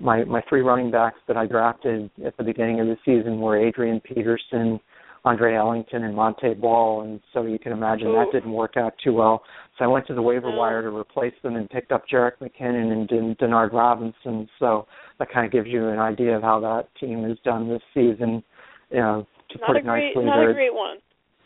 my 0.00 0.24
my 0.24 0.42
three 0.48 0.60
running 0.62 0.90
backs 0.90 1.18
that 1.28 1.36
I 1.36 1.46
drafted 1.46 2.10
at 2.24 2.36
the 2.36 2.44
beginning 2.44 2.80
of 2.80 2.86
the 2.86 2.96
season 3.04 3.40
were 3.40 3.56
Adrian 3.56 4.00
Peterson, 4.00 4.80
Andre 5.26 5.54
Ellington, 5.54 6.04
and 6.04 6.14
Montee 6.14 6.52
Ball, 6.54 7.00
and 7.02 7.20
so 7.32 7.44
you 7.46 7.58
can 7.58 7.72
imagine 7.72 8.12
that 8.12 8.28
didn't 8.30 8.52
work 8.52 8.76
out 8.76 8.92
too 9.02 9.14
well. 9.14 9.42
So 9.78 9.84
I 9.84 9.88
went 9.88 10.06
to 10.08 10.14
the 10.14 10.20
waiver 10.22 10.48
Mm. 10.48 10.58
wire 10.58 10.82
to 10.82 10.94
replace 10.94 11.34
them 11.42 11.56
and 11.56 11.68
picked 11.70 11.92
up 11.92 12.06
Jerick 12.06 12.38
McKinnon 12.40 12.92
and 12.92 13.08
Den- 13.08 13.34
Denard 13.36 13.72
Robinson. 13.72 14.48
So 14.58 14.86
that 15.18 15.30
kind 15.30 15.46
of 15.46 15.52
gives 15.52 15.68
you 15.68 15.88
an 15.88 15.98
idea 15.98 16.36
of 16.36 16.42
how 16.42 16.60
that 16.60 16.94
team 16.96 17.22
has 17.24 17.38
done 17.40 17.68
this 17.68 17.82
season. 17.94 18.42
You 18.90 18.98
know, 18.98 19.26
to 19.48 19.58
Not 19.58 19.66
put 19.66 19.76
it 19.76 19.84
great, 19.86 20.08
nicely, 20.08 20.24
not 20.26 20.36
they're 20.36 20.50
a 20.50 20.54
great 20.54 20.74
one. 20.74 20.98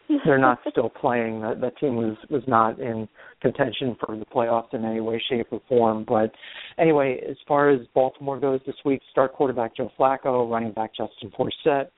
they're 0.24 0.38
not 0.38 0.58
still 0.70 0.88
playing. 0.88 1.40
That 1.42 1.60
that 1.60 1.78
team 1.78 1.94
was 1.94 2.16
was 2.30 2.42
not 2.48 2.80
in 2.80 3.08
contention 3.40 3.94
for 4.04 4.16
the 4.16 4.24
playoffs 4.24 4.74
in 4.74 4.84
any 4.84 5.00
way, 5.00 5.22
shape, 5.28 5.46
or 5.52 5.60
form. 5.68 6.04
But 6.06 6.32
anyway, 6.78 7.20
as 7.28 7.36
far 7.46 7.70
as 7.70 7.86
Baltimore 7.94 8.40
goes 8.40 8.60
this 8.66 8.74
week, 8.84 9.02
start 9.10 9.34
quarterback 9.34 9.76
Joe 9.76 9.92
Flacco, 9.96 10.50
running 10.50 10.72
back 10.72 10.94
Justin 10.94 11.30
Forsett, 11.30 11.88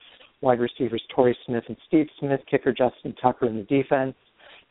wide 0.41 0.59
receivers 0.59 1.03
Torrey 1.13 1.37
Smith 1.45 1.63
and 1.67 1.77
Steve 1.87 2.07
Smith, 2.19 2.41
kicker 2.49 2.71
Justin 2.71 3.15
Tucker 3.21 3.47
in 3.47 3.57
the 3.57 3.63
defense. 3.63 4.15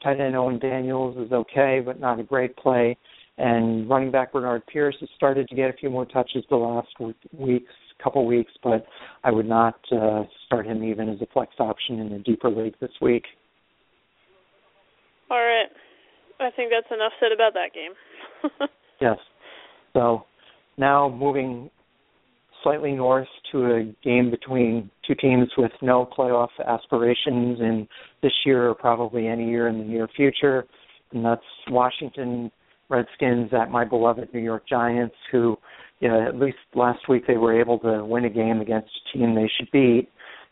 Tight 0.03 0.21
end 0.21 0.35
Owen 0.37 0.59
Daniels 0.59 1.17
is 1.19 1.33
okay, 1.33 1.81
but 1.85 2.01
not 2.01 2.19
a 2.19 2.23
great 2.23 2.57
play. 2.57 2.97
And 3.39 3.89
running 3.89 4.11
back 4.11 4.33
Bernard 4.33 4.67
Pierce 4.67 4.97
has 5.01 5.09
started 5.17 5.49
to 5.49 5.55
get 5.55 5.71
a 5.71 5.73
few 5.75 5.91
more 5.91 6.05
touches 6.05 6.45
the 6.51 6.57
last 6.57 6.89
weeks, 7.33 7.73
couple 8.03 8.27
weeks, 8.27 8.53
but 8.63 8.87
I 9.25 9.31
would 9.31 9.49
not 9.49 9.79
uh, 9.93 10.25
start 10.47 10.67
him 10.67 10.83
even 10.85 11.09
as 11.09 11.21
a 11.21 11.27
flex 11.33 11.53
option 11.59 12.01
in 12.01 12.13
a 12.13 12.19
deeper 12.19 12.51
league 12.51 12.75
this 12.81 12.91
week. 13.01 13.25
All 15.31 15.39
right. 15.39 15.69
I 16.41 16.51
think 16.57 16.71
that's 16.71 16.93
enough 16.93 17.13
said 17.21 17.33
about 17.33 17.55
that 17.55 17.73
game. 17.75 18.69
Yes. 19.01 19.17
So 19.95 20.27
now 20.77 21.09
moving 21.09 21.71
slightly 22.63 22.93
north 22.93 23.29
to 23.53 23.75
a 23.75 23.95
game 24.05 24.31
between 24.31 24.91
two 25.07 25.15
teams 25.15 25.49
with 25.57 25.73
no 25.83 26.09
playoff 26.17 26.49
aspirations 26.67 27.61
in 27.61 27.89
this 28.23 28.33
year 28.45 28.69
or 28.69 28.75
probably 28.75 29.27
any 29.27 29.49
year 29.49 29.69
in 29.69 29.79
the 29.79 29.85
near 29.85 30.09
future, 30.17 30.67
and 31.13 31.25
that's 31.25 31.43
Washington 31.69 32.51
Redskins 32.89 33.51
at 33.53 33.71
my 33.71 33.85
beloved 33.85 34.33
New 34.35 34.41
York 34.41 34.65
Giants, 34.69 35.15
who, 35.31 35.57
you 36.01 36.09
know, 36.09 36.27
at 36.27 36.37
least 36.37 36.59
last 36.75 37.09
week 37.09 37.27
they 37.27 37.37
were 37.37 37.59
able 37.59 37.79
to 37.81 38.05
win 38.05 38.25
a 38.25 38.31
game 38.31 38.61
against 38.61 38.89
a 38.89 39.19
team 39.19 39.35
they 39.35 39.51
should 39.57 39.71
beat. 39.71 40.09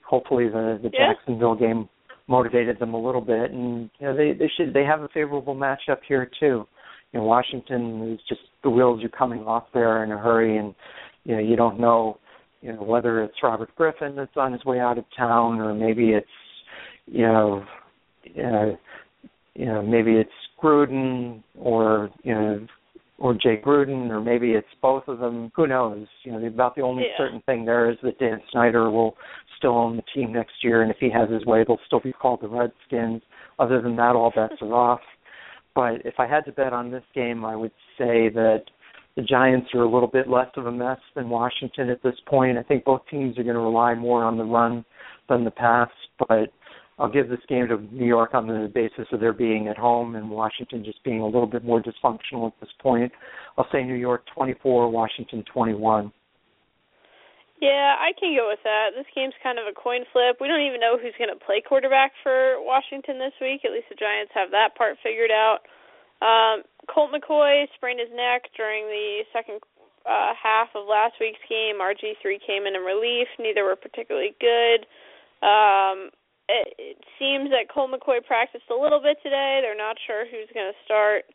Hopefully 0.07 0.49
the 0.49 0.79
the 0.83 0.91
Yeah. 0.93 1.13
Jacksonville 1.13 1.55
game 1.55 1.89
motivated 2.29 2.79
them 2.79 2.95
a 2.95 3.01
little 3.01 3.21
bit, 3.21 3.51
and 3.51 3.91
you 3.99 4.07
know 4.07 4.17
they 4.17 4.33
they 4.33 4.51
should 4.57 4.73
they 4.73 4.85
have 4.85 5.03
a 5.03 5.09
favorable 5.09 5.55
matchup 5.55 5.99
here 6.07 6.31
too 6.39 6.67
you 7.13 7.21
know, 7.21 7.27
Washington 7.27 8.13
is 8.13 8.21
just 8.29 8.41
the 8.63 8.71
wheels 8.71 9.03
are 9.03 9.09
coming 9.09 9.41
off 9.41 9.65
there 9.73 10.05
in 10.05 10.13
a 10.13 10.19
hurry, 10.19 10.59
and 10.59 10.75
you 11.29 11.35
know 11.37 11.41
you 11.41 11.57
don't 11.57 11.79
know, 11.79 12.19
you 12.63 12.73
know 12.73 12.83
whether 12.83 13.23
it's 13.23 13.37
Robert 13.43 13.71
Griffin 13.77 14.17
that's 14.17 14.37
on 14.37 14.53
his 14.53 14.65
way 14.65 14.81
out 14.81 14.99
of 14.99 15.05
town, 15.17 15.61
or 15.61 15.75
maybe 15.75 16.11
it's 16.11 16.27
you 17.07 17.23
know, 17.23 17.65
you 18.25 18.43
know, 18.43 18.79
you 19.55 19.67
know 19.67 19.83
maybe 19.83 20.13
it's 20.13 20.31
Gruden 20.61 21.43
or 21.57 22.11
you 22.25 22.35
know 22.35 22.67
or 23.19 23.35
Jay 23.35 23.61
Gruden, 23.65 24.11
or 24.11 24.21
maybe 24.21 24.53
it's 24.53 24.67
both 24.81 25.03
of 25.09 25.19
them. 25.19 25.51
Who 25.55 25.67
knows? 25.67 26.07
You 26.23 26.33
know, 26.33 26.47
about 26.47 26.77
the 26.77 26.83
only 26.83 27.03
Yeah. 27.05 27.17
certain 27.19 27.41
thing 27.43 27.65
there 27.65 27.91
is 27.91 27.99
that 28.03 28.19
Dan 28.19 28.41
Snyder 28.51 28.91
will 28.91 29.17
still 29.57 29.77
own 29.77 29.97
the 29.97 30.03
team 30.15 30.33
next 30.33 30.63
year, 30.63 30.83
and 30.83 30.91
if 30.91 30.99
he 30.99 31.11
has 31.11 31.29
his 31.29 31.45
way, 31.45 31.65
they'll 31.65 31.81
still 31.87 32.01
be 32.01 32.13
called 32.13 32.41
the 32.41 32.49
Redskins. 32.49 33.23
Other 33.59 33.83
than 33.83 33.97
that, 33.97 34.15
all 34.15 34.31
bets 34.31 34.63
are 34.63 34.73
off. 34.73 35.01
But 35.75 36.07
if 36.07 36.15
I 36.19 36.27
had 36.27 36.45
to 36.45 36.53
bet 36.53 36.73
on 36.73 36.93
this 36.93 37.03
game, 37.13 37.45
I 37.45 37.57
would 37.57 37.73
say 37.99 38.29
that 38.29 38.63
the 39.19 39.25
Giants 39.25 39.67
are 39.75 39.83
a 39.83 39.91
little 39.91 40.09
bit 40.09 40.29
less 40.29 40.47
of 40.57 40.67
a 40.67 40.71
mess 40.71 41.01
than 41.17 41.29
Washington 41.29 41.91
at 41.91 42.01
this 42.05 42.15
point. 42.29 42.57
I 42.57 42.63
think 42.63 42.85
both 42.85 43.03
teams 43.11 43.37
are 43.37 43.43
going 43.43 43.57
to 43.57 43.61
rely 43.61 43.93
more 43.95 44.23
on 44.23 44.39
the 44.39 44.45
run 44.45 44.85
than 45.29 45.43
the 45.43 45.51
pass, 45.51 45.91
but 46.29 46.55
I'll 47.01 47.11
give 47.11 47.29
this 47.29 47.43
game 47.49 47.67
to 47.67 47.79
New 47.93 48.07
York 48.07 48.31
on 48.33 48.47
the 48.47 48.71
basis 48.73 49.09
of 49.11 49.19
their 49.19 49.33
being 49.33 49.67
at 49.67 49.77
home 49.77 50.15
and 50.15 50.31
Washington 50.31 50.85
just 50.85 51.03
being 51.03 51.19
a 51.19 51.27
little 51.27 51.49
bit 51.49 51.65
more 51.65 51.83
dysfunctional 51.83 52.47
at 52.47 52.53
this 52.61 52.71
point. 52.81 53.11
I'll 53.59 53.67
say 53.73 53.83
New 53.83 53.99
York 53.99 54.23
24, 54.37 54.89
Washington 54.89 55.43
21. 55.53 56.13
Yeah, 57.61 57.99
I 57.99 58.15
can 58.21 58.39
go 58.39 58.47
with 58.47 58.63
that. 58.63 58.91
This 58.95 59.11
game's 59.17 59.35
kind 59.43 59.59
of 59.59 59.67
a 59.67 59.75
coin 59.75 60.07
flip. 60.13 60.39
We 60.41 60.47
don't 60.47 60.63
even 60.63 60.79
know 60.79 60.95
who's 60.95 61.19
going 61.19 61.35
to 61.35 61.45
play 61.45 61.59
quarterback 61.59 62.13
for 62.23 62.63
Washington 62.63 63.19
this 63.19 63.35
week. 63.41 63.67
At 63.67 63.73
least 63.73 63.91
the 63.91 63.99
Giants 63.99 64.31
have 64.39 64.53
that 64.53 64.79
part 64.79 64.95
figured 65.03 65.35
out. 65.35 65.67
Um, 66.21 66.63
Colt 66.89 67.11
McCoy 67.13 67.67
sprained 67.75 68.01
his 68.01 68.11
neck 68.15 68.51
during 68.57 68.87
the 68.87 69.23
second 69.33 69.61
uh, 70.09 70.33
half 70.35 70.69
of 70.75 70.89
last 70.89 71.15
week's 71.21 71.43
game. 71.49 71.79
RG3 71.81 72.41
came 72.47 72.67
in 72.67 72.75
in 72.75 72.83
relief. 72.83 73.29
Neither 73.39 73.65
were 73.65 73.77
particularly 73.77 74.35
good. 74.41 74.89
Um, 75.45 76.11
it, 76.49 76.75
it 76.79 76.99
seems 77.19 77.51
that 77.51 77.69
Colt 77.73 77.93
McCoy 77.93 78.25
practiced 78.25 78.73
a 78.73 78.75
little 78.75 79.01
bit 79.01 79.19
today. 79.23 79.61
They're 79.63 79.77
not 79.77 79.97
sure 80.07 80.25
who's 80.25 80.49
going 80.55 80.73
to 80.73 80.85
start. 80.85 81.29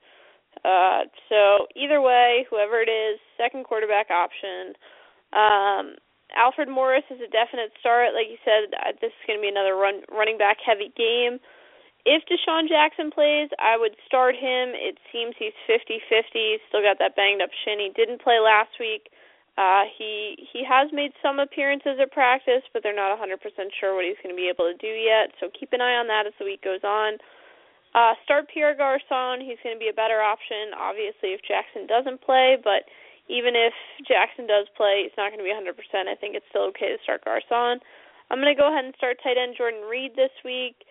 Uh, 0.66 1.06
so 1.30 1.70
either 1.76 2.02
way, 2.02 2.46
whoever 2.50 2.82
it 2.82 2.90
is, 2.90 3.20
second 3.38 3.66
quarterback 3.66 4.10
option. 4.10 4.74
Um, 5.34 5.96
Alfred 6.36 6.70
Morris 6.70 7.06
is 7.10 7.22
a 7.22 7.30
definite 7.30 7.72
start. 7.80 8.14
Like 8.14 8.30
you 8.30 8.42
said, 8.42 8.74
uh, 8.74 8.94
this 9.02 9.14
is 9.14 9.24
going 9.26 9.38
to 9.38 9.44
be 9.46 9.54
another 9.54 9.76
run 9.76 10.02
running 10.10 10.38
back 10.38 10.58
heavy 10.66 10.94
game. 10.98 11.38
If 12.06 12.24
DeSean 12.28 12.68
Jackson 12.68 13.12
plays, 13.12 13.50
I 13.60 13.78
would 13.80 13.96
start 14.06 14.36
him. 14.36 14.76
It 14.76 15.00
seems 15.12 15.36
he's 15.40 15.56
50-50. 15.72 16.60
Still 16.68 16.84
got 16.84 17.00
that 17.00 17.16
banged 17.16 17.42
up 17.42 17.50
shin. 17.64 17.80
He 17.80 17.92
didn't 17.96 18.22
play 18.22 18.40
last 18.44 18.76
week. 18.80 19.08
Uh, 19.56 19.86
he 19.86 20.50
he 20.50 20.66
has 20.66 20.90
made 20.92 21.14
some 21.22 21.38
appearances 21.38 22.02
at 22.02 22.12
practice, 22.12 22.66
but 22.74 22.82
they're 22.82 22.96
not 22.96 23.14
100% 23.14 23.38
sure 23.80 23.94
what 23.94 24.04
he's 24.04 24.18
going 24.26 24.34
to 24.34 24.40
be 24.40 24.50
able 24.50 24.66
to 24.66 24.74
do 24.82 24.90
yet. 24.90 25.30
So 25.40 25.48
keep 25.54 25.72
an 25.78 25.82
eye 25.82 25.94
on 25.94 26.10
that 26.10 26.26
as 26.26 26.34
the 26.42 26.46
week 26.46 26.66
goes 26.66 26.82
on. 26.84 27.22
Uh, 27.94 28.18
start 28.26 28.50
Pierre 28.50 28.74
Garcon. 28.74 29.40
He's 29.46 29.62
going 29.62 29.78
to 29.78 29.80
be 29.80 29.94
a 29.94 29.96
better 29.96 30.26
option, 30.26 30.74
obviously, 30.74 31.38
if 31.38 31.46
Jackson 31.46 31.86
doesn't 31.86 32.26
play. 32.26 32.58
But 32.58 32.90
even 33.30 33.54
if 33.54 33.78
Jackson 34.10 34.50
does 34.50 34.66
play, 34.74 35.06
it's 35.06 35.16
not 35.16 35.30
going 35.30 35.40
to 35.40 35.46
be 35.46 35.54
100%. 35.54 35.70
I 36.10 36.18
think 36.18 36.34
it's 36.34 36.50
still 36.50 36.74
okay 36.74 36.90
to 36.90 36.98
start 37.06 37.24
Garcon. 37.24 37.78
I'm 38.34 38.42
going 38.42 38.50
to 38.50 38.58
go 38.58 38.74
ahead 38.74 38.90
and 38.90 38.98
start 38.98 39.22
tight 39.22 39.38
end 39.38 39.54
Jordan 39.54 39.86
Reed 39.86 40.18
this 40.18 40.34
week. 40.42 40.82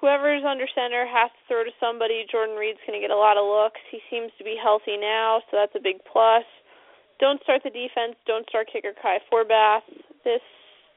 Whoever's 0.00 0.46
under 0.46 0.66
center 0.74 1.02
has 1.06 1.30
to 1.34 1.42
throw 1.50 1.64
to 1.66 1.74
somebody. 1.82 2.22
Jordan 2.30 2.54
Reed's 2.54 2.78
going 2.86 2.94
to 2.94 3.02
get 3.02 3.10
a 3.10 3.18
lot 3.18 3.34
of 3.34 3.42
looks. 3.42 3.82
He 3.90 3.98
seems 4.10 4.30
to 4.38 4.44
be 4.44 4.54
healthy 4.54 4.94
now, 4.94 5.42
so 5.50 5.58
that's 5.58 5.74
a 5.74 5.82
big 5.82 5.98
plus. 6.06 6.46
Don't 7.18 7.42
start 7.42 7.66
the 7.66 7.74
defense. 7.74 8.14
Don't 8.26 8.46
start 8.48 8.70
kicker 8.70 8.94
Kai 8.94 9.18
Forbath. 9.26 9.82
This 10.22 10.42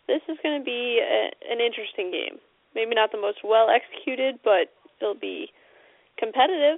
this 0.08 0.22
is 0.30 0.38
going 0.44 0.60
to 0.60 0.66
be 0.66 1.02
a, 1.02 1.34
an 1.50 1.58
interesting 1.58 2.12
game. 2.12 2.38
Maybe 2.76 2.94
not 2.94 3.12
the 3.12 3.18
most 3.18 3.40
well 3.44 3.68
executed, 3.74 4.38
but 4.44 4.70
it'll 5.02 5.18
be 5.18 5.50
competitive. 6.20 6.78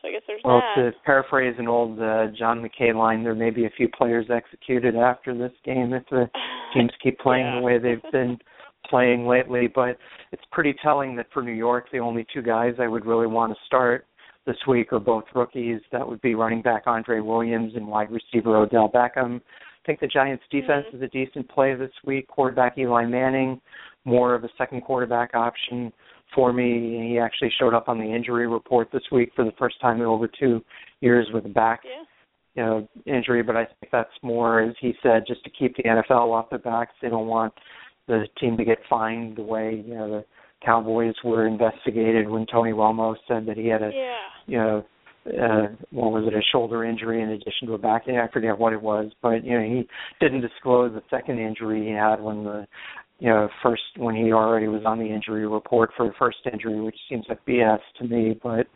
So 0.00 0.08
I 0.08 0.12
guess 0.12 0.22
there's 0.26 0.40
well, 0.44 0.60
that. 0.60 0.82
to 0.82 0.92
paraphrase 1.04 1.54
an 1.58 1.68
old 1.68 2.00
uh, 2.00 2.26
John 2.36 2.60
McKay 2.60 2.94
line, 2.94 3.22
there 3.22 3.34
may 3.34 3.50
be 3.50 3.64
a 3.64 3.70
few 3.70 3.88
players 3.88 4.26
executed 4.28 4.96
after 4.96 5.36
this 5.36 5.52
game 5.64 5.92
if 5.92 6.04
the 6.10 6.28
teams 6.74 6.90
keep 7.02 7.18
playing 7.18 7.46
yeah. 7.46 7.56
the 7.56 7.62
way 7.62 7.78
they've 7.78 8.12
been 8.12 8.38
playing 8.88 9.26
lately. 9.26 9.68
But 9.72 9.96
it's 10.34 10.42
pretty 10.50 10.74
telling 10.82 11.14
that 11.14 11.26
for 11.32 11.44
New 11.44 11.52
York, 11.52 11.86
the 11.92 11.98
only 11.98 12.26
two 12.34 12.42
guys 12.42 12.74
I 12.80 12.88
would 12.88 13.06
really 13.06 13.28
want 13.28 13.52
to 13.52 13.58
start 13.66 14.04
this 14.46 14.56
week 14.66 14.92
are 14.92 14.98
both 14.98 15.22
rookies. 15.32 15.80
That 15.92 16.06
would 16.06 16.20
be 16.22 16.34
running 16.34 16.60
back 16.60 16.82
Andre 16.86 17.20
Williams 17.20 17.74
and 17.76 17.86
wide 17.86 18.08
receiver 18.10 18.56
Odell 18.56 18.90
Beckham. 18.92 19.36
I 19.36 19.86
think 19.86 20.00
the 20.00 20.08
Giants' 20.08 20.42
defense 20.50 20.86
mm-hmm. 20.88 20.96
is 20.96 21.02
a 21.02 21.06
decent 21.06 21.48
play 21.48 21.76
this 21.76 21.92
week. 22.04 22.26
Quarterback 22.26 22.76
Eli 22.76 23.04
Manning, 23.04 23.60
more 24.04 24.34
of 24.34 24.42
a 24.42 24.48
second 24.58 24.82
quarterback 24.82 25.30
option 25.34 25.92
for 26.34 26.52
me. 26.52 27.10
He 27.10 27.20
actually 27.20 27.52
showed 27.60 27.72
up 27.72 27.88
on 27.88 27.98
the 27.98 28.04
injury 28.04 28.48
report 28.48 28.88
this 28.92 29.04
week 29.12 29.30
for 29.36 29.44
the 29.44 29.52
first 29.56 29.80
time 29.80 30.00
in 30.00 30.06
over 30.06 30.28
two 30.28 30.64
years 31.00 31.28
with 31.32 31.46
a 31.46 31.48
back 31.48 31.82
yeah. 31.84 32.02
you 32.56 32.68
know 32.68 32.88
injury. 33.06 33.44
But 33.44 33.54
I 33.54 33.66
think 33.66 33.92
that's 33.92 34.10
more, 34.20 34.62
as 34.62 34.74
he 34.80 34.94
said, 35.00 35.22
just 35.28 35.44
to 35.44 35.50
keep 35.50 35.76
the 35.76 35.84
NFL 35.84 36.32
off 36.32 36.50
their 36.50 36.58
backs. 36.58 36.92
They 37.00 37.08
don't 37.08 37.28
want 37.28 37.54
the 38.06 38.26
team 38.40 38.56
to 38.56 38.64
get 38.64 38.78
fined 38.88 39.36
the 39.36 39.42
way 39.42 39.82
you 39.86 39.94
know 39.94 40.08
the 40.08 40.24
Cowboys 40.64 41.14
were 41.24 41.46
investigated 41.46 42.28
when 42.28 42.46
Tony 42.46 42.72
Romo 42.72 43.14
said 43.28 43.46
that 43.46 43.56
he 43.56 43.68
had 43.68 43.82
a 43.82 43.90
yeah. 43.92 44.16
you 44.46 44.58
know 44.58 44.84
uh 45.26 45.68
what 45.90 46.12
was 46.12 46.24
it 46.26 46.34
a 46.34 46.42
shoulder 46.52 46.84
injury 46.84 47.22
in 47.22 47.30
addition 47.30 47.66
to 47.66 47.74
a 47.74 47.78
back 47.78 48.02
injury 48.06 48.22
I 48.22 48.32
forget 48.32 48.58
what 48.58 48.72
it 48.72 48.82
was 48.82 49.10
but 49.22 49.44
you 49.44 49.58
know 49.58 49.64
he 49.64 49.88
didn't 50.20 50.42
disclose 50.42 50.92
the 50.92 51.02
second 51.10 51.38
injury 51.38 51.86
he 51.86 51.92
had 51.92 52.20
when 52.20 52.44
the 52.44 52.66
you 53.20 53.28
know, 53.28 53.48
first 53.62 53.82
when 53.96 54.14
he 54.14 54.32
already 54.32 54.68
was 54.68 54.82
on 54.84 54.98
the 54.98 55.06
injury 55.06 55.46
report 55.46 55.90
for 55.96 56.06
the 56.06 56.14
first 56.18 56.38
injury, 56.52 56.80
which 56.80 56.98
seems 57.08 57.24
like 57.28 57.44
BS 57.46 57.78
to 57.98 58.04
me. 58.04 58.38
But 58.42 58.66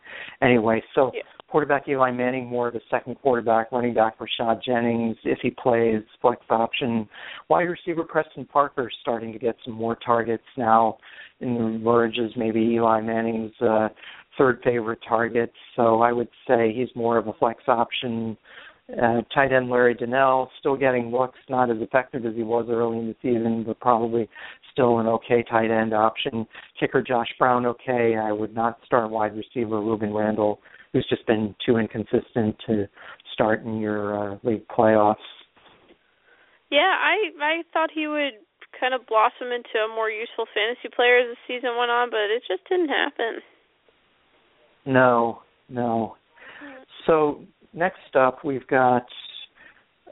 anyway, 0.41 0.83
so 0.95 1.11
yeah. 1.13 1.23
Quarterback 1.49 1.89
Eli 1.89 2.11
Manning, 2.11 2.47
more 2.47 2.69
of 2.69 2.75
a 2.75 2.81
second 2.91 3.17
quarterback, 3.17 3.73
running 3.73 3.95
back 3.95 4.17
Rashad 4.19 4.63
Jennings, 4.63 5.17
if 5.25 5.39
he 5.43 5.51
plays, 5.51 6.03
flex 6.21 6.43
option. 6.51 7.09
Wide 7.49 7.63
receiver 7.63 8.05
Preston 8.05 8.45
Parker 8.45 8.91
starting 9.01 9.33
to 9.33 9.39
get 9.39 9.57
some 9.65 9.75
more 9.75 9.97
targets 9.97 10.45
now 10.57 10.99
in 11.41 11.55
the 11.55 11.81
verges, 11.85 12.33
maybe 12.37 12.61
Eli 12.61 13.01
Manning's 13.01 13.53
uh, 13.61 13.89
third 14.37 14.61
favorite 14.63 15.01
target. 15.09 15.53
So 15.77 16.01
I 16.03 16.13
would 16.13 16.29
say 16.47 16.73
he's 16.73 16.89
more 16.95 17.17
of 17.17 17.29
a 17.29 17.33
flex 17.35 17.63
option 17.67 18.37
uh, 18.91 19.21
tight 19.35 19.53
end 19.53 19.69
Larry 19.69 19.95
Donnell 19.95 20.51
still 20.59 20.77
getting 20.77 21.11
looks, 21.11 21.39
not 21.49 21.71
as 21.71 21.77
effective 21.81 22.25
as 22.25 22.35
he 22.35 22.43
was 22.43 22.67
early 22.71 22.99
in 22.99 23.09
the 23.09 23.17
season, 23.21 23.65
but 23.67 23.79
probably 23.81 24.29
still 24.73 24.99
an 24.99 25.07
okay 25.07 25.43
tight 25.43 25.71
end 25.71 25.93
option. 25.93 26.47
Kicker 26.81 27.03
Josh 27.03 27.29
Brown, 27.39 27.67
okay. 27.67 28.17
I 28.17 28.33
would 28.33 28.55
not 28.55 28.79
start 28.87 29.11
wide 29.11 29.37
receiver 29.37 29.77
Rueben 29.77 30.15
Randle, 30.15 30.61
who's 30.99 31.07
just 31.09 31.27
been 31.27 31.55
too 31.65 31.77
inconsistent 31.77 32.57
to 32.67 32.89
start 33.33 33.65
in 33.65 33.79
your 33.79 34.33
uh, 34.33 34.39
league 34.43 34.67
playoffs. 34.67 35.17
Yeah, 36.71 36.93
I 37.01 37.31
I 37.41 37.63
thought 37.73 37.91
he 37.95 38.09
would 38.09 38.35
kind 38.79 38.95
of 38.95 39.07
blossom 39.07 39.53
into 39.53 39.79
a 39.85 39.95
more 39.95 40.11
useful 40.11 40.45
fantasy 40.53 40.93
player 40.95 41.19
as 41.19 41.27
the 41.29 41.37
season 41.47 41.71
went 41.79 41.91
on, 41.91 42.11
but 42.11 42.31
it 42.31 42.43
just 42.47 42.69
didn't 42.69 42.89
happen. 42.89 43.41
No, 44.85 45.43
no. 45.69 46.17
So 47.07 47.45
next 47.73 48.17
up, 48.19 48.45
we've 48.45 48.67
got 48.67 49.07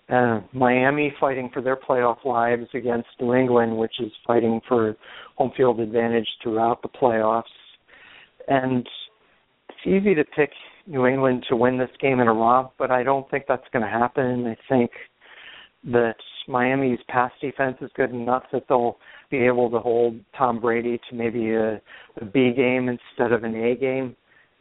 uh, 0.09 0.41
Miami 0.53 1.13
fighting 1.21 1.51
for 1.53 1.61
their 1.61 1.77
playoff 1.77 2.25
lives 2.25 2.69
against 2.75 3.09
New 3.21 3.35
England, 3.35 3.77
which 3.77 3.95
is 4.01 4.13
fighting 4.27 4.61
for 4.69 4.97
home 5.35 5.53
field 5.57 5.81
advantage 5.81 6.29
throughout 6.43 6.81
the 6.83 6.89
playoffs. 6.89 7.43
And 8.49 8.87
it's 9.69 9.87
easy 9.87 10.15
to 10.15 10.25
pick 10.25 10.51
New 10.87 11.07
England 11.07 11.45
to 11.49 11.57
win 11.57 11.79
this 11.79 11.91
game 12.01 12.21
in 12.21 12.29
a 12.29 12.33
romp, 12.33 12.73
but 12.79 12.91
I 12.91 13.03
don't 13.03 13.29
think 13.31 13.45
that's 13.49 13.67
going 13.73 13.85
to 13.85 13.91
happen. 13.91 14.47
I 14.47 14.57
think 14.69 14.91
that 15.85 16.17
Miami's 16.49 16.99
pass 17.09 17.33
defense 17.41 17.77
is 17.81 17.91
good 17.97 18.11
enough 18.11 18.45
that 18.53 18.65
they'll 18.69 18.99
be 19.31 19.39
able 19.39 19.71
to 19.71 19.79
hold 19.79 20.21
Tom 20.37 20.61
Brady 20.61 21.01
to 21.11 21.17
maybe 21.17 21.53
a, 21.53 21.81
a 22.21 22.25
B 22.25 22.53
game 22.57 22.89
instead 22.89 23.33
of 23.33 23.45
an 23.45 23.55
A 23.55 23.75
game. 23.75 24.17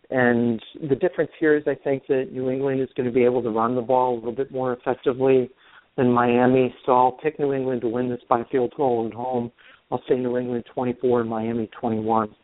And 0.10 0.62
the 0.88 0.96
difference 0.96 1.32
here 1.40 1.56
is 1.56 1.64
I 1.68 1.76
think 1.76 2.04
that 2.08 2.30
New 2.32 2.50
England 2.50 2.82
is 2.82 2.90
going 2.96 3.08
to 3.08 3.14
be 3.14 3.24
able 3.24 3.42
to 3.42 3.50
run 3.50 3.76
the 3.76 3.82
ball 3.82 4.14
a 4.14 4.16
little 4.16 4.36
bit 4.36 4.52
more 4.52 4.74
effectively 4.74 5.50
than 5.98 6.12
Miami. 6.12 6.74
So 6.86 6.92
I'll 6.94 7.12
pick 7.12 7.40
New 7.40 7.54
England 7.54 7.82
to 7.82 7.88
win 7.88 8.10
this 8.10 8.22
by 8.30 8.44
field 8.52 8.74
goal 8.78 9.08
at 9.08 9.14
home. 9.14 9.52
I'll 9.92 10.02
say 10.08 10.16
New 10.16 10.38
England 10.38 10.66
24 10.74 11.22
and 11.22 11.30
Miami 11.30 11.70
21. 11.80 12.36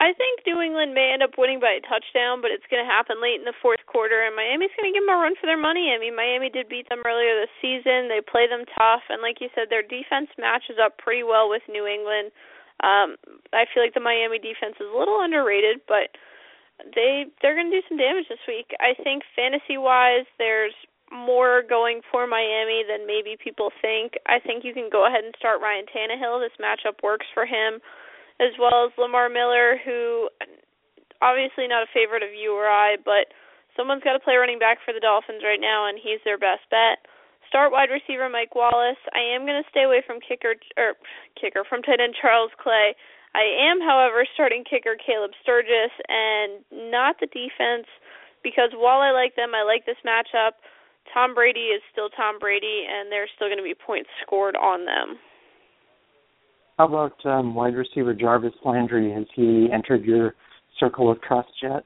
I 0.00 0.16
think 0.16 0.40
New 0.48 0.60
England 0.60 0.96
may 0.96 1.12
end 1.12 1.22
up 1.22 1.36
winning 1.36 1.60
by 1.60 1.76
a 1.76 1.84
touchdown, 1.84 2.40
but 2.40 2.50
it's 2.50 2.66
going 2.72 2.80
to 2.80 2.88
happen 2.88 3.20
late 3.20 3.38
in 3.38 3.44
the 3.44 3.56
fourth 3.60 3.84
quarter, 3.84 4.24
and 4.24 4.32
Miami's 4.32 4.72
going 4.72 4.88
to 4.88 4.96
give 4.96 5.04
them 5.04 5.12
a 5.12 5.20
run 5.20 5.36
for 5.36 5.44
their 5.44 5.60
money. 5.60 5.92
I 5.92 6.00
mean, 6.00 6.16
Miami 6.16 6.48
did 6.48 6.72
beat 6.72 6.88
them 6.88 7.04
earlier 7.04 7.36
this 7.36 7.52
season. 7.60 8.08
They 8.08 8.24
play 8.24 8.48
them 8.48 8.64
tough, 8.72 9.04
and 9.12 9.20
like 9.20 9.44
you 9.44 9.52
said, 9.52 9.68
their 9.68 9.84
defense 9.84 10.32
matches 10.40 10.80
up 10.80 10.96
pretty 10.96 11.22
well 11.22 11.52
with 11.52 11.62
New 11.68 11.84
England. 11.84 12.32
Um, 12.82 13.20
I 13.52 13.68
feel 13.68 13.84
like 13.84 13.94
the 13.94 14.02
Miami 14.02 14.40
defense 14.40 14.80
is 14.80 14.88
a 14.88 14.96
little 14.96 15.20
underrated, 15.20 15.84
but 15.86 16.16
they 16.96 17.30
they're 17.40 17.54
going 17.54 17.70
to 17.70 17.78
do 17.78 17.86
some 17.86 18.00
damage 18.00 18.26
this 18.26 18.42
week. 18.48 18.74
I 18.80 18.98
think 18.98 19.22
fantasy 19.36 19.78
wise, 19.78 20.26
there's 20.38 20.74
more 21.12 21.62
going 21.62 22.00
for 22.10 22.26
Miami 22.26 22.82
than 22.88 23.06
maybe 23.06 23.36
people 23.36 23.70
think. 23.84 24.16
I 24.26 24.40
think 24.40 24.64
you 24.64 24.72
can 24.72 24.88
go 24.90 25.06
ahead 25.06 25.22
and 25.22 25.34
start 25.38 25.60
Ryan 25.60 25.84
Tannehill. 25.86 26.40
This 26.40 26.56
matchup 26.56 27.04
works 27.04 27.26
for 27.34 27.44
him, 27.44 27.78
as 28.40 28.54
well 28.60 28.86
as 28.86 28.92
Lamar 28.96 29.28
Miller, 29.28 29.76
who 29.84 30.28
obviously 31.20 31.68
not 31.68 31.84
a 31.84 31.94
favorite 31.94 32.22
of 32.22 32.32
you 32.32 32.52
or 32.52 32.66
I, 32.66 32.96
but 33.04 33.30
someone's 33.76 34.04
got 34.04 34.14
to 34.14 34.22
play 34.24 34.36
running 34.36 34.58
back 34.58 34.78
for 34.84 34.92
the 34.92 35.00
Dolphins 35.00 35.42
right 35.44 35.60
now, 35.60 35.88
and 35.88 35.98
he's 35.98 36.20
their 36.24 36.38
best 36.38 36.64
bet 36.70 37.04
start 37.52 37.68
wide 37.68 37.92
receiver 37.92 38.32
Mike 38.32 38.56
Wallace. 38.56 38.96
I 39.12 39.20
am 39.36 39.44
going 39.44 39.60
to 39.60 39.68
stay 39.68 39.84
away 39.84 40.00
from 40.00 40.24
kicker 40.24 40.56
or 40.80 40.96
kicker 41.36 41.68
from 41.68 41.84
tight 41.84 42.00
end 42.00 42.16
Charles 42.16 42.48
Clay. 42.56 42.96
I 43.36 43.44
am, 43.68 43.76
however, 43.76 44.24
starting 44.32 44.64
kicker 44.64 44.96
Caleb 44.96 45.36
Sturgis 45.44 45.92
and 46.08 46.64
not 46.88 47.20
the 47.20 47.28
defense 47.28 47.84
because 48.40 48.72
while 48.72 49.04
I 49.04 49.12
like 49.12 49.36
them, 49.36 49.52
I 49.52 49.68
like 49.68 49.84
this 49.84 50.00
matchup. 50.00 50.64
Tom 51.12 51.36
Brady 51.36 51.76
is 51.76 51.84
still 51.92 52.08
Tom 52.08 52.40
Brady, 52.40 52.88
and 52.88 53.12
there's 53.12 53.28
still 53.36 53.52
going 53.52 53.60
to 53.60 53.68
be 53.68 53.76
points 53.76 54.08
scored 54.24 54.56
on 54.56 54.88
them. 54.88 55.20
How 56.82 56.88
about 56.88 57.26
um, 57.26 57.54
wide 57.54 57.76
receiver 57.76 58.12
Jarvis 58.12 58.54
Landry? 58.64 59.12
Has 59.12 59.26
he 59.36 59.68
entered 59.72 60.04
your 60.04 60.34
circle 60.80 61.12
of 61.12 61.22
trust 61.22 61.50
yet? 61.62 61.84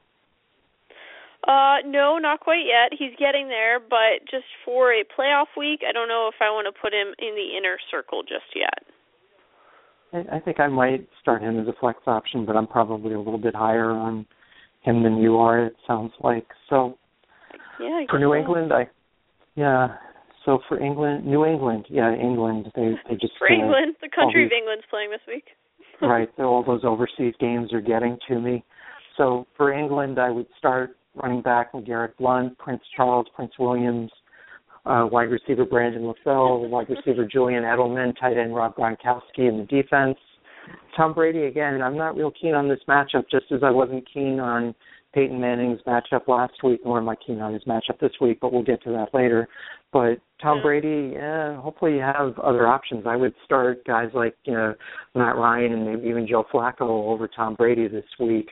Uh, 1.47 1.85
no, 1.85 2.17
not 2.17 2.39
quite 2.39 2.63
yet. 2.65 2.97
He's 2.97 3.11
getting 3.19 3.47
there, 3.47 3.79
but 3.79 4.25
just 4.27 4.45
for 4.65 4.91
a 4.91 5.03
playoff 5.03 5.45
week, 5.55 5.81
I 5.87 5.91
don't 5.91 6.07
know 6.07 6.31
if 6.33 6.41
I 6.41 6.49
want 6.49 6.65
to 6.65 6.81
put 6.81 6.93
him 6.93 7.13
in 7.19 7.35
the 7.35 7.55
inner 7.55 7.77
circle 7.91 8.23
just 8.23 8.55
yet. 8.55 8.87
I, 10.13 10.37
I 10.37 10.39
think 10.39 10.59
I 10.59 10.67
might 10.67 11.07
start 11.21 11.43
him 11.43 11.59
as 11.59 11.67
a 11.67 11.73
flex 11.79 11.99
option, 12.07 12.43
but 12.43 12.55
I'm 12.55 12.65
probably 12.65 13.13
a 13.13 13.19
little 13.19 13.37
bit 13.37 13.53
higher 13.53 13.91
on 13.91 14.25
him 14.81 15.03
than 15.03 15.17
you 15.17 15.37
are. 15.37 15.63
It 15.63 15.75
sounds 15.85 16.11
like 16.23 16.47
so. 16.71 16.97
Yeah. 17.79 18.01
for 18.09 18.17
New. 18.17 18.33
England, 18.33 18.73
I 18.73 18.89
yeah. 19.53 19.89
So 20.47 20.59
for 20.69 20.79
England, 20.79 21.25
New 21.25 21.45
England, 21.45 21.87
yeah, 21.89 22.15
England, 22.15 22.71
they 22.73 22.93
they 23.09 23.15
just 23.15 23.33
for 23.37 23.51
uh, 23.51 23.53
England, 23.53 23.97
the 24.01 24.07
country 24.07 24.45
these, 24.45 24.53
of 24.53 24.57
England's 24.57 24.85
playing 24.89 25.11
this 25.11 25.19
week. 25.27 25.43
right, 26.01 26.29
so 26.37 26.43
all 26.43 26.63
those 26.63 26.85
overseas 26.85 27.33
games 27.37 27.73
are 27.73 27.81
getting 27.81 28.17
to 28.29 28.39
me. 28.39 28.63
So 29.17 29.45
for 29.57 29.73
England, 29.73 30.19
I 30.19 30.29
would 30.29 30.47
start 30.57 30.95
running 31.15 31.41
back 31.41 31.73
with 31.73 31.85
Garrett 31.85 32.15
Blount, 32.17 32.57
Prince 32.59 32.81
Charles, 32.95 33.27
Prince 33.35 33.51
Williams, 33.59 34.09
uh, 34.85 35.05
wide 35.11 35.29
receiver 35.31 35.65
Brandon 35.65 36.03
LaFell, 36.03 36.69
wide 36.69 36.87
receiver 36.89 37.27
Julian 37.29 37.63
Edelman, 37.63 38.13
tight 38.17 38.37
end 38.37 38.55
Rob 38.55 38.73
Gronkowski 38.77 39.49
in 39.49 39.57
the 39.57 39.65
defense. 39.65 40.17
Tom 40.95 41.13
Brady 41.13 41.43
again. 41.43 41.81
I'm 41.81 41.97
not 41.97 42.15
real 42.15 42.31
keen 42.31 42.53
on 42.53 42.69
this 42.69 42.79
matchup, 42.87 43.25
just 43.29 43.51
as 43.51 43.63
I 43.63 43.69
wasn't 43.69 44.07
keen 44.13 44.39
on 44.39 44.73
Peyton 45.17 45.41
Manning's 45.41 45.79
matchup 45.87 46.27
last 46.27 46.63
week, 46.63 46.81
nor 46.85 46.99
am 46.99 47.09
I 47.09 47.15
keen 47.15 47.41
on 47.41 47.51
his 47.51 47.63
matchup 47.63 47.99
this 47.99 48.11
week, 48.21 48.37
but 48.39 48.53
we'll 48.53 48.61
get 48.61 48.83
to 48.83 48.91
that 48.91 49.15
later. 49.15 49.47
But 49.91 50.19
Tom 50.39 50.61
Brady, 50.61 51.13
yeah, 51.15 51.59
hopefully 51.59 51.95
you 51.95 52.01
have 52.01 52.37
other 52.37 52.67
options. 52.67 53.05
I 53.07 53.15
would 53.15 53.33
start 53.43 53.83
guys 53.83 54.09
like 54.13 54.35
you 54.43 54.53
know 54.53 54.75
Matt 55.15 55.35
Ryan 55.35 55.73
and 55.73 55.85
maybe 55.87 56.07
even 56.07 56.27
Joe 56.27 56.45
Flacco 56.53 56.81
over 56.81 57.27
Tom 57.27 57.55
Brady 57.55 57.87
this 57.87 58.05
week. 58.19 58.49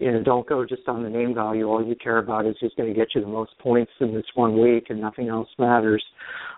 You 0.00 0.12
know, 0.12 0.22
don't 0.22 0.46
go 0.46 0.66
just 0.66 0.86
on 0.86 1.02
the 1.02 1.08
name 1.08 1.34
value. 1.34 1.66
All 1.66 1.82
you 1.82 1.94
care 1.94 2.18
about 2.18 2.44
is 2.44 2.56
who's 2.60 2.74
going 2.76 2.92
to 2.92 2.94
get 2.94 3.14
you 3.14 3.22
the 3.22 3.26
most 3.26 3.56
points 3.58 3.92
in 4.00 4.12
this 4.12 4.26
one 4.34 4.60
week, 4.60 4.88
and 4.90 5.00
nothing 5.00 5.28
else 5.28 5.48
matters. 5.58 6.04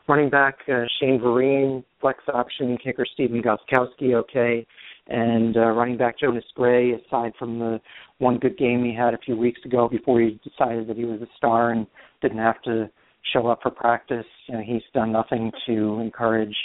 Running 0.09 0.30
back 0.30 0.57
uh, 0.68 0.82
Shane 0.98 1.20
Vereen, 1.20 1.84
flex 2.00 2.18
option 2.26 2.76
kicker 2.82 3.07
Stephen 3.14 3.40
Gostkowski, 3.40 4.14
okay 4.14 4.66
and 5.09 5.57
uh, 5.57 5.70
running 5.70 5.96
back 5.96 6.18
Jonas 6.18 6.44
Gray, 6.55 6.92
aside 6.92 7.32
from 7.38 7.59
the 7.59 7.80
one 8.18 8.38
good 8.38 8.57
game 8.57 8.84
he 8.84 8.94
had 8.94 9.14
a 9.14 9.18
few 9.18 9.36
weeks 9.36 9.61
ago 9.64 9.88
before 9.88 10.20
he 10.20 10.40
decided 10.48 10.88
that 10.88 10.96
he 10.96 11.05
was 11.05 11.20
a 11.20 11.28
star 11.36 11.72
and 11.72 11.86
didn't 12.22 12.38
have 12.38 12.61
to 12.62 12.88
show 13.32 13.46
up 13.48 13.61
for 13.62 13.70
practice, 13.70 14.26
you 14.46 14.55
know, 14.55 14.62
he's 14.64 14.82
done 14.92 15.12
nothing 15.12 15.50
to 15.66 15.98
encourage 16.00 16.57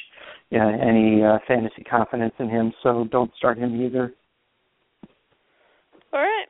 you 0.50 0.58
know, 0.58 0.70
any 0.70 1.24
uh, 1.24 1.38
fantasy 1.48 1.84
confidence 1.84 2.34
in 2.40 2.50
him. 2.50 2.74
So 2.84 3.08
don't 3.12 3.32
start 3.38 3.58
him 3.58 3.82
either. 3.82 4.14
All 6.12 6.20
right. 6.20 6.48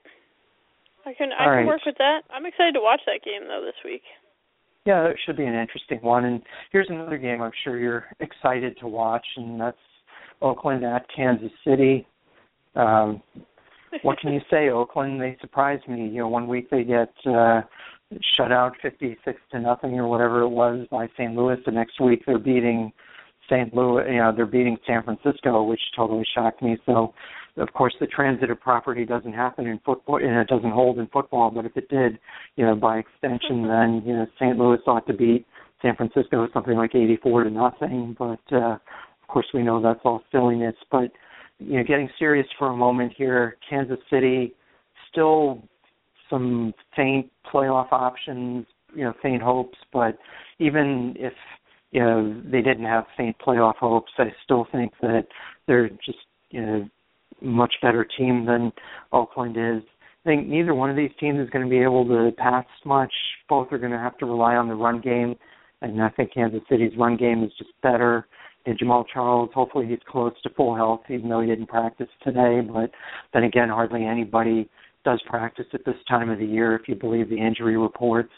I 1.06 1.14
can 1.14 1.30
I 1.32 1.44
All 1.44 1.50
can 1.50 1.58
right. 1.58 1.68
work 1.68 1.82
with 1.86 1.96
that. 1.98 2.22
I'm 2.34 2.46
excited 2.46 2.74
to 2.74 2.82
watch 2.82 3.02
that 3.06 3.24
game 3.24 3.48
though 3.48 3.64
this 3.66 3.76
week. 3.84 4.04
Yeah, 4.86 5.06
it 5.08 5.18
should 5.26 5.38
be 5.38 5.46
an 5.46 5.54
interesting 5.54 6.00
one. 6.02 6.26
And 6.26 6.42
here's 6.72 6.90
another 6.90 7.18
game 7.18 7.42
I'm 7.42 7.52
sure 7.64 7.78
you're 7.78 8.06
excited 8.20 8.78
to 8.80 8.88
watch, 8.88 9.26
and 9.38 9.60
that's 9.60 9.78
Oakland 10.42 10.84
at 10.84 11.06
Kansas 11.16 11.52
City. 11.66 12.08
Um, 12.76 13.22
what 14.04 14.20
can 14.20 14.34
you 14.34 14.42
say, 14.50 14.70
Oakland? 14.70 15.22
They 15.22 15.38
surprised 15.42 15.88
me. 15.88 16.08
You 16.08 16.20
know, 16.20 16.28
one 16.28 16.48
week 16.48 16.70
they 16.70 16.84
get 16.84 17.12
uh, 17.26 17.62
shut 18.38 18.52
out 18.52 18.74
56 18.82 19.40
to 19.52 19.60
nothing 19.60 20.00
or 20.00 20.08
whatever 20.08 20.42
it 20.42 20.50
was 20.50 20.86
by 20.92 21.08
St. 21.18 21.34
Louis. 21.36 21.58
The 21.66 21.72
next 21.72 22.00
week 22.00 22.24
they're 22.26 22.40
beating 22.40 22.92
St. 23.50 23.74
Louis. 23.74 24.06
You 24.08 24.18
know, 24.18 24.34
they're 24.36 24.46
beating 24.46 24.78
San 24.86 25.04
Francisco, 25.04 25.64
which 25.64 25.82
totally 25.96 26.26
shocked 26.36 26.62
me. 26.62 26.78
So, 26.86 27.14
of 27.58 27.74
course, 27.74 27.94
the 28.00 28.08
transitive 28.08 28.60
property 28.60 29.06
doesn't 29.06 29.34
happen 29.34 29.68
in 29.68 29.80
football, 29.86 30.18
and 30.18 30.38
it 30.38 30.48
doesn't 30.48 30.72
hold 30.72 31.00
in 31.00 31.08
football. 31.08 31.52
But 31.52 31.66
if 31.66 31.76
it 31.76 31.90
did, 31.90 32.20
you 32.56 32.66
know, 32.66 32.76
by 32.76 33.00
extension, 33.00 33.64
then 33.68 34.04
you 34.06 34.14
know, 34.14 34.28
St. 34.40 34.58
Louis 34.58 34.80
ought 34.88 35.08
to 35.08 35.14
beat 35.14 35.46
San 35.82 35.96
Francisco 35.96 36.44
with 36.44 36.54
something 36.54 36.76
like 36.76 36.96
84 36.96 37.46
to 37.46 37.50
nothing. 37.50 38.16
But 38.18 38.56
uh, 38.56 38.78
course, 39.30 39.48
we 39.54 39.64
know 39.64 39.82
that's 39.82 40.02
all 40.04 40.22
silliness. 40.32 40.76
But 40.92 41.12
you 41.60 41.78
know, 41.78 41.84
getting 41.84 42.10
serious 42.18 42.48
for 42.58 42.70
a 42.70 42.76
moment 42.76 43.14
here, 43.16 43.58
Kansas 43.70 44.00
City 44.10 44.54
still 45.12 45.62
some 46.30 46.74
faint 46.96 47.30
playoff 47.52 47.92
options, 47.92 48.66
you 48.96 49.04
know, 49.04 49.14
faint 49.22 49.42
hopes, 49.42 49.78
but 49.92 50.18
even 50.60 51.16
if 51.18 51.34
you 51.92 52.02
know 52.02 52.42
they 52.46 52.62
didn't 52.62 52.86
have 52.86 53.06
faint 53.18 53.36
playoff 53.46 53.76
hopes, 53.78 54.12
I 54.18 54.32
still 54.44 54.68
think 54.72 54.94
that 55.02 55.26
they're 55.68 55.90
just 55.90 56.20
you 56.52 56.62
know 56.66 56.90
much 57.42 57.74
better 57.82 58.06
team 58.18 58.46
than 58.46 58.72
Oakland 59.12 59.58
is. 59.58 59.84
I 60.26 60.30
think 60.30 60.48
neither 60.48 60.76
one 60.76 60.90
of 60.90 60.98
these 60.98 61.12
teams 61.20 61.40
is 61.40 61.50
going 61.50 61.66
to 61.66 61.70
be 61.70 61.82
able 61.82 62.06
to 62.06 62.32
pass 62.38 62.66
much. 62.86 63.14
Both 63.48 63.70
are 63.72 63.78
going 63.78 63.94
to 63.94 63.98
have 63.98 64.18
to 64.20 64.26
rely 64.26 64.56
on 64.56 64.68
the 64.68 64.76
run 64.76 65.02
game, 65.02 65.36
and 65.82 66.02
I 66.02 66.10
think 66.10 66.34
Kansas 66.34 66.62
City's 66.70 66.98
run 66.98 67.18
game 67.18 67.44
is 67.44 67.52
just 67.58 67.72
better. 67.82 68.28
And 68.66 68.78
Jamaal 68.78 69.06
Charles, 69.12 69.50
hopefully 69.54 69.88
he's 69.88 70.00
close 70.08 70.34
to 70.44 70.50
full 70.50 70.76
health, 70.76 71.02
even 71.10 71.30
though 71.30 71.42
he 71.42 71.48
didn't 71.48 71.68
practice 71.68 72.10
today. 72.24 72.62
But 72.62 72.92
then 73.34 73.44
again, 73.44 73.70
hardly 73.70 74.06
anybody 74.06 74.70
does 75.06 75.22
practice 75.28 75.66
at 75.74 75.86
this 75.86 75.96
time 76.08 76.30
of 76.30 76.40
the 76.40 76.46
year, 76.46 76.76
if 76.76 76.88
you 76.88 76.96
believe 76.96 77.30
the 77.30 77.38
injury 77.40 77.78
reports. 77.78 78.34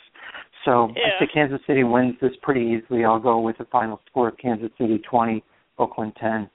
So 0.63 0.91
Yeah. 0.95 1.15
I 1.15 1.19
think 1.19 1.31
Kansas 1.33 1.59
City 1.65 1.83
wins 1.83 2.19
this 2.21 2.35
pretty 2.43 2.61
easily. 2.61 3.03
I'll 3.03 3.19
go 3.19 3.39
with 3.39 3.59
a 3.59 3.65
final 3.65 3.99
score 4.09 4.27
of 4.27 4.37
Kansas 4.37 4.71
City 4.77 4.99
20, 4.99 5.43
Oakland 5.79 6.15
10. 6.17 6.49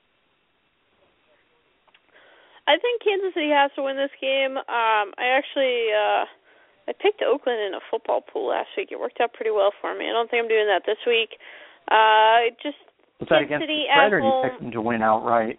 I 2.68 2.78
think 2.78 3.02
Kansas 3.02 3.34
City 3.34 3.50
has 3.50 3.70
to 3.76 3.82
win 3.82 3.96
this 3.96 4.10
game. 4.20 4.58
Um, 4.58 5.14
I 5.18 5.26
actually 5.38 5.90
uh 5.94 6.24
I 6.88 6.92
picked 6.94 7.22
Oakland 7.22 7.58
in 7.60 7.74
a 7.74 7.80
football 7.90 8.20
pool 8.20 8.48
last 8.48 8.70
week. 8.76 8.90
It 8.92 9.00
worked 9.00 9.20
out 9.20 9.32
pretty 9.34 9.50
well 9.50 9.72
for 9.80 9.94
me. 9.96 10.06
I 10.08 10.12
don't 10.12 10.30
think 10.30 10.42
I'm 10.42 10.48
doing 10.48 10.66
that 10.66 10.82
this 10.86 10.98
week. 11.06 11.38
Uh 11.90 12.50
just 12.62 12.78
Was 13.20 13.28
that 13.30 13.42
against 13.42 13.66
the 13.66 13.84
spread, 13.88 14.06
at 14.06 14.12
or 14.12 14.20
do 14.20 14.26
you 14.26 14.38
pick 14.44 14.60
them 14.60 14.70
to 14.72 14.80
win 14.80 15.02
outright? 15.02 15.58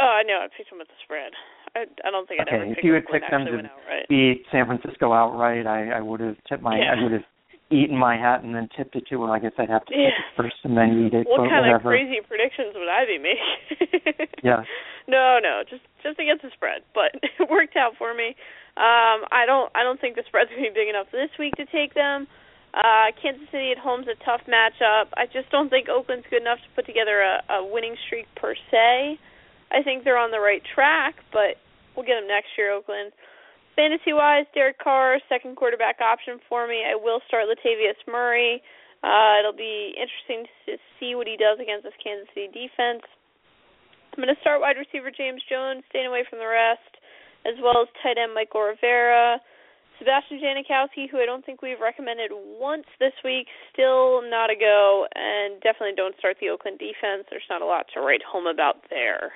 Oh, 0.00 0.20
uh 0.20 0.22
no, 0.24 0.40
I 0.40 0.48
picked 0.56 0.70
them 0.70 0.78
with 0.80 0.88
the 0.88 0.98
spread. 1.04 1.32
I 1.76 1.84
I 2.04 2.10
don't 2.10 2.26
think 2.26 2.40
I'd 2.40 2.48
Okay, 2.48 2.56
ever 2.64 2.72
if 2.72 2.80
you 2.82 2.92
had 2.96 3.04
picked 3.06 3.30
them 3.30 3.44
to. 3.44 3.60
Beat 4.08 4.44
San 4.50 4.66
Francisco 4.66 5.12
outright, 5.12 5.66
I, 5.66 5.90
I 5.90 6.00
would 6.00 6.20
have 6.20 6.36
tipped 6.48 6.62
my, 6.62 6.76
Yeah. 6.78 6.96
I 6.96 7.02
would 7.02 7.12
have 7.12 7.24
eaten 7.70 7.96
my 7.96 8.16
hat 8.16 8.42
and 8.42 8.54
then 8.54 8.68
tipped 8.76 8.96
it 8.96 9.06
to. 9.08 9.16
Well, 9.16 9.30
I 9.32 9.38
guess 9.38 9.52
I'd 9.56 9.68
have 9.68 9.84
to 9.86 9.94
Yeah. 9.94 10.10
pick 10.10 10.18
it 10.20 10.36
first 10.36 10.56
and 10.64 10.76
then 10.76 11.06
eat 11.06 11.14
it. 11.14 11.26
What 11.28 11.48
kind 11.48 11.68
of 11.68 11.80
crazy 11.82 12.20
predictions 12.24 12.72
would 12.74 12.88
I 12.88 13.04
be 13.06 13.18
making? 13.20 14.28
Yeah. 14.42 14.64
No, 15.06 15.38
no, 15.42 15.62
just 15.68 15.82
just 16.02 16.18
against 16.18 16.42
the 16.42 16.50
spread, 16.54 16.82
but 16.94 17.14
it 17.22 17.50
worked 17.50 17.76
out 17.76 17.94
for 17.98 18.14
me. 18.14 18.34
Um, 18.76 19.22
I 19.30 19.44
don't 19.46 19.70
I 19.74 19.82
don't 19.84 20.00
think 20.00 20.16
the 20.16 20.24
spread's 20.26 20.50
gonna 20.50 20.62
be 20.62 20.74
big 20.74 20.88
enough 20.88 21.06
this 21.12 21.30
week 21.38 21.54
to 21.56 21.66
take 21.66 21.94
them. 21.94 22.26
Uh, 22.72 23.12
Kansas 23.20 23.44
City 23.52 23.70
at 23.72 23.78
home's 23.78 24.08
a 24.08 24.16
tough 24.24 24.40
matchup. 24.48 25.12
I 25.12 25.26
just 25.28 25.50
don't 25.52 25.68
think 25.68 25.88
Oakland's 25.88 26.24
good 26.30 26.40
enough 26.40 26.58
to 26.64 26.70
put 26.74 26.86
together 26.86 27.20
a, 27.20 27.44
a 27.52 27.58
winning 27.60 27.96
streak 28.06 28.26
per 28.34 28.54
se. 28.70 29.20
I 29.70 29.82
think 29.84 30.04
they're 30.04 30.20
on 30.20 30.30
the 30.30 30.40
right 30.40 30.62
track, 30.74 31.16
but 31.32 31.60
we'll 31.94 32.06
get 32.06 32.16
them 32.20 32.28
next 32.28 32.56
year, 32.56 32.72
Oakland. 32.72 33.12
Fantasy 33.76 34.12
wise, 34.12 34.44
Derek 34.54 34.78
Carr, 34.78 35.20
second 35.28 35.56
quarterback 35.56 36.00
option 36.00 36.40
for 36.48 36.68
me. 36.68 36.84
I 36.84 36.96
will 36.96 37.20
start 37.28 37.44
Latavius 37.48 38.00
Murray. 38.08 38.62
Uh, 39.02 39.40
it'll 39.40 39.56
be 39.56 39.96
interesting 39.96 40.48
to 40.66 40.76
see 41.00 41.14
what 41.16 41.26
he 41.26 41.36
does 41.36 41.58
against 41.60 41.84
this 41.84 41.96
Kansas 42.00 42.28
City 42.32 42.48
defense. 42.52 43.04
I'm 44.12 44.22
going 44.22 44.32
to 44.32 44.40
start 44.40 44.60
wide 44.60 44.76
receiver 44.76 45.10
James 45.10 45.40
Jones, 45.48 45.84
staying 45.88 46.06
away 46.06 46.24
from 46.28 46.38
the 46.38 46.48
rest, 46.48 47.00
as 47.48 47.56
well 47.64 47.80
as 47.80 47.88
tight 48.04 48.20
end 48.20 48.36
Mychal 48.36 48.76
Rivera. 48.76 49.40
Sebastian 50.02 50.40
Janikowski, 50.42 51.08
who 51.08 51.18
I 51.18 51.26
don't 51.26 51.46
think 51.46 51.62
we've 51.62 51.80
recommended 51.80 52.32
once 52.32 52.86
this 52.98 53.12
week, 53.24 53.46
still 53.72 54.20
not 54.28 54.50
a 54.50 54.56
go, 54.58 55.06
and 55.14 55.62
definitely 55.62 55.94
don't 55.96 56.16
start 56.18 56.36
the 56.40 56.48
Oakland 56.48 56.80
defense. 56.80 57.24
There's 57.30 57.46
not 57.48 57.62
a 57.62 57.66
lot 57.66 57.86
to 57.94 58.00
write 58.00 58.20
home 58.26 58.48
about 58.48 58.82
there. 58.90 59.30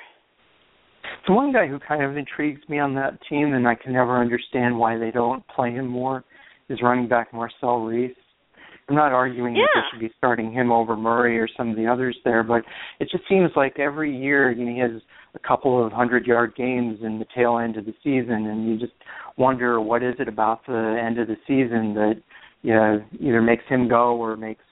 The 1.28 1.32
one 1.34 1.52
guy 1.52 1.68
who 1.68 1.78
kind 1.78 2.02
of 2.02 2.16
intrigues 2.16 2.60
me 2.68 2.80
on 2.80 2.94
that 2.96 3.18
team, 3.28 3.54
and 3.54 3.68
I 3.68 3.76
can 3.76 3.92
never 3.92 4.20
understand 4.20 4.76
why 4.76 4.98
they 4.98 5.12
don't 5.12 5.46
play 5.46 5.70
him 5.70 5.86
more, 5.86 6.24
is 6.68 6.82
running 6.82 7.06
back 7.06 7.32
Marcel 7.32 7.82
Reese. 7.82 8.16
I'm 8.88 8.96
not 8.96 9.12
arguing 9.12 9.54
that 9.54 9.60
Yeah. 9.60 9.82
they 9.82 9.88
should 9.90 10.00
be 10.00 10.14
starting 10.18 10.50
him 10.50 10.72
over 10.72 10.96
Murray 10.96 11.38
or 11.38 11.46
some 11.56 11.70
of 11.70 11.76
the 11.76 11.86
others 11.86 12.16
there, 12.24 12.42
but 12.42 12.64
it 12.98 13.08
just 13.08 13.26
seems 13.28 13.54
like 13.54 13.78
every 13.78 14.16
year 14.16 14.50
you 14.50 14.64
know, 14.64 14.72
he 14.72 14.78
has 14.78 15.02
a 15.36 15.46
couple 15.46 15.84
of 15.84 15.92
hundred 15.92 16.26
yard 16.26 16.54
games 16.56 16.98
in 17.02 17.18
the 17.18 17.26
tail 17.34 17.58
end 17.58 17.76
of 17.76 17.84
the 17.84 17.94
season, 18.02 18.46
and 18.46 18.68
you 18.68 18.78
just 18.78 18.92
wonder 19.36 19.80
what 19.80 20.02
is 20.02 20.14
it 20.18 20.28
about 20.28 20.64
the 20.66 21.00
end 21.02 21.18
of 21.18 21.28
the 21.28 21.36
season 21.46 21.94
that 21.94 22.14
you 22.62 22.74
know 22.74 23.04
either 23.20 23.42
makes 23.42 23.64
him 23.68 23.88
go 23.88 24.16
or 24.16 24.36
makes 24.36 24.64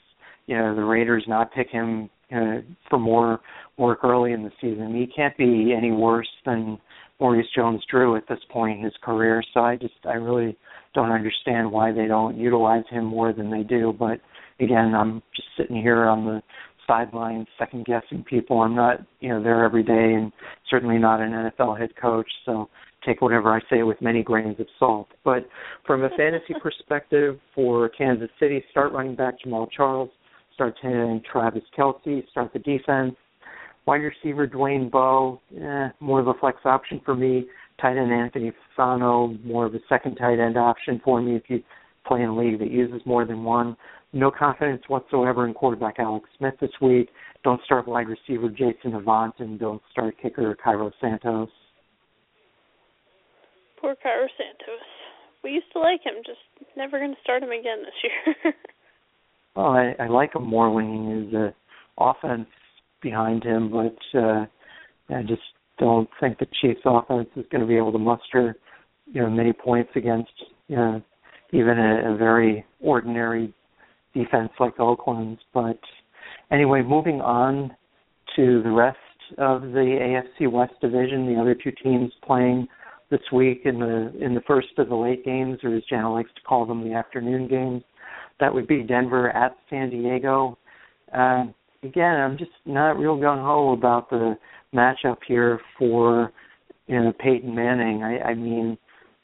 you 0.46 0.56
know 0.56 0.74
the 0.74 0.84
Raiders 0.84 1.24
not 1.28 1.52
pick 1.52 1.68
him 1.70 2.08
uh, 2.34 2.56
for 2.88 2.98
more 2.98 3.40
work 3.76 4.00
early 4.04 4.32
in 4.32 4.42
the 4.42 4.52
season. 4.60 4.94
He 4.94 5.06
can't 5.06 5.36
be 5.36 5.74
any 5.76 5.92
worse 5.92 6.28
than 6.46 6.78
Maurice 7.20 7.46
Jones-Drew 7.54 8.16
at 8.16 8.28
this 8.28 8.38
point 8.50 8.78
in 8.78 8.84
his 8.84 8.94
career. 9.02 9.42
So 9.52 9.60
I 9.60 9.76
just 9.76 9.94
I 10.04 10.14
really 10.14 10.56
don't 10.94 11.10
understand 11.10 11.70
why 11.70 11.92
they 11.92 12.06
don't 12.06 12.36
utilize 12.36 12.84
him 12.90 13.04
more 13.04 13.32
than 13.32 13.50
they 13.50 13.62
do. 13.62 13.94
But 13.96 14.20
again, 14.60 14.94
I'm 14.94 15.22
just 15.34 15.48
sitting 15.56 15.76
here 15.76 16.04
on 16.06 16.24
the 16.24 16.42
sidelines 16.86 17.46
second 17.58 17.86
guessing 17.86 18.24
people. 18.24 18.60
I'm 18.60 18.74
not, 18.74 19.00
you 19.20 19.28
know, 19.28 19.42
there 19.42 19.64
every 19.64 19.82
day 19.82 20.14
and 20.14 20.32
certainly 20.68 20.98
not 20.98 21.20
an 21.20 21.30
NFL 21.30 21.78
head 21.78 21.90
coach, 22.00 22.30
so 22.44 22.68
take 23.04 23.20
whatever 23.20 23.52
I 23.52 23.60
say 23.70 23.82
with 23.82 24.00
many 24.00 24.22
grains 24.22 24.58
of 24.60 24.66
salt. 24.78 25.08
But 25.24 25.48
from 25.86 26.04
a 26.04 26.10
fantasy 26.10 26.54
perspective 26.62 27.38
for 27.54 27.88
Kansas 27.90 28.30
City, 28.40 28.64
start 28.70 28.92
running 28.92 29.14
back 29.14 29.34
Jamaal 29.44 29.68
Charles, 29.70 30.10
start 30.54 30.74
ten 30.80 31.22
Travis 31.30 31.64
Kelce, 31.76 32.28
start 32.30 32.52
the 32.52 32.58
defense. 32.60 33.14
Wide 33.86 33.96
receiver 33.96 34.46
Dwayne 34.46 34.90
Bowe, 34.90 35.40
eh, 35.60 35.88
more 36.00 36.18
of 36.18 36.28
a 36.28 36.34
flex 36.34 36.58
option 36.64 37.02
for 37.04 37.14
me. 37.14 37.46
Tight 37.80 37.98
end 37.98 38.12
Anthony 38.12 38.52
Fasano, 38.78 39.42
more 39.44 39.66
of 39.66 39.74
a 39.74 39.80
second 39.88 40.14
tight 40.14 40.38
end 40.38 40.56
option 40.56 41.00
for 41.04 41.20
me 41.20 41.36
if 41.36 41.42
you 41.48 41.62
play 42.06 42.22
in 42.22 42.28
a 42.28 42.36
league 42.36 42.58
that 42.60 42.70
uses 42.70 43.00
more 43.04 43.24
than 43.24 43.44
one. 43.44 43.76
No 44.14 44.30
confidence 44.30 44.82
whatsoever 44.86 45.44
in 45.44 45.54
quarterback 45.54 45.96
Alex 45.98 46.28
Smith 46.38 46.54
this 46.60 46.70
week. 46.80 47.08
Don't 47.42 47.60
start 47.64 47.88
wide 47.88 48.06
receiver 48.06 48.48
Jason 48.48 48.94
Avant 48.94 49.34
and 49.40 49.58
don't 49.58 49.82
start 49.90 50.14
kicker 50.22 50.56
Cairo 50.62 50.92
Santos. 51.00 51.48
Poor 53.80 53.96
Cairo 54.00 54.28
Santos. 54.38 54.86
We 55.42 55.50
used 55.50 55.66
to 55.72 55.80
like 55.80 56.00
him, 56.04 56.14
just 56.24 56.38
never 56.76 57.00
going 57.00 57.10
to 57.10 57.20
start 57.24 57.42
him 57.42 57.50
again 57.50 57.78
this 57.84 58.12
year. 58.44 58.54
well, 59.56 59.66
I, 59.66 59.96
I 59.98 60.06
like 60.06 60.36
him 60.36 60.44
more 60.44 60.72
when 60.72 60.86
he 60.86 61.36
has 61.36 61.50
a 61.50 61.54
offense 61.98 62.46
behind 63.02 63.42
him, 63.42 63.68
but 63.68 64.18
uh, 64.18 64.46
I 65.10 65.22
just 65.22 65.42
don't 65.80 66.08
think 66.20 66.38
the 66.38 66.46
Chiefs' 66.62 66.80
offense 66.84 67.28
is 67.34 67.46
going 67.50 67.62
to 67.62 67.66
be 67.66 67.76
able 67.76 67.90
to 67.90 67.98
muster, 67.98 68.54
you 69.12 69.22
know, 69.22 69.28
many 69.28 69.52
points 69.52 69.90
against, 69.96 70.30
you 70.68 70.76
know, 70.76 71.02
even 71.52 71.78
a, 71.80 72.14
a 72.14 72.16
very 72.16 72.64
ordinary 72.80 73.52
defense 74.14 74.50
like 74.58 74.78
Oakland's. 74.78 75.40
But 75.52 75.78
anyway, 76.50 76.82
moving 76.82 77.20
on 77.20 77.74
to 78.36 78.62
the 78.62 78.70
rest 78.70 78.98
of 79.38 79.62
the 79.62 80.22
AFC 80.40 80.50
West 80.50 80.74
division, 80.80 81.26
the 81.26 81.40
other 81.40 81.54
two 81.54 81.72
teams 81.82 82.12
playing 82.24 82.66
this 83.10 83.20
week 83.32 83.62
in 83.64 83.78
the 83.78 84.12
in 84.20 84.34
the 84.34 84.40
first 84.46 84.68
of 84.78 84.88
the 84.88 84.94
late 84.94 85.24
games, 85.24 85.58
or 85.62 85.74
as 85.76 85.82
Jana 85.88 86.12
likes 86.12 86.30
to 86.34 86.42
call 86.42 86.66
them, 86.66 86.88
the 86.88 86.94
afternoon 86.94 87.48
games. 87.48 87.82
That 88.40 88.52
would 88.52 88.66
be 88.66 88.82
Denver 88.82 89.30
at 89.30 89.56
San 89.70 89.90
Diego. 89.90 90.58
Uh, 91.16 91.44
again, 91.82 92.20
I'm 92.20 92.36
just 92.36 92.50
not 92.66 92.98
real 92.98 93.16
gung 93.16 93.42
ho 93.42 93.72
about 93.72 94.10
the 94.10 94.36
matchup 94.74 95.18
here 95.26 95.60
for 95.78 96.32
you 96.86 97.00
know 97.00 97.12
Peyton 97.12 97.54
Manning. 97.54 98.02
I, 98.02 98.30
I 98.30 98.34
mean, 98.34 98.76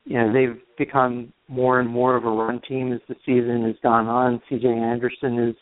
you 0.05 0.19
know 0.19 0.33
they've 0.33 0.61
become 0.79 1.33
more 1.51 1.81
and 1.81 1.89
more 1.89 2.17
of 2.17 2.25
a 2.25 2.31
run 2.31 2.61
team 2.67 2.93
as 2.93 3.01
the 3.09 3.17
season 3.27 3.65
has 3.67 3.75
gone 3.83 4.07
on. 4.07 4.41
C.J. 4.49 4.69
Anderson 4.69 5.37
has 5.47 5.55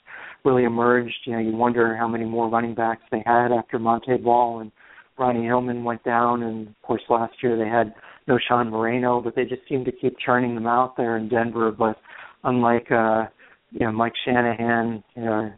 really 0.44 0.64
emerged. 0.64 1.16
You 1.24 1.32
know, 1.32 1.38
you 1.38 1.52
wonder 1.52 1.96
how 1.96 2.06
many 2.06 2.26
more 2.26 2.48
running 2.48 2.74
backs 2.74 3.02
they 3.10 3.22
had 3.24 3.52
after 3.52 3.78
Montee 3.78 4.18
Ball 4.18 4.60
and 4.60 4.70
Ronnie 5.18 5.46
Hillman 5.46 5.82
went 5.84 6.04
down, 6.04 6.42
and 6.42 6.68
of 6.68 6.82
course 6.82 7.02
last 7.08 7.34
year 7.42 7.56
they 7.56 7.68
had 7.68 7.94
Knowshon 8.28 8.70
Moreno, 8.70 9.20
but 9.20 9.34
they 9.34 9.44
just 9.44 9.62
seem 9.68 9.84
to 9.84 9.92
keep 9.92 10.16
churning 10.24 10.54
them 10.54 10.66
out 10.66 10.96
there 10.96 11.16
in 11.16 11.28
Denver. 11.28 11.72
But 11.72 11.96
unlike 12.44 12.90
uh, 12.90 13.24
you 13.72 13.86
know 13.86 13.92
Mike 13.92 14.12
Shanahan, 14.24 15.02
you 15.16 15.24
know, 15.24 15.52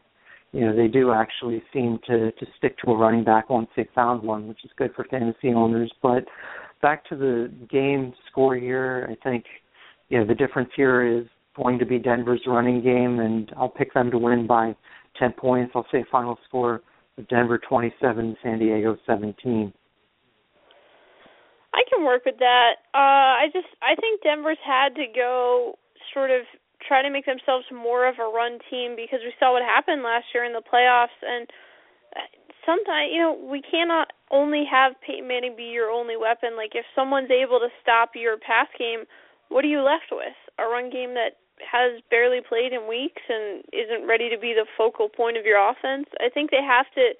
you 0.53 0.61
know 0.61 0.77
they 0.77 0.89
do 0.89 1.13
actually 1.13 1.63
seem 1.73 1.99
to 2.07 2.31
to 2.33 2.47
stick 2.57 2.79
to 2.79 2.93
a 2.93 2.97
running 2.97 3.25
back 3.25 3.51
once 3.51 3.69
they 3.77 3.87
found 3.95 4.23
one, 4.23 4.49
which 4.49 4.65
is 4.65 4.71
good 4.77 4.93
for 4.95 5.05
fantasy 5.05 5.53
owners. 5.55 5.93
But 6.03 6.25
back 6.81 7.05
to 7.11 7.17
the 7.17 7.53
game 7.71 8.15
score 8.31 8.57
here, 8.57 9.09
I 9.11 9.29
think 9.29 9.45
you 10.11 10.19
know 10.19 10.27
the 10.27 10.35
difference 10.35 10.69
here 10.77 11.03
is 11.03 11.25
going 11.57 11.79
to 11.79 11.87
be 11.87 11.99
Denver's 11.99 12.43
running 12.47 12.83
game, 12.83 13.21
and 13.21 13.51
I'll 13.57 13.69
pick 13.69 13.95
them 13.95 14.11
to 14.11 14.19
win 14.19 14.47
by 14.47 14.77
10 15.19 15.33
points. 15.33 15.73
I'll 15.75 15.87
say 15.91 16.05
final 16.11 16.39
score 16.47 16.83
of 17.17 17.29
Denver 17.29 17.59
27, 17.59 18.37
San 18.43 18.59
Diego 18.59 18.97
17. 19.07 19.73
I 21.73 21.83
can 21.89 22.05
work 22.05 22.25
with 22.27 22.39
that. 22.39 22.83
Uh 22.95 23.39
I 23.41 23.47
just 23.53 23.69
I 23.83 23.95
think 23.95 24.23
Denver's 24.23 24.59
had 24.65 24.95
to 24.97 25.07
go 25.15 25.79
sort 26.13 26.31
of 26.31 26.43
try 26.87 27.03
to 27.03 27.11
make 27.11 27.27
themselves 27.27 27.65
more 27.73 28.09
of 28.09 28.17
a 28.19 28.25
run 28.25 28.59
team 28.71 28.97
because 28.97 29.21
we 29.23 29.33
saw 29.39 29.53
what 29.53 29.63
happened 29.63 30.03
last 30.03 30.25
year 30.35 30.45
in 30.45 30.53
the 30.53 30.63
playoffs 30.63 31.15
and 31.23 31.47
sometimes 32.67 33.11
you 33.13 33.21
know 33.21 33.33
we 33.33 33.63
cannot 33.63 34.13
only 34.31 34.65
have 34.71 34.95
Peyton 35.07 35.29
Manning 35.29 35.55
be 35.57 35.71
your 35.71 35.91
only 35.91 36.17
weapon 36.17 36.57
like 36.57 36.73
if 36.75 36.85
someone's 36.95 37.31
able 37.31 37.61
to 37.61 37.69
stop 37.83 38.13
your 38.15 38.37
pass 38.39 38.67
game 38.79 39.05
what 39.51 39.65
are 39.65 39.69
you 39.69 39.83
left 39.83 40.09
with 40.11 40.39
a 40.59 40.65
run 40.65 40.91
game 40.91 41.15
that 41.15 41.37
has 41.61 42.01
barely 42.09 42.41
played 42.41 42.73
in 42.73 42.89
weeks 42.89 43.21
and 43.29 43.63
isn't 43.73 44.09
ready 44.09 44.31
to 44.31 44.39
be 44.39 44.57
the 44.57 44.65
focal 44.79 45.09
point 45.09 45.37
of 45.37 45.45
your 45.45 45.61
offense 45.61 46.09
I 46.19 46.31
think 46.33 46.51
they 46.51 46.65
have 46.65 46.87
to 46.95 47.13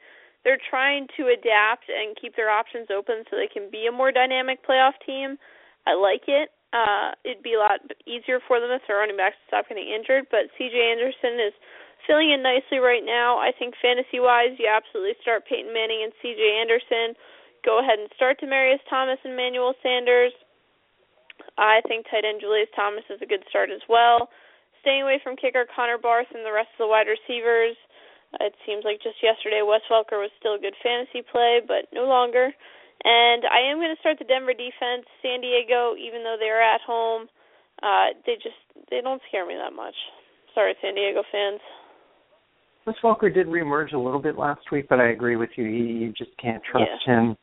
they're 0.43 0.59
trying 0.71 1.07
to 1.19 1.29
adapt 1.29 1.93
and 1.93 2.17
keep 2.17 2.35
their 2.35 2.49
options 2.49 2.89
open 2.89 3.29
so 3.29 3.37
they 3.37 3.53
can 3.53 3.71
be 3.71 3.85
a 3.87 3.93
more 3.93 4.11
dynamic 4.11 4.65
playoff 4.67 4.97
team 5.05 5.37
I 5.87 5.93
like 5.95 6.25
it 6.27 6.51
uh, 6.73 7.19
it'd 7.27 7.43
be 7.43 7.55
a 7.55 7.63
lot 7.63 7.83
easier 8.07 8.39
for 8.47 8.61
them 8.63 8.71
if 8.71 8.83
their 8.87 9.03
running 9.03 9.19
backs 9.19 9.37
stop 9.47 9.69
getting 9.69 9.91
injured. 9.91 10.31
But 10.31 10.55
C.J. 10.55 10.75
Anderson 10.79 11.43
is 11.43 11.55
filling 12.07 12.31
in 12.31 12.43
nicely 12.43 12.79
right 12.79 13.03
now. 13.03 13.39
I 13.39 13.51
think 13.51 13.75
fantasy 13.83 14.23
wise, 14.23 14.55
you 14.59 14.71
absolutely 14.71 15.19
start 15.21 15.47
Peyton 15.51 15.75
Manning 15.75 16.07
and 16.07 16.15
C.J. 16.23 16.39
Anderson. 16.63 17.19
Go 17.67 17.83
ahead 17.83 17.99
and 17.99 18.09
start 18.15 18.41
Demaryius 18.41 18.83
Thomas 18.89 19.19
and 19.25 19.35
Emmanuel 19.35 19.75
Sanders. 19.83 20.33
I 21.59 21.81
think 21.89 22.07
tight 22.07 22.25
end 22.25 22.41
Julius 22.41 22.71
Thomas 22.75 23.05
is 23.11 23.21
a 23.23 23.29
good 23.29 23.45
start 23.49 23.71
as 23.71 23.83
well. 23.89 24.29
Staying 24.81 25.03
away 25.03 25.21
from 25.23 25.37
kicker 25.37 25.67
Connor 25.69 25.99
Barth 25.99 26.31
and 26.33 26.45
the 26.45 26.53
rest 26.53 26.73
of 26.79 26.87
the 26.87 26.93
wide 26.93 27.09
receivers. 27.11 27.77
It 28.39 28.55
seems 28.65 28.87
like 28.87 29.03
just 29.03 29.19
yesterday 29.23 29.61
Wes 29.61 29.83
Welker 29.91 30.23
was 30.23 30.31
still 30.39 30.55
a 30.55 30.63
good 30.63 30.77
fantasy 30.83 31.21
play, 31.21 31.61
but 31.61 31.91
no 31.93 32.07
longer. 32.07 32.55
And 33.03 33.43
I 33.49 33.65
am 33.67 33.79
going 33.79 33.93
to 33.93 34.01
start 34.01 34.19
the 34.19 34.29
Denver 34.29 34.55
defense. 34.55 35.09
San 35.21 35.41
Diego, 35.41 35.97
even 35.97 36.23
though 36.23 36.37
they're 36.39 36.63
at 36.63 36.81
home, 36.85 37.27
uh, 37.83 38.15
they 38.27 38.37
just 38.37 38.61
they 38.91 39.01
don't 39.01 39.23
scare 39.29 39.47
me 39.47 39.57
that 39.57 39.75
much. 39.75 39.97
Sorry, 40.55 40.75
San 40.83 40.95
Diego 40.95 41.23
fans. 41.33 41.61
Wes 42.87 42.97
Welker 43.03 43.33
did 43.33 43.47
reemerge 43.47 43.93
a 43.93 43.99
little 43.99 44.21
bit 44.21 44.37
last 44.37 44.71
week, 44.73 44.87
but 44.89 45.01
I 45.01 45.11
agree 45.11 45.37
with 45.37 45.51
you. 45.57 45.65
He, 45.65 46.05
you 46.05 46.13
just 46.17 46.31
can't 46.41 46.63
trust 46.71 46.91
yeah. 47.07 47.15
him 47.15 47.37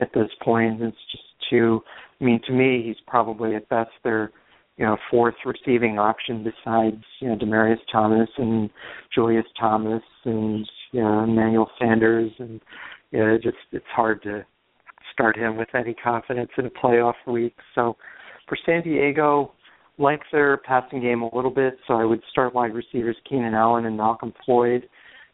at 0.00 0.12
this 0.14 0.30
point. 0.42 0.82
It's 0.82 0.96
just 1.10 1.24
too. 1.50 1.80
I 2.20 2.24
mean, 2.24 2.40
to 2.46 2.52
me, 2.52 2.82
he's 2.84 3.02
probably 3.06 3.54
at 3.54 3.68
best 3.68 3.90
their 4.02 4.30
you 4.76 4.84
know 4.84 4.96
fourth 5.10 5.36
receiving 5.44 5.98
option 5.98 6.44
besides 6.44 7.02
you 7.20 7.28
know 7.28 7.36
Demaryius 7.36 7.78
Thomas 7.92 8.28
and 8.38 8.70
Julius 9.14 9.46
Thomas 9.58 10.02
and 10.24 10.68
you 10.92 11.02
know 11.02 11.24
Emmanuel 11.24 11.70
Sanders 11.78 12.32
and 12.38 12.60
you 13.10 13.20
know, 13.20 13.38
just 13.42 13.56
it's 13.70 13.84
hard 13.94 14.22
to 14.24 14.44
start 15.12 15.36
him 15.36 15.56
with 15.56 15.68
any 15.74 15.94
confidence 15.94 16.50
in 16.58 16.66
a 16.66 16.70
playoff 16.70 17.14
week. 17.26 17.54
So 17.74 17.96
for 18.48 18.58
San 18.66 18.82
Diego, 18.82 19.52
like 19.98 20.20
their 20.32 20.56
passing 20.56 21.00
game 21.00 21.22
a 21.22 21.34
little 21.34 21.52
bit, 21.52 21.78
so 21.86 21.94
I 21.94 22.04
would 22.04 22.20
start 22.32 22.54
wide 22.54 22.74
receivers 22.74 23.16
Keenan 23.28 23.54
Allen 23.54 23.86
and 23.86 23.98
Malcom 23.98 24.32
Floyd. 24.44 24.88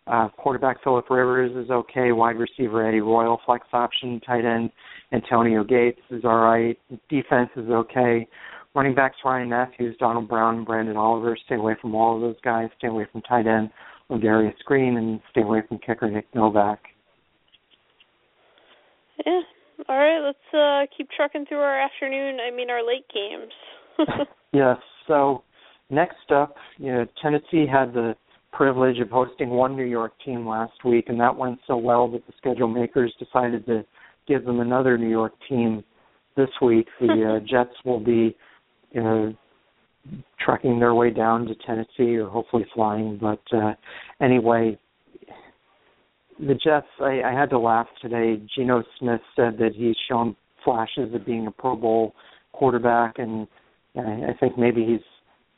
Uh, 0.07 0.29
quarterback 0.29 0.83
Philip 0.83 1.09
Rivers 1.09 1.53
is 1.65 1.71
okay. 1.71 2.13
Wide 2.13 2.37
receiver 2.37 2.87
Eddie 2.87 3.01
Royal, 3.01 3.41
flex 3.47 3.67
option. 3.73 4.21
Tight 4.27 4.45
end 4.45 4.71
Antonio 5.13 5.63
Gates 5.63 6.01
is 6.11 6.25
all 6.25 6.41
right. 6.41 6.79
Defense 7.09 7.51
is 7.57 7.69
okay. 7.69 8.27
Running 8.75 8.95
backs 8.95 9.17
Ryan 9.25 9.49
Mathews, 9.51 9.97
Donald 9.99 10.29
Brown, 10.29 10.59
and 10.59 10.67
Branden 10.67 10.97
Oliver. 10.97 11.37
Stay 11.47 11.57
away 11.57 11.75
from 11.81 11.95
all 11.95 12.15
of 12.17 12.21
those 12.23 12.41
guys. 12.43 12.69
Stay 12.79 12.89
away 12.89 13.07
from 13.13 13.21
tight 13.23 13.47
end 13.47 13.71
Darius 14.19 14.57
Green, 14.65 14.97
and 14.97 15.21
stay 15.31 15.43
away 15.43 15.63
from 15.69 15.79
kicker 15.79 16.11
Nick 16.11 16.27
Novak. 16.35 16.81
Yeah, 19.25 19.41
all 19.89 19.99
right, 19.99 20.21
let's 20.25 20.55
uh 20.55 20.87
keep 20.97 21.09
trucking 21.17 21.47
through 21.47 21.59
our 21.59 21.81
afternoon. 21.81 22.39
I 22.41 22.55
mean, 22.55 22.71
our 22.71 22.85
late 22.85 23.05
games. 23.13 24.27
yes. 24.53 24.77
So 25.07 25.43
next 25.91 26.31
up, 26.35 26.57
you 26.79 26.93
know, 26.93 27.07
Tennessee 27.23 27.67
had 27.71 27.93
the 27.93 28.15
privilege 28.53 28.99
of 28.99 29.11
hosting 29.11 29.51
one 29.51 29.77
New 29.77 29.85
York 29.85 30.13
team 30.25 30.47
last 30.47 30.85
week, 30.85 31.07
and 31.09 31.21
that 31.21 31.37
went 31.37 31.59
so 31.67 31.77
well 31.77 32.09
that 32.09 32.27
the 32.27 32.33
schedule 32.37 32.69
makers 32.69 33.15
decided 33.19 33.65
to 33.67 33.85
give 34.27 34.45
them 34.45 34.61
another 34.61 34.99
New 34.99 35.09
York 35.09 35.33
team 35.49 35.85
this 36.37 36.51
week. 36.61 36.87
The 37.01 37.37
uh, 37.37 37.47
Jets 37.47 37.77
will 37.85 38.01
be, 38.01 38.37
you 38.93 39.03
know, 39.03 39.35
trucking 40.39 40.79
their 40.79 40.95
way 40.95 41.11
down 41.11 41.47
to 41.47 41.55
Tennessee, 41.67 42.17
or 42.17 42.29
hopefully 42.29 42.67
flying. 42.75 43.19
But 43.21 43.43
uh, 43.57 43.75
anyway, 44.21 44.79
the 46.39 46.55
Jets, 46.55 46.87
I, 47.01 47.23
I 47.23 47.33
had 47.33 47.51
to 47.51 47.59
laugh 47.59 47.87
today. 48.01 48.41
Geno 48.57 48.83
Smith 48.99 49.21
said 49.37 49.59
that 49.59 49.73
he's 49.75 49.97
shown 50.09 50.35
flashes 50.65 51.15
of 51.15 51.27
being 51.27 51.47
a 51.47 51.51
Pro 51.51 51.77
Bowl 51.77 52.15
quarterback, 52.53 53.19
and 53.19 53.47
I, 53.97 54.01
I 54.01 54.37
think 54.39 54.59
maybe 54.59 54.85
he's 54.85 55.01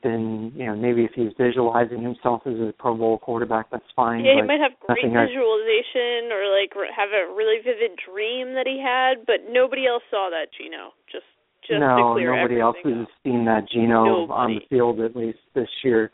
been, 0.03 0.53
you 0.55 0.67
know, 0.67 0.75
maybe 0.75 1.05
if 1.05 1.13
he's 1.15 1.33
visualizing 1.39 2.03
himself 2.03 2.43
as 2.47 2.55
a 2.55 2.73
Pro 2.79 2.95
Bowl 2.95 3.19
quarterback, 3.19 3.71
that's 3.71 3.89
fine. 3.95 4.25
Yeah, 4.25 4.37
he 4.37 4.43
might 4.43 4.61
have 4.61 4.79
great 4.87 5.07
visualization 5.07 6.29
I, 6.29 6.35
or 6.35 6.43
like 6.51 6.73
have 6.95 7.11
a 7.11 7.33
really 7.33 7.63
vivid 7.63 7.99
dream 7.99 8.55
that 8.55 8.67
he 8.67 8.83
had, 8.83 9.27
but 9.27 9.51
nobody 9.51 9.87
else 9.87 10.03
saw 10.11 10.29
that 10.31 10.53
Geno. 10.57 10.93
Just, 11.11 11.27
just 11.63 11.81
no, 11.81 12.19
nobody 12.19 12.61
else 12.61 12.77
has 12.85 13.07
seen 13.23 13.45
that 13.47 13.71
nobody. 13.73 14.33
on 14.33 14.49
the 14.55 14.61
field 14.69 15.01
at 15.01 15.15
least 15.15 15.39
this 15.55 15.71
year. 15.85 16.11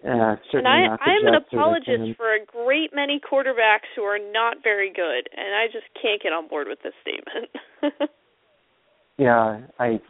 Uh, 0.00 0.36
and 0.54 0.66
I, 0.66 0.96
I 0.96 1.20
am 1.20 1.28
an 1.28 1.36
Jets 1.36 1.52
or 1.52 1.76
the 1.76 1.84
apologist 1.84 2.16
for 2.16 2.32
a 2.32 2.40
great 2.44 2.92
many 2.94 3.20
quarterbacks 3.20 3.88
who 3.94 4.02
are 4.02 4.18
not 4.32 4.58
very 4.64 4.88
good, 4.88 5.28
and 5.36 5.52
I 5.52 5.66
just 5.66 5.84
can't 6.00 6.22
get 6.22 6.32
on 6.32 6.48
board 6.48 6.68
with 6.68 6.78
this 6.82 6.94
statement. 7.04 8.10
Yeah, 9.20 9.60
I 9.78 10.00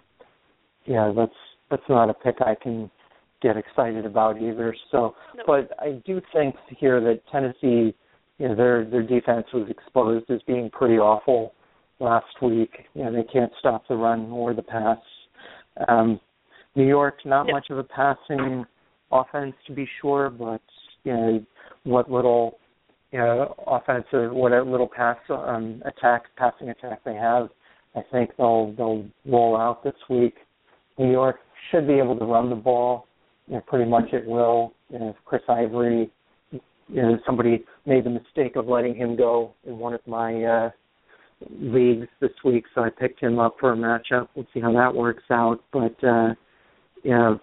yeah, 0.86 1.12
that's 1.16 1.34
that's 1.68 1.82
not 1.88 2.10
a 2.10 2.14
pick 2.14 2.36
I 2.40 2.54
can 2.54 2.92
get 3.40 3.56
excited 3.56 4.04
about 4.06 4.40
either. 4.40 4.74
So, 4.90 5.14
No. 5.34 5.44
but 5.46 5.72
I 5.78 5.92
do 6.04 6.20
think 6.32 6.56
here 6.68 7.00
that 7.00 7.26
Tennessee, 7.28 7.94
you 8.38 8.48
know, 8.48 8.54
their 8.54 8.84
their 8.84 9.02
defense 9.02 9.46
was 9.52 9.68
exposed 9.68 10.30
as 10.30 10.42
being 10.42 10.70
pretty 10.70 10.98
awful 10.98 11.54
last 11.98 12.40
week. 12.42 12.86
You 12.94 13.04
know, 13.04 13.12
they 13.12 13.24
can't 13.24 13.52
stop 13.58 13.86
the 13.88 13.96
run 13.96 14.30
or 14.30 14.54
the 14.54 14.62
pass. 14.62 14.98
Um, 15.88 16.20
New 16.74 16.86
York, 16.86 17.24
not 17.24 17.46
Yeah. 17.46 17.52
much 17.52 17.70
of 17.70 17.78
a 17.78 17.84
passing 17.84 18.66
offense 19.10 19.54
to 19.66 19.72
be 19.72 19.86
sure, 20.00 20.30
but 20.30 20.60
you 21.04 21.12
know 21.12 21.46
what 21.84 22.10
little 22.10 22.58
you 23.10 23.18
know 23.18 23.54
offensive, 23.66 24.32
what 24.32 24.52
little 24.66 24.88
pass 24.88 25.18
um, 25.30 25.82
attack, 25.84 26.24
passing 26.36 26.68
attack 26.70 27.02
they 27.04 27.14
have, 27.14 27.50
I 27.94 28.02
think 28.02 28.36
they'll 28.36 28.72
they'll 28.72 29.04
roll 29.26 29.56
out 29.56 29.82
this 29.82 29.96
week. 30.08 30.36
New 30.98 31.10
York 31.10 31.40
should 31.70 31.86
be 31.86 31.94
able 31.94 32.16
to 32.18 32.24
run 32.24 32.50
the 32.50 32.56
ball. 32.56 33.06
You 33.50 33.56
know, 33.56 33.62
pretty 33.66 33.90
much 33.90 34.12
it 34.12 34.24
will. 34.24 34.72
Know, 34.90 35.10
if 35.10 35.16
Chris 35.24 35.42
Ivory, 35.48 36.08
you 36.52 36.60
know, 36.88 37.18
somebody 37.26 37.64
made 37.84 38.04
the 38.04 38.10
mistake 38.10 38.54
of 38.54 38.68
letting 38.68 38.94
him 38.94 39.16
go 39.16 39.54
in 39.66 39.76
one 39.76 39.92
of 39.92 40.00
my 40.06 40.44
uh 40.44 40.70
leagues 41.58 42.06
this 42.20 42.30
week, 42.44 42.64
so 42.74 42.82
I 42.82 42.90
picked 42.90 43.20
him 43.20 43.40
up 43.40 43.56
for 43.58 43.72
a 43.72 43.76
matchup. 43.76 44.28
We'll 44.36 44.46
see 44.54 44.60
how 44.60 44.72
that 44.74 44.94
works 44.94 45.24
out. 45.32 45.58
But 45.72 45.96
uh 46.04 46.34
you 47.02 47.40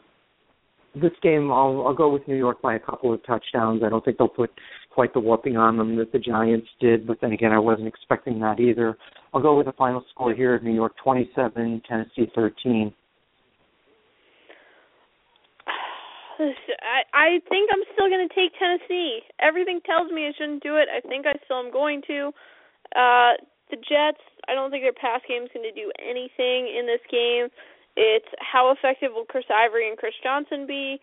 this 0.95 1.11
game 1.21 1.51
I'll 1.51 1.85
I'll 1.85 1.93
go 1.93 2.09
with 2.09 2.25
New 2.25 2.37
York 2.37 2.61
by 2.61 2.75
a 2.75 2.79
couple 2.79 3.13
of 3.13 3.21
touchdowns. 3.25 3.83
I 3.83 3.89
don't 3.89 4.05
think 4.05 4.17
they'll 4.17 4.29
put 4.29 4.51
quite 4.89 5.13
the 5.13 5.19
whooping 5.19 5.57
on 5.57 5.75
them 5.75 5.97
that 5.97 6.13
the 6.13 6.19
Giants 6.19 6.69
did, 6.79 7.05
but 7.05 7.19
then 7.19 7.33
again 7.33 7.51
I 7.51 7.59
wasn't 7.59 7.89
expecting 7.89 8.39
that 8.39 8.61
either. 8.61 8.97
I'll 9.33 9.41
go 9.41 9.57
with 9.57 9.67
a 9.67 9.73
final 9.73 10.05
score 10.11 10.33
here: 10.33 10.57
New 10.61 10.73
York 10.73 10.93
27, 11.03 11.81
Tennessee 11.85 12.31
13. 12.33 12.93
I 16.39 17.01
I 17.13 17.27
think 17.49 17.69
I'm 17.73 17.83
still 17.93 18.09
going 18.09 18.27
to 18.27 18.33
take 18.33 18.53
Tennessee. 18.57 19.21
Everything 19.39 19.81
tells 19.85 20.11
me 20.11 20.27
I 20.27 20.33
shouldn't 20.37 20.63
do 20.63 20.77
it. 20.77 20.87
I 20.89 21.01
think 21.01 21.25
I 21.25 21.33
still 21.45 21.59
am 21.59 21.71
going 21.71 22.01
to. 22.07 22.31
Uh 22.95 23.33
the 23.69 23.77
Jets, 23.77 24.23
I 24.47 24.55
don't 24.55 24.71
think 24.71 24.83
their 24.83 24.95
pass 24.95 25.19
game 25.27 25.43
is 25.43 25.51
going 25.53 25.67
to 25.67 25.75
do 25.75 25.91
anything 25.99 26.71
in 26.71 26.87
this 26.87 27.03
game. 27.11 27.51
It's 27.99 28.29
how 28.39 28.71
effective 28.71 29.11
will 29.11 29.25
Chris 29.25 29.43
Ivory 29.51 29.89
and 29.89 29.97
Chris 29.97 30.15
Johnson 30.23 30.65
be? 30.65 31.01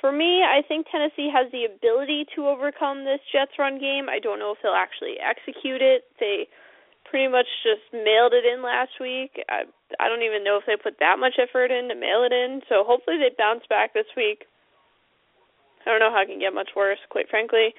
For 0.00 0.12
me, 0.12 0.44
I 0.44 0.60
think 0.68 0.86
Tennessee 0.92 1.32
has 1.32 1.50
the 1.50 1.64
ability 1.64 2.26
to 2.36 2.46
overcome 2.46 3.04
this 3.04 3.18
Jets 3.32 3.58
run 3.58 3.80
game. 3.80 4.06
I 4.12 4.20
don't 4.20 4.38
know 4.38 4.52
if 4.52 4.58
they'll 4.62 4.76
actually 4.76 5.16
execute 5.18 5.80
it. 5.80 6.04
They 6.20 6.46
pretty 7.08 7.26
much 7.26 7.48
just 7.64 7.82
mailed 7.90 8.34
it 8.36 8.44
in 8.44 8.62
last 8.62 9.00
week. 9.00 9.40
I 9.48 9.64
I 9.98 10.08
don't 10.08 10.22
even 10.22 10.44
know 10.44 10.58
if 10.58 10.66
they 10.66 10.76
put 10.76 11.00
that 11.00 11.18
much 11.18 11.40
effort 11.40 11.72
in 11.72 11.88
to 11.88 11.96
mail 11.96 12.22
it 12.22 12.32
in. 12.32 12.60
So 12.68 12.84
hopefully 12.84 13.16
they 13.16 13.32
bounce 13.34 13.64
back 13.66 13.94
this 13.94 14.10
week. 14.14 14.44
I 15.86 15.90
don't 15.90 16.00
know 16.00 16.10
how 16.10 16.22
it 16.22 16.26
can 16.26 16.40
get 16.40 16.52
much 16.52 16.70
worse, 16.74 16.98
quite 17.10 17.30
frankly. 17.30 17.72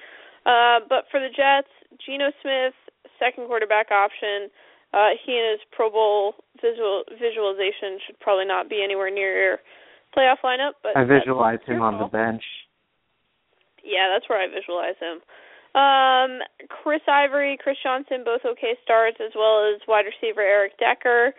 Uh, 0.46 0.80
but 0.88 1.04
for 1.10 1.20
the 1.20 1.28
Jets, 1.28 1.68
Geno 2.00 2.32
Smith, 2.40 2.74
second 3.18 3.46
quarterback 3.46 3.90
option. 3.90 4.48
Uh, 4.94 5.12
he 5.20 5.36
and 5.36 5.58
his 5.58 5.60
Pro 5.70 5.90
Bowl 5.90 6.34
visual 6.62 7.04
visualization 7.20 8.00
should 8.06 8.18
probably 8.20 8.46
not 8.46 8.70
be 8.70 8.80
anywhere 8.82 9.10
near 9.10 9.36
your 9.36 9.58
playoff 10.16 10.40
lineup. 10.42 10.80
But 10.82 10.96
I 10.96 11.04
visualize 11.04 11.60
him 11.66 11.82
on 11.82 11.98
the 11.98 12.08
bench. 12.08 12.42
Yeah, 13.84 14.08
that's 14.08 14.28
where 14.28 14.40
I 14.40 14.48
visualize 14.48 14.96
him. 14.96 15.20
Um, 15.76 16.40
Chris 16.68 17.02
Ivory, 17.06 17.58
Chris 17.60 17.76
Johnson, 17.82 18.24
both 18.24 18.40
okay 18.44 18.74
starts, 18.82 19.18
as 19.20 19.32
well 19.36 19.68
as 19.68 19.80
wide 19.86 20.06
receiver 20.08 20.40
Eric 20.40 20.78
Decker. 20.78 21.34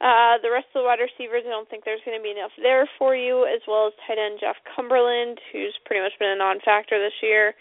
Uh, 0.00 0.40
the 0.40 0.48
rest 0.48 0.64
of 0.72 0.80
the 0.80 0.88
wide 0.88 0.96
receivers, 0.96 1.44
I 1.44 1.52
don't 1.52 1.68
think 1.68 1.84
there's 1.84 2.00
going 2.08 2.16
to 2.16 2.24
be 2.24 2.32
enough 2.32 2.56
there 2.56 2.88
for 2.96 3.12
you, 3.14 3.44
as 3.44 3.60
well 3.68 3.92
as 3.92 3.92
tight 4.08 4.16
end 4.16 4.40
Jeff 4.40 4.56
Cumberland, 4.74 5.36
who's 5.52 5.76
pretty 5.84 6.00
much 6.00 6.16
been 6.18 6.32
a 6.32 6.40
non-factor 6.40 6.96
this 6.96 7.16
year. 7.20 7.52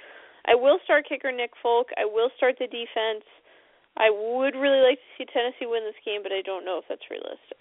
I 0.48 0.56
will 0.56 0.80
start 0.86 1.04
kicker 1.08 1.32
Nick 1.32 1.52
Folk. 1.62 1.88
I 2.00 2.06
will 2.06 2.32
start 2.38 2.56
the 2.58 2.72
defense. 2.72 3.28
I 3.98 4.10
would 4.10 4.56
really 4.56 4.80
like 4.80 4.98
to 4.98 5.10
see 5.18 5.28
Tennessee 5.28 5.68
win 5.68 5.84
this 5.84 6.00
game, 6.06 6.24
but 6.24 6.32
I 6.32 6.42
don't 6.46 6.64
know 6.64 6.80
if 6.80 6.86
that's 6.88 7.04
realistic. 7.12 7.60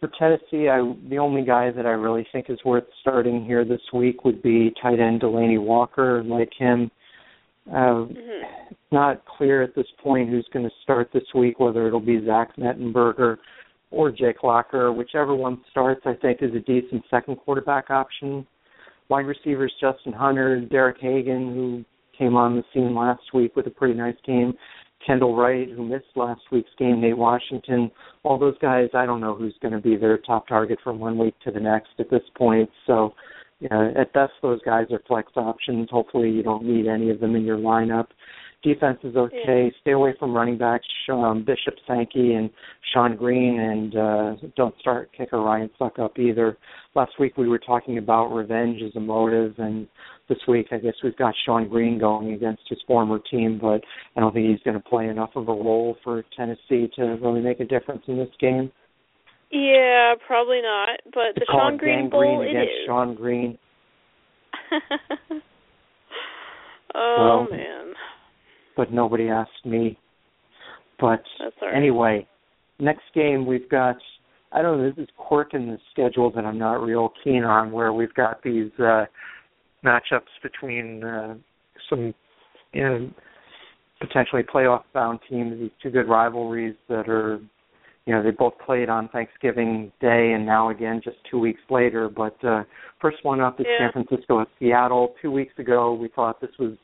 For 0.00 0.08
Tennessee, 0.18 0.70
I 0.70 0.80
the 1.10 1.18
only 1.18 1.44
guy 1.44 1.70
that 1.70 1.84
I 1.84 1.90
really 1.90 2.26
think 2.32 2.48
is 2.48 2.58
worth 2.64 2.84
starting 3.02 3.44
here 3.44 3.66
this 3.66 3.82
week 3.92 4.24
would 4.24 4.42
be 4.42 4.72
tight 4.80 4.98
end 4.98 5.20
Delanie 5.20 5.60
Walker. 5.60 6.24
Like 6.24 6.50
him, 6.58 6.90
uh, 7.70 8.04
Mhm. 8.06 8.44
it's 8.70 8.92
not 8.92 9.24
clear 9.24 9.62
at 9.62 9.74
this 9.74 9.90
point 9.98 10.28
who's 10.28 10.48
going 10.48 10.68
to 10.68 10.74
start 10.82 11.10
this 11.12 11.32
week, 11.34 11.60
whether 11.60 11.86
it'll 11.86 12.00
be 12.00 12.24
Zach 12.24 12.56
Mettenberger 12.56 13.38
or 13.90 14.10
Jake 14.10 14.42
Locker. 14.42 14.92
Whichever 14.92 15.34
one 15.34 15.60
starts, 15.70 16.06
I 16.06 16.14
think, 16.14 16.42
is 16.42 16.54
a 16.54 16.60
decent 16.60 17.04
second 17.10 17.36
quarterback 17.36 17.90
option. 17.90 18.46
Wide 19.08 19.26
receivers 19.26 19.72
Justin 19.80 20.12
Hunter, 20.12 20.60
Derek 20.60 20.98
Hagan, 21.00 21.54
who 21.54 21.84
came 22.16 22.36
on 22.36 22.56
the 22.56 22.64
scene 22.72 22.94
last 22.94 23.32
week 23.32 23.56
with 23.56 23.66
a 23.66 23.70
pretty 23.70 23.94
nice 23.94 24.20
game. 24.24 24.54
Kendall 25.04 25.34
Wright, 25.34 25.68
who 25.70 25.82
missed 25.82 26.14
last 26.14 26.42
week's 26.52 26.70
game, 26.78 27.00
Nate 27.00 27.16
Washington, 27.16 27.90
all 28.22 28.38
those 28.38 28.58
guys, 28.58 28.90
I 28.92 29.06
don't 29.06 29.20
know 29.20 29.34
who's 29.34 29.56
going 29.62 29.72
to 29.72 29.80
be 29.80 29.96
their 29.96 30.18
top 30.18 30.46
target 30.46 30.78
from 30.84 30.98
one 30.98 31.16
week 31.16 31.34
to 31.40 31.50
the 31.50 31.58
next 31.58 31.88
at 31.98 32.10
this 32.10 32.22
point. 32.36 32.68
So, 32.86 33.14
you 33.60 33.68
know, 33.70 33.92
at 33.96 34.12
best, 34.12 34.32
those 34.42 34.60
guys 34.62 34.86
are 34.90 35.00
flex 35.06 35.32
options. 35.36 35.88
Hopefully, 35.90 36.30
you 36.30 36.42
don't 36.42 36.64
need 36.64 36.86
any 36.86 37.10
of 37.10 37.20
them 37.20 37.36
in 37.36 37.44
your 37.44 37.58
lineup. 37.58 38.06
Defense 38.62 38.98
is 39.04 39.16
okay. 39.16 39.72
Stay 39.80 39.92
away 39.92 40.14
from 40.18 40.34
running 40.34 40.58
backs 40.58 40.86
um, 41.10 41.44
Bishop 41.44 41.74
Sankey 41.86 42.34
and 42.34 42.50
Shonn 42.94 43.16
Greene, 43.16 43.58
and 43.58 43.96
uh, 43.96 44.48
don't 44.56 44.74
start 44.78 45.10
kicker 45.16 45.40
Ryan 45.40 45.70
Succop 45.80 46.18
either. 46.18 46.56
Last 46.94 47.12
week 47.18 47.36
we 47.36 47.48
were 47.48 47.58
talking 47.58 47.98
about 47.98 48.28
revenge 48.28 48.80
as 48.82 48.94
a 48.96 49.00
motive, 49.00 49.54
and 49.58 49.86
this 50.28 50.38
week 50.46 50.68
I 50.72 50.78
guess 50.78 50.94
we've 51.02 51.16
got 51.16 51.34
Shonn 51.46 51.68
Greene 51.68 51.98
going 51.98 52.32
against 52.32 52.62
his 52.68 52.78
former 52.86 53.18
team, 53.30 53.58
but 53.60 53.82
I 54.16 54.20
don't 54.20 54.32
think 54.32 54.48
he's 54.48 54.62
going 54.62 54.80
to 54.80 54.88
play 54.88 55.08
enough 55.08 55.30
of 55.36 55.48
a 55.48 55.52
role 55.52 55.96
for 56.04 56.24
Tennessee 56.36 56.90
to 56.96 57.18
really 57.22 57.40
make 57.40 57.60
a 57.60 57.64
difference 57.64 58.02
in 58.06 58.16
this 58.16 58.28
game. 58.38 58.70
Yeah, 59.50 60.14
probably 60.26 60.60
not. 60.62 61.00
But 61.06 61.34
the 61.34 61.46
Shonn 61.52 61.78
Greene 61.78 62.08
Bowl, 62.08 62.42
against 62.42 62.70
is. 62.70 62.88
Shonn 62.88 63.16
Greene. 63.16 63.58
oh 66.94 67.16
Well, 67.18 67.48
man, 67.50 67.92
but 68.76 68.92
nobody 68.92 69.28
asked 69.28 69.64
me. 69.64 69.98
But 71.00 71.22
right. 71.62 71.74
anyway, 71.74 72.28
next 72.78 73.04
game 73.14 73.46
we've 73.46 73.68
got 73.68 73.96
I 74.52 74.62
don't 74.62 74.78
know, 74.78 74.90
this 74.90 75.04
is 75.04 75.08
quirk 75.16 75.54
in 75.54 75.66
the 75.66 75.78
schedule 75.92 76.30
that 76.32 76.44
I'm 76.44 76.58
not 76.58 76.82
real 76.82 77.12
keen 77.22 77.44
on 77.44 77.70
where 77.72 77.92
we've 77.92 78.14
got 78.14 78.42
these 78.42 78.70
uh 78.78 79.06
matchups 79.84 80.30
between 80.42 81.02
uh 81.02 81.34
some 81.88 82.14
you 82.72 82.82
know 82.82 83.10
potentially 84.00 84.42
playoff 84.42 84.82
bound 84.94 85.20
teams, 85.28 85.58
these 85.58 85.70
two 85.82 85.90
good 85.90 86.08
rivalries 86.08 86.74
that 86.88 87.08
are 87.08 87.40
you 88.06 88.14
know, 88.14 88.22
they 88.22 88.30
both 88.30 88.54
played 88.64 88.88
on 88.88 89.08
Thanksgiving 89.08 89.92
Day 90.00 90.32
and 90.32 90.44
now 90.46 90.70
again 90.70 91.00
just 91.02 91.18
two 91.30 91.38
weeks 91.38 91.60
later. 91.70 92.08
But 92.08 92.36
uh 92.44 92.64
first 93.00 93.18
one 93.22 93.40
up 93.40 93.60
is 93.60 93.66
Yeah. 93.68 93.90
San 93.92 94.04
Francisco 94.04 94.38
and 94.38 94.46
Seattle. 94.58 95.14
Two 95.22 95.30
weeks 95.30 95.58
ago 95.58 95.94
we 95.94 96.08
thought 96.08 96.40
this 96.40 96.56
was 96.58 96.76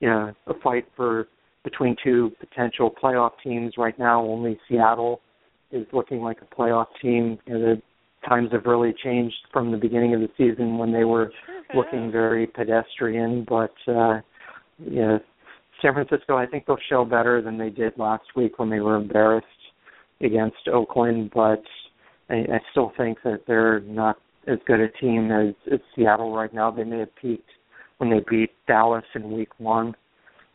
you 0.00 0.08
know, 0.08 0.34
a 0.48 0.54
fight 0.62 0.86
for 0.96 1.28
between 1.62 1.94
two 2.02 2.32
potential 2.40 2.90
playoff 2.90 3.32
teams. 3.42 3.74
Right 3.78 3.98
now 3.98 4.22
only 4.22 4.58
Seattle 4.68 5.20
is 5.70 5.86
looking 5.92 6.20
like 6.20 6.38
a 6.42 6.54
playoff 6.54 6.86
team. 7.00 7.38
You 7.46 7.54
know, 7.54 7.60
the 7.60 7.82
times 8.28 8.50
have 8.52 8.66
really 8.66 8.94
changed 9.02 9.36
from 9.52 9.70
the 9.70 9.78
beginning 9.78 10.14
of 10.14 10.20
the 10.20 10.28
season 10.36 10.78
when 10.78 10.92
they 10.92 11.04
were 11.04 11.32
Sure 11.46 11.62
looking 11.74 12.10
very 12.10 12.46
pedestrian. 12.46 13.46
But 13.48 13.72
uh, 13.88 14.20
yeah, 14.78 15.18
San 15.80 15.94
Francisco, 15.94 16.36
I 16.36 16.46
think 16.46 16.66
they'll 16.66 16.76
show 16.88 17.04
better 17.04 17.40
than 17.42 17.58
they 17.58 17.70
did 17.70 17.92
last 17.96 18.24
week 18.36 18.58
when 18.58 18.70
they 18.70 18.80
were 18.80 18.96
embarrassed 18.96 19.46
against 20.22 20.68
Oakland. 20.72 21.30
But 21.34 21.62
I, 22.30 22.34
I 22.36 22.60
still 22.70 22.92
think 22.96 23.18
that 23.24 23.42
they're 23.46 23.80
not 23.80 24.16
as 24.46 24.58
good 24.66 24.80
a 24.80 24.88
team 24.88 25.30
as, 25.30 25.54
as 25.72 25.80
Seattle 25.94 26.34
right 26.34 26.52
now. 26.52 26.70
They 26.70 26.84
may 26.84 26.98
have 27.00 27.14
peaked 27.20 27.48
when 27.98 28.10
they 28.10 28.20
beat 28.28 28.50
Dallas 28.66 29.04
in 29.14 29.32
Week 29.32 29.50
One. 29.58 29.94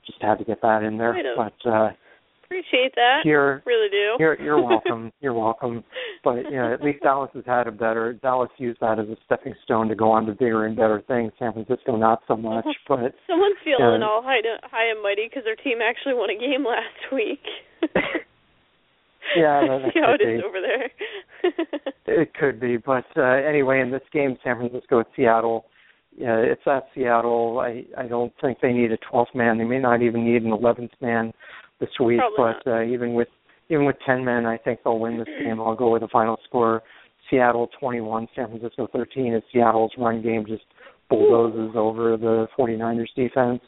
Just 0.05 0.21
had 0.21 0.37
to 0.39 0.43
get 0.45 0.61
that 0.61 0.83
in 0.83 0.97
there. 0.97 1.15
But 1.35 1.69
uh, 1.69 1.89
Appreciate 2.45 2.95
that. 2.95 3.19
here 3.23 3.61
really 3.65 3.89
do. 3.89 4.15
you're 4.19 4.41
you're 4.41 4.61
welcome. 4.61 5.11
You're 5.21 5.33
welcome. 5.33 5.83
But 6.23 6.49
yeah, 6.49 6.71
at 6.71 6.81
least 6.81 7.03
Dallas 7.03 7.29
has 7.33 7.43
had 7.45 7.67
a 7.67 7.71
better. 7.73 8.13
Dallas 8.13 8.49
used 8.57 8.79
that 8.79 8.99
as 8.99 9.07
a 9.09 9.17
stepping 9.25 9.53
stone 9.65 9.89
to 9.89 9.95
go 9.95 10.09
on 10.11 10.25
to 10.27 10.31
bigger 10.31 10.65
and 10.65 10.73
better 10.73 11.03
things. 11.09 11.33
San 11.39 11.51
Francisco 11.51 11.97
not 11.97 12.21
so 12.25 12.37
much. 12.37 12.65
But 12.87 13.15
Someone's 13.27 13.57
feeling 13.65 13.99
Yeah. 13.99 14.07
all 14.07 14.21
high, 14.23 14.39
to, 14.39 14.55
high 14.63 14.89
and 14.91 15.03
mighty 15.03 15.27
because 15.27 15.43
their 15.43 15.57
team 15.57 15.79
actually 15.83 16.13
won 16.13 16.29
a 16.29 16.39
game 16.39 16.65
last 16.65 17.11
week. 17.11 17.43
Yeah, 19.35 19.61
that, 19.67 19.91
see 19.93 19.99
how 19.99 20.13
it 20.13 20.19
could 20.19 20.35
is 20.35 20.41
be. 20.41 20.45
over 20.45 20.61
there. 20.61 20.91
It 22.09 22.33
could 22.35 22.59
be, 22.61 22.77
but 22.77 23.05
uh, 23.17 23.21
anyway, 23.21 23.81
in 23.81 23.91
this 23.91 24.01
game, 24.13 24.37
San 24.41 24.55
Francisco 24.55 25.01
at 25.01 25.07
Seattle, 25.13 25.65
yeah, 26.17 26.37
it's 26.37 26.61
at 26.65 26.87
Seattle. 26.95 27.59
I 27.59 27.83
I 28.01 28.07
don't 28.07 28.31
think 28.39 28.59
they 28.61 28.71
need 28.71 28.93
a 28.93 28.97
12th 28.97 29.35
man. 29.35 29.57
They 29.57 29.65
may 29.65 29.79
not 29.79 30.01
even 30.01 30.23
need 30.23 30.41
an 30.43 30.51
11th 30.51 30.91
man 31.01 31.33
this 31.81 31.89
week. 32.03 32.19
Probably 32.19 32.61
but 32.63 32.71
uh, 32.71 32.83
even 32.83 33.13
with 33.13 33.27
even 33.69 33.85
with 33.85 33.97
10 34.05 34.23
men, 34.23 34.45
I 34.45 34.57
think 34.57 34.79
they'll 34.83 34.99
win 34.99 35.17
this 35.17 35.27
game. 35.43 35.59
I'll 35.59 35.75
go 35.75 35.91
with 35.91 36.01
the 36.01 36.07
final 36.07 36.37
score: 36.47 36.81
Seattle 37.29 37.69
21, 37.79 38.29
San 38.33 38.47
Francisco 38.47 38.87
13. 38.91 39.35
As 39.35 39.43
Seattle's 39.53 39.91
run 39.97 40.21
game 40.23 40.45
just 40.47 40.63
bulldozes 41.09 41.75
over 41.75 42.15
the 42.17 42.47
49ers 42.57 43.13
defense. 43.15 43.61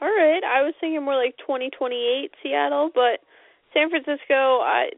All 0.00 0.08
right, 0.08 0.42
I 0.44 0.62
was 0.62 0.74
thinking 0.80 1.04
more 1.04 1.16
like 1.16 1.36
2028 1.38 2.30
Seattle, 2.42 2.90
but 2.94 3.18
San 3.78 3.90
Francisco, 3.94 4.58
I 4.66 4.90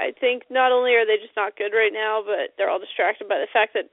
I 0.00 0.16
think 0.16 0.48
not 0.48 0.72
only 0.72 0.96
are 0.96 1.04
they 1.04 1.20
just 1.20 1.36
not 1.36 1.52
good 1.60 1.76
right 1.76 1.92
now, 1.92 2.24
but 2.24 2.56
they're 2.56 2.70
all 2.72 2.80
distracted 2.80 3.28
by 3.28 3.36
the 3.36 3.50
fact 3.52 3.76
that 3.76 3.92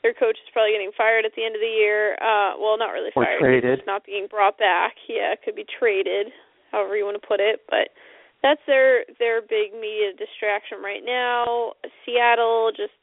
their 0.00 0.14
coach 0.16 0.40
is 0.40 0.48
probably 0.56 0.72
getting 0.72 0.92
fired 0.96 1.24
at 1.28 1.32
the 1.36 1.44
end 1.44 1.52
of 1.54 1.60
the 1.60 1.68
year. 1.68 2.16
Uh 2.24 2.56
well, 2.56 2.80
not 2.80 2.96
really 2.96 3.12
Or 3.12 3.24
fired. 3.28 3.40
traded. 3.44 3.78
He's 3.84 3.86
not 3.86 4.08
being 4.08 4.24
brought 4.32 4.56
back. 4.56 4.96
Yeah, 5.08 5.36
could 5.36 5.54
be 5.56 5.68
traded, 5.68 6.32
however 6.72 6.96
you 6.96 7.04
want 7.04 7.20
to 7.20 7.26
put 7.28 7.40
it, 7.44 7.60
but 7.68 7.92
that's 8.40 8.60
their 8.66 9.04
their 9.20 9.40
big 9.44 9.76
media 9.76 10.16
distraction 10.16 10.80
right 10.80 11.04
now. 11.04 11.72
Seattle 12.04 12.72
just 12.72 12.96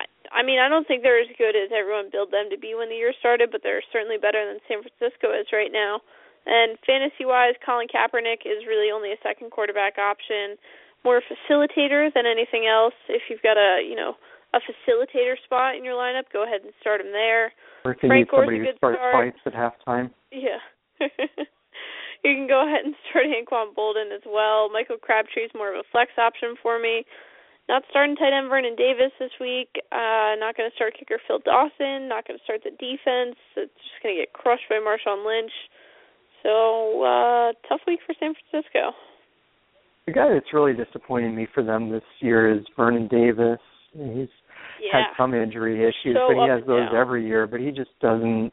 I, 0.00 0.04
I 0.32 0.42
mean, 0.44 0.60
I 0.60 0.68
don't 0.68 0.86
think 0.88 1.02
they're 1.02 1.20
as 1.20 1.28
good 1.36 1.56
as 1.56 1.72
everyone 1.76 2.08
billed 2.12 2.30
them 2.32 2.48
to 2.52 2.56
be 2.58 2.72
when 2.76 2.88
the 2.88 2.96
year 2.96 3.12
started, 3.18 3.50
but 3.52 3.60
they're 3.64 3.82
certainly 3.92 4.16
better 4.16 4.40
than 4.48 4.60
San 4.68 4.80
Francisco 4.80 5.32
is 5.34 5.48
right 5.52 5.72
now. 5.72 6.00
And 6.46 6.78
fantasy 6.86 7.24
wise, 7.24 7.54
Colin 7.64 7.86
Kaepernick 7.86 8.48
is 8.48 8.64
really 8.66 8.90
only 8.90 9.12
a 9.12 9.20
second 9.22 9.50
quarterback 9.50 9.98
option, 9.98 10.56
more 11.04 11.20
facilitator 11.20 12.12
than 12.12 12.24
anything 12.24 12.66
else. 12.66 12.94
If 13.08 13.22
you've 13.28 13.42
got 13.42 13.56
a 13.56 13.84
you 13.84 13.94
know 13.94 14.16
a 14.54 14.58
facilitator 14.58 15.36
spot 15.44 15.76
in 15.76 15.84
your 15.84 15.94
lineup, 15.94 16.24
go 16.32 16.44
ahead 16.44 16.62
and 16.62 16.72
start 16.80 17.00
him 17.00 17.12
there. 17.12 17.52
Or 17.84 17.92
if 17.92 18.02
you 18.02 18.08
Frank 18.08 18.26
need 18.26 18.36
somebody 18.36 18.58
Gore's 18.58 18.68
a 18.68 18.72
good 18.72 18.78
starts 18.78 18.98
start. 18.98 19.14
fights 19.14 19.42
at 19.46 19.54
halftime. 19.54 20.10
Yeah. 20.32 20.60
you 22.24 22.34
can 22.34 22.48
go 22.48 22.66
ahead 22.66 22.84
and 22.84 22.94
start 23.08 23.26
Anquan 23.30 23.72
Boldin 23.76 24.12
as 24.14 24.24
well. 24.26 24.68
Michael 24.68 24.98
Crabtree's 24.98 25.54
more 25.54 25.72
of 25.72 25.78
a 25.78 25.86
flex 25.92 26.12
option 26.18 26.56
for 26.62 26.80
me. 26.80 27.04
Not 27.68 27.84
starting 27.88 28.16
tight 28.16 28.34
end 28.34 28.50
Vernon 28.50 28.74
Davis 28.74 29.14
this 29.20 29.30
week. 29.38 29.70
Uh 29.92 30.34
not 30.40 30.56
gonna 30.56 30.74
start 30.74 30.98
kicker 30.98 31.20
Phil 31.28 31.38
Dawson, 31.44 32.08
not 32.08 32.26
gonna 32.26 32.42
start 32.42 32.66
the 32.66 32.74
defense. 32.74 33.38
It's 33.54 33.70
just 33.78 34.02
gonna 34.02 34.18
get 34.18 34.32
crushed 34.32 34.66
by 34.68 34.82
Marshawn 34.82 35.22
Lynch. 35.24 35.54
So, 36.42 37.02
uh 37.02 37.52
tough 37.68 37.80
week 37.86 38.00
for 38.06 38.14
San 38.18 38.34
Francisco. 38.50 38.92
The 40.06 40.12
guy 40.12 40.32
that's 40.32 40.52
really 40.52 40.72
disappointing 40.74 41.34
me 41.34 41.46
for 41.54 41.62
them 41.62 41.90
this 41.90 42.02
year 42.20 42.50
is 42.52 42.64
Vernon 42.76 43.06
Davis. 43.08 43.58
He's 43.92 44.28
Yeah. 44.80 44.92
had 44.92 45.16
some 45.16 45.34
injury 45.34 45.82
issues, 45.84 46.16
So 46.16 46.28
but 46.34 46.42
he 46.42 46.48
has 46.48 46.64
those 46.66 46.86
down. 46.88 46.96
every 46.96 47.26
year. 47.26 47.46
But 47.46 47.60
he 47.60 47.70
just 47.70 47.90
doesn't 48.00 48.52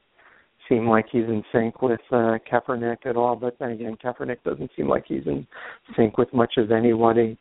seem 0.68 0.88
like 0.88 1.06
he's 1.10 1.24
in 1.24 1.44
sync 1.54 1.82
with 1.82 2.02
uh, 2.12 2.38
Kaepernick 2.52 3.06
at 3.06 3.16
all. 3.16 3.36
But 3.38 3.58
then 3.60 3.72
again, 3.72 3.96
Kaepernick 4.04 4.44
doesn't 4.44 4.70
seem 4.76 4.88
like 4.90 5.06
he's 5.08 5.26
in 5.26 5.48
sync 5.96 6.18
with 6.18 6.32
much 6.34 6.58
of 6.58 6.72
anybody 6.72 7.38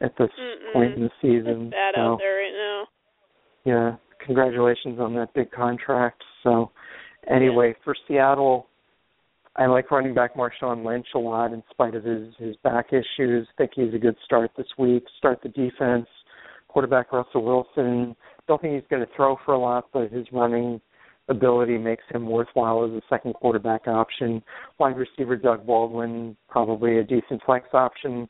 at 0.00 0.12
this 0.18 0.30
Mm-mm. 0.38 0.72
point 0.72 0.94
in 0.94 1.00
the 1.02 1.06
It's 1.06 1.14
season. 1.22 1.70
bad 1.70 1.94
so, 1.94 2.00
out 2.00 2.18
there 2.18 2.36
right 2.36 2.52
now. 2.52 2.88
Yeah, 3.64 3.96
congratulations 4.26 4.98
on 4.98 5.14
that 5.14 5.32
big 5.34 5.50
contract. 5.52 6.22
So, 6.42 6.72
anyway, 7.30 7.74
for 7.84 7.94
Seattle, 8.08 8.66
I 9.56 9.66
like 9.66 9.90
running 9.90 10.14
back 10.14 10.34
Marshawn 10.34 10.84
Lynch 10.84 11.06
a 11.14 11.18
lot 11.18 11.52
in 11.52 11.62
spite 11.70 11.94
of 11.94 12.04
his 12.04 12.34
his 12.38 12.56
back 12.64 12.86
issues. 12.92 13.46
Think 13.56 13.72
he's 13.74 13.94
a 13.94 13.98
good 13.98 14.16
start 14.24 14.50
this 14.56 14.66
week. 14.78 15.04
Start 15.18 15.40
the 15.42 15.48
defense. 15.48 16.06
Quarterback 16.68 17.12
Russell 17.12 17.44
Wilson. 17.44 18.16
Don't 18.48 18.60
think 18.60 18.74
he's 18.74 18.88
going 18.90 19.04
to 19.04 19.12
throw 19.14 19.36
for 19.44 19.54
a 19.54 19.58
lot, 19.58 19.86
but 19.92 20.10
his 20.10 20.26
running 20.32 20.80
ability 21.28 21.78
makes 21.78 22.02
him 22.10 22.26
worthwhile 22.26 22.84
as 22.84 22.90
a 22.90 23.00
second 23.08 23.34
quarterback 23.34 23.86
option. 23.86 24.42
Wide 24.78 24.96
receiver 24.96 25.36
Doug 25.36 25.64
Baldwin, 25.66 26.36
probably 26.48 26.98
a 26.98 27.04
decent 27.04 27.42
flex 27.46 27.68
option. 27.72 28.28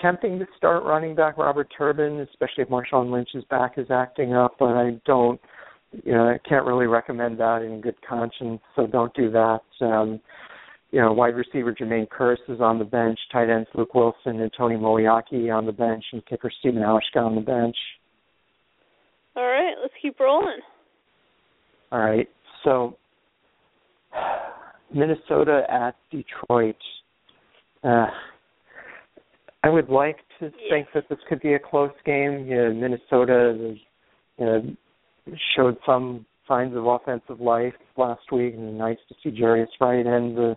Tempting 0.00 0.38
to 0.38 0.46
start 0.56 0.84
running 0.84 1.14
back 1.14 1.36
Robert 1.36 1.68
Turbin, 1.76 2.20
especially 2.20 2.62
if 2.62 2.68
Marshawn 2.68 3.10
Lynch's 3.10 3.44
back 3.50 3.72
is 3.76 3.90
acting 3.90 4.34
up, 4.34 4.56
but 4.58 4.76
I 4.76 5.00
don't, 5.04 5.40
you 6.04 6.12
know, 6.12 6.28
I 6.28 6.38
can't 6.48 6.64
really 6.64 6.86
recommend 6.86 7.38
that 7.40 7.62
in 7.62 7.80
good 7.80 7.96
conscience, 8.08 8.60
so 8.76 8.86
don't 8.86 9.12
do 9.14 9.30
that. 9.30 9.60
Um, 9.80 10.20
you 10.90 11.00
know, 11.00 11.12
wide 11.12 11.36
receiver 11.36 11.72
Jermaine 11.72 12.08
Kearse 12.08 12.38
is 12.48 12.60
on 12.60 12.78
the 12.78 12.84
bench, 12.84 13.18
tight 13.32 13.48
ends 13.48 13.68
Luke 13.74 13.94
Wilson 13.94 14.40
and 14.40 14.50
Tony 14.56 14.76
Moeaki 14.76 15.54
on 15.54 15.66
the 15.66 15.72
bench, 15.72 16.04
and 16.12 16.24
kicker 16.26 16.50
Steven 16.58 16.82
Hauschka 16.82 17.24
on 17.24 17.34
the 17.34 17.40
bench. 17.40 17.76
All 19.36 19.46
right, 19.46 19.74
let's 19.80 19.94
keep 20.02 20.18
rolling. 20.18 20.58
All 21.92 22.00
right. 22.00 22.28
So 22.64 22.96
Minnesota 24.92 25.62
at 25.68 25.94
Detroit. 26.10 26.76
Uh, 27.84 28.06
I 29.62 29.68
would 29.68 29.88
like 29.88 30.18
to 30.38 30.46
Yeah. 30.46 30.70
think 30.70 30.92
that 30.92 31.08
this 31.08 31.18
could 31.28 31.40
be 31.40 31.54
a 31.54 31.58
close 31.58 31.92
game. 32.04 32.46
You 32.46 32.56
know, 32.56 32.72
Minnesota 32.74 33.76
you 34.38 34.46
know, 34.46 34.76
showed 35.54 35.76
some 35.84 36.24
signs 36.48 36.74
of 36.74 36.86
offensive 36.86 37.40
life 37.40 37.74
last 37.96 38.32
week, 38.32 38.54
and 38.54 38.76
nice 38.76 38.98
to 39.08 39.14
see 39.22 39.30
Jarius 39.30 39.68
Wright 39.80 40.06
end 40.06 40.36
the 40.36 40.56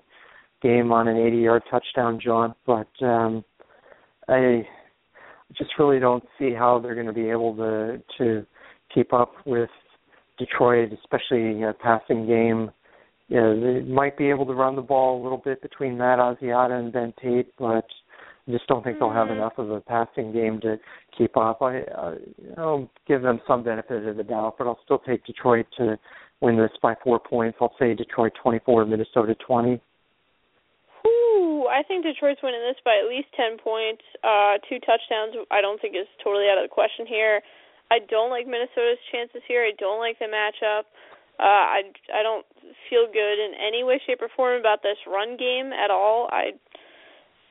game 0.63 0.91
on 0.91 1.07
an 1.07 1.17
80-yard 1.17 1.63
touchdown 1.69 2.19
jaunt. 2.19 2.55
But 2.65 2.87
um, 3.01 3.43
I 4.27 4.65
just 5.55 5.71
really 5.77 5.99
don't 5.99 6.23
see 6.39 6.53
how 6.53 6.79
they're 6.79 6.95
going 6.95 7.07
to 7.07 7.13
be 7.13 7.29
able 7.29 7.55
to 7.57 8.01
to 8.17 8.45
keep 8.93 9.13
up 9.13 9.33
with 9.45 9.69
Detroit, 10.39 10.91
especially 10.93 11.61
a 11.63 11.73
passing 11.73 12.25
game. 12.25 12.71
You 13.27 13.39
know, 13.39 13.59
they 13.59 13.81
might 13.81 14.17
be 14.17 14.29
able 14.29 14.45
to 14.45 14.53
run 14.53 14.75
the 14.75 14.81
ball 14.81 15.21
a 15.21 15.23
little 15.23 15.37
bit 15.37 15.61
between 15.61 15.97
Matt 15.97 16.19
Asiata 16.19 16.79
and 16.79 16.91
Ben 16.91 17.13
Tate, 17.21 17.53
but 17.57 17.85
I 18.47 18.51
just 18.51 18.67
don't 18.67 18.83
think 18.83 18.99
they'll 18.99 19.09
have 19.09 19.29
Mhm. 19.29 19.37
enough 19.37 19.57
of 19.57 19.71
a 19.71 19.79
passing 19.81 20.31
game 20.31 20.59
to 20.61 20.79
keep 21.17 21.37
up. 21.37 21.61
I, 21.61 21.83
uh, 21.83 22.15
I'll 22.57 22.89
give 23.07 23.21
them 23.21 23.41
some 23.47 23.63
benefit 23.63 24.05
of 24.05 24.17
the 24.17 24.23
doubt, 24.23 24.55
but 24.57 24.67
I'll 24.67 24.79
still 24.83 24.99
take 24.99 25.23
Detroit 25.25 25.65
to 25.77 25.97
win 26.41 26.57
this 26.57 26.75
by 26.81 26.95
four 26.95 27.19
points. 27.19 27.57
I'll 27.61 27.75
say 27.77 27.93
Detroit 27.93 28.33
24, 28.35 28.85
Minnesota 28.85 29.33
20. 29.35 29.79
I 31.73 31.81
think 31.81 32.05
Detroit's 32.05 32.45
winning 32.45 32.61
this 32.61 32.77
by 32.85 33.01
at 33.01 33.09
least 33.09 33.33
10 33.33 33.57
points. 33.57 34.05
Uh, 34.21 34.61
two 34.69 34.77
touchdowns, 34.85 35.33
I 35.49 35.57
don't 35.57 35.81
think 35.81 35.97
is 35.97 36.05
totally 36.21 36.45
out 36.45 36.61
of 36.61 36.69
the 36.69 36.73
question 36.73 37.09
here. 37.09 37.41
I 37.89 37.97
don't 37.97 38.29
like 38.29 38.45
Minnesota's 38.45 39.01
chances 39.09 39.41
here. 39.49 39.65
I 39.65 39.73
don't 39.81 39.97
like 39.97 40.21
the 40.21 40.29
matchup. 40.29 40.85
Uh, 41.41 41.81
I, 41.81 41.81
I 42.13 42.21
don't 42.21 42.45
feel 42.89 43.09
good 43.09 43.37
in 43.41 43.57
any 43.57 43.81
way, 43.81 43.97
shape, 44.05 44.21
or 44.21 44.29
form 44.37 44.61
about 44.61 44.85
this 44.85 45.01
run 45.09 45.33
game 45.33 45.73
at 45.73 45.89
all. 45.89 46.29
I 46.29 46.53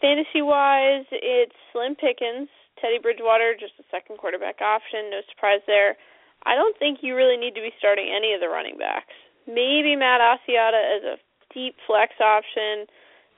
fantasy 0.01 0.43
wise, 0.43 1.07
it's 1.11 1.55
slim 1.75 1.99
pickings. 1.99 2.47
Teddy 2.79 2.99
Bridgewater, 3.03 3.55
just 3.59 3.75
a 3.79 3.87
second 3.91 4.19
quarterback 4.19 4.63
option, 4.63 5.11
no 5.11 5.23
surprise 5.31 5.63
there. 5.67 5.99
I 6.47 6.55
don't 6.55 6.79
think 6.79 6.99
you 7.03 7.15
really 7.15 7.37
need 7.37 7.55
to 7.55 7.63
be 7.63 7.71
starting 7.79 8.11
any 8.11 8.35
of 8.35 8.41
the 8.41 8.51
running 8.51 8.79
backs. 8.79 9.15
Maybe 9.47 9.95
Matt 9.95 10.19
Asiata 10.19 10.83
as 10.99 11.03
a 11.07 11.17
deep 11.55 11.75
flex 11.87 12.15
option. 12.19 12.87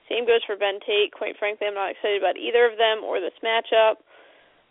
Same 0.09 0.25
goes 0.25 0.45
for 0.45 0.55
Ben 0.55 0.79
Tate. 0.85 1.11
Quite 1.11 1.37
frankly, 1.37 1.67
I'm 1.67 1.73
not 1.73 1.91
excited 1.91 2.21
about 2.21 2.37
either 2.37 2.65
of 2.65 2.77
them 2.77 3.03
or 3.03 3.19
this 3.19 3.35
matchup. 3.41 4.01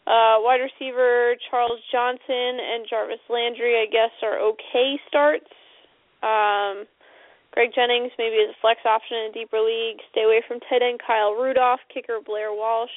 Uh, 0.07 0.37
wide 0.45 0.61
receiver 0.61 1.35
Charles 1.51 1.81
Johnson 1.91 2.61
and 2.61 2.87
Jarvis 2.89 3.25
Landry, 3.29 3.81
I 3.81 3.87
guess, 3.89 4.13
are 4.23 4.39
okay 4.53 5.01
starts. 5.09 5.49
Um, 6.23 6.85
Greg 7.53 7.71
Jennings 7.75 8.13
maybe 8.19 8.43
as 8.43 8.51
a 8.51 8.59
flex 8.61 8.83
option 8.85 9.17
in 9.17 9.31
a 9.31 9.33
deeper 9.33 9.63
league. 9.63 10.03
Stay 10.11 10.27
away 10.27 10.43
from 10.47 10.61
tight 10.69 10.83
end 10.83 11.01
Kyle 11.01 11.33
Rudolph, 11.33 11.81
kicker 11.89 12.19
Blair 12.21 12.53
Walsh. 12.53 12.93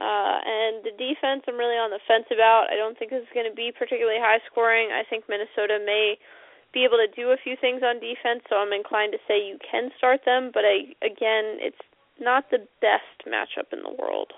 Uh, 0.00 0.40
and 0.40 0.80
the 0.82 0.96
defense, 0.96 1.44
I'm 1.46 1.60
really 1.60 1.76
on 1.76 1.92
the 1.92 2.00
fence 2.08 2.24
about. 2.32 2.72
I 2.72 2.76
don't 2.80 2.98
think 2.98 3.12
this 3.12 3.22
is 3.22 3.36
going 3.36 3.48
to 3.48 3.54
be 3.54 3.70
particularly 3.70 4.18
high 4.18 4.40
scoring. 4.50 4.88
I 4.88 5.04
think 5.04 5.28
Minnesota 5.28 5.76
may 5.84 6.16
be 6.72 6.84
able 6.84 6.98
to 6.98 7.08
do 7.14 7.30
a 7.30 7.36
few 7.42 7.56
things 7.60 7.82
on 7.84 7.96
defense, 7.96 8.42
so 8.48 8.56
I'm 8.56 8.72
inclined 8.72 9.12
to 9.12 9.18
say 9.28 9.38
you 9.38 9.58
can 9.68 9.90
start 9.98 10.20
them. 10.24 10.50
But 10.52 10.64
I, 10.64 10.94
again, 11.04 11.58
it's 11.60 11.76
not 12.20 12.50
the 12.50 12.58
best 12.80 13.26
matchup 13.26 13.72
in 13.72 13.82
the 13.82 13.94
world. 13.98 14.32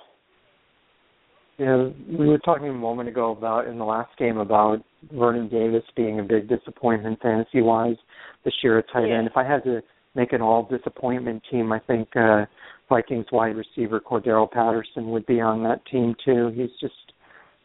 Yeah, 1.59 1.89
we 2.09 2.27
were 2.27 2.39
talking 2.39 2.69
a 2.69 2.73
moment 2.73 3.09
ago 3.09 3.31
about 3.31 3.69
in 3.69 3.79
the 3.79 3.85
last 3.85 4.11
game 4.19 4.39
about 4.39 4.83
Vernon 5.13 5.49
Davis 5.49 5.85
being 5.95 6.19
a 6.19 6.23
big 6.23 6.49
disappointment 6.49 7.21
fantasy 7.23 7.63
wise 7.63 7.97
this 8.45 8.55
year 8.63 8.79
at 8.79 8.89
tight 8.93 9.07
Yeah. 9.09 9.19
end. 9.19 9.29
If 9.29 9.37
I 9.37 9.45
had 9.45 9.63
to 9.65 9.81
make 10.17 10.33
an 10.33 10.43
all 10.43 10.65
disappointment 10.65 11.45
team, 11.51 11.73
I 11.73 11.79
think 11.79 12.17
uh 12.17 12.47
Vikings 12.89 13.27
wide 13.33 13.57
receiver 13.57 14.01
Cordarrelle 14.01 14.51
Patterson 14.51 15.11
would 15.11 15.27
be 15.27 15.41
on 15.41 15.63
that 15.63 15.85
team 15.87 16.15
too. 16.25 16.49
He's 16.49 16.71
just 16.81 17.13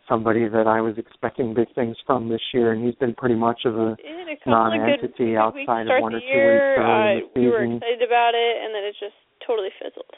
somebody 0.09 0.49
that 0.49 0.67
I 0.67 0.81
was 0.81 0.95
expecting 0.97 1.53
big 1.53 1.73
things 1.75 1.95
from 2.05 2.27
this 2.27 2.41
year 2.53 2.73
and 2.73 2.83
he's 2.83 2.95
been 2.95 3.13
pretty 3.13 3.35
much 3.35 3.61
of 3.65 3.77
a 3.77 3.95
a 4.29 4.35
couple 4.43 4.65
of 4.65 4.71
good, 4.73 4.81
non-entity 4.81 5.37
outside 5.37 5.87
of 5.87 6.01
one 6.01 6.15
or 6.15 6.19
two 6.19 6.25
year, 6.25 6.73
weeks 6.73 6.81
early 6.81 7.17
in 7.17 7.23
uh, 7.23 7.27
the 7.33 7.41
we 7.41 7.47
were 7.47 7.63
excited 7.63 8.01
about 8.01 8.31
it, 8.33 8.57
and 8.63 8.75
then 8.75 8.83
it 8.83 8.95
just 8.99 9.15
totally 9.45 9.69
fizzled. 9.81 10.13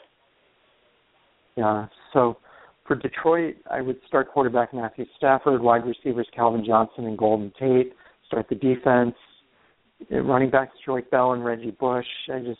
Yeah. 1.56 1.86
So 2.12 2.38
for 2.86 2.96
Detroit, 2.96 3.56
I 3.70 3.80
would 3.80 3.96
start 4.06 4.30
quarterback 4.30 4.74
Matthew 4.74 5.06
Stafford, 5.16 5.62
wide 5.62 5.84
receivers 5.86 6.26
Calvin 6.34 6.64
Johnson 6.66 7.06
and 7.06 7.16
Golden 7.16 7.52
Tate. 7.58 7.92
Start 8.26 8.46
the 8.48 8.56
defense. 8.56 9.14
Running 10.10 10.50
backs 10.50 10.72
Joique 10.86 11.10
Bell 11.10 11.32
and 11.32 11.44
Reggie 11.44 11.70
Bush. 11.70 12.06
I 12.32 12.40
just, 12.40 12.58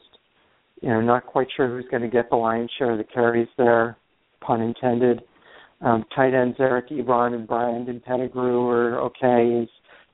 you 0.80 0.90
know, 0.90 1.00
not 1.00 1.26
quite 1.26 1.48
sure 1.56 1.68
who's 1.68 1.90
going 1.90 2.02
to 2.02 2.08
get 2.08 2.30
the 2.30 2.36
lion's 2.36 2.70
share 2.78 2.92
of 2.92 2.98
the 2.98 3.04
carries 3.04 3.48
there, 3.58 3.96
pun 4.40 4.60
intended. 4.60 5.22
Um, 5.82 6.04
tight 6.14 6.34
ends 6.34 6.56
Eric 6.60 6.90
Ebron 6.90 7.34
and 7.34 7.46
Brandon 7.46 8.00
Pettigrew 8.04 8.68
are 8.68 9.00
okay. 9.00 9.60
His 9.60 9.68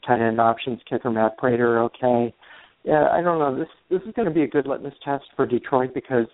tight 0.06 0.20
end 0.20 0.40
options 0.40 0.80
kicker 0.88 1.10
Matt 1.10 1.36
Prater 1.36 1.82
okay. 1.84 2.34
Yeah, 2.84 3.08
I 3.12 3.20
don't 3.20 3.38
know. 3.38 3.56
This 3.56 3.68
this 3.90 4.00
is 4.06 4.14
going 4.14 4.28
to 4.28 4.34
be 4.34 4.42
a 4.42 4.48
good 4.48 4.66
litmus 4.66 4.94
test 5.04 5.24
for 5.36 5.46
Detroit 5.46 5.92
because 5.92 6.26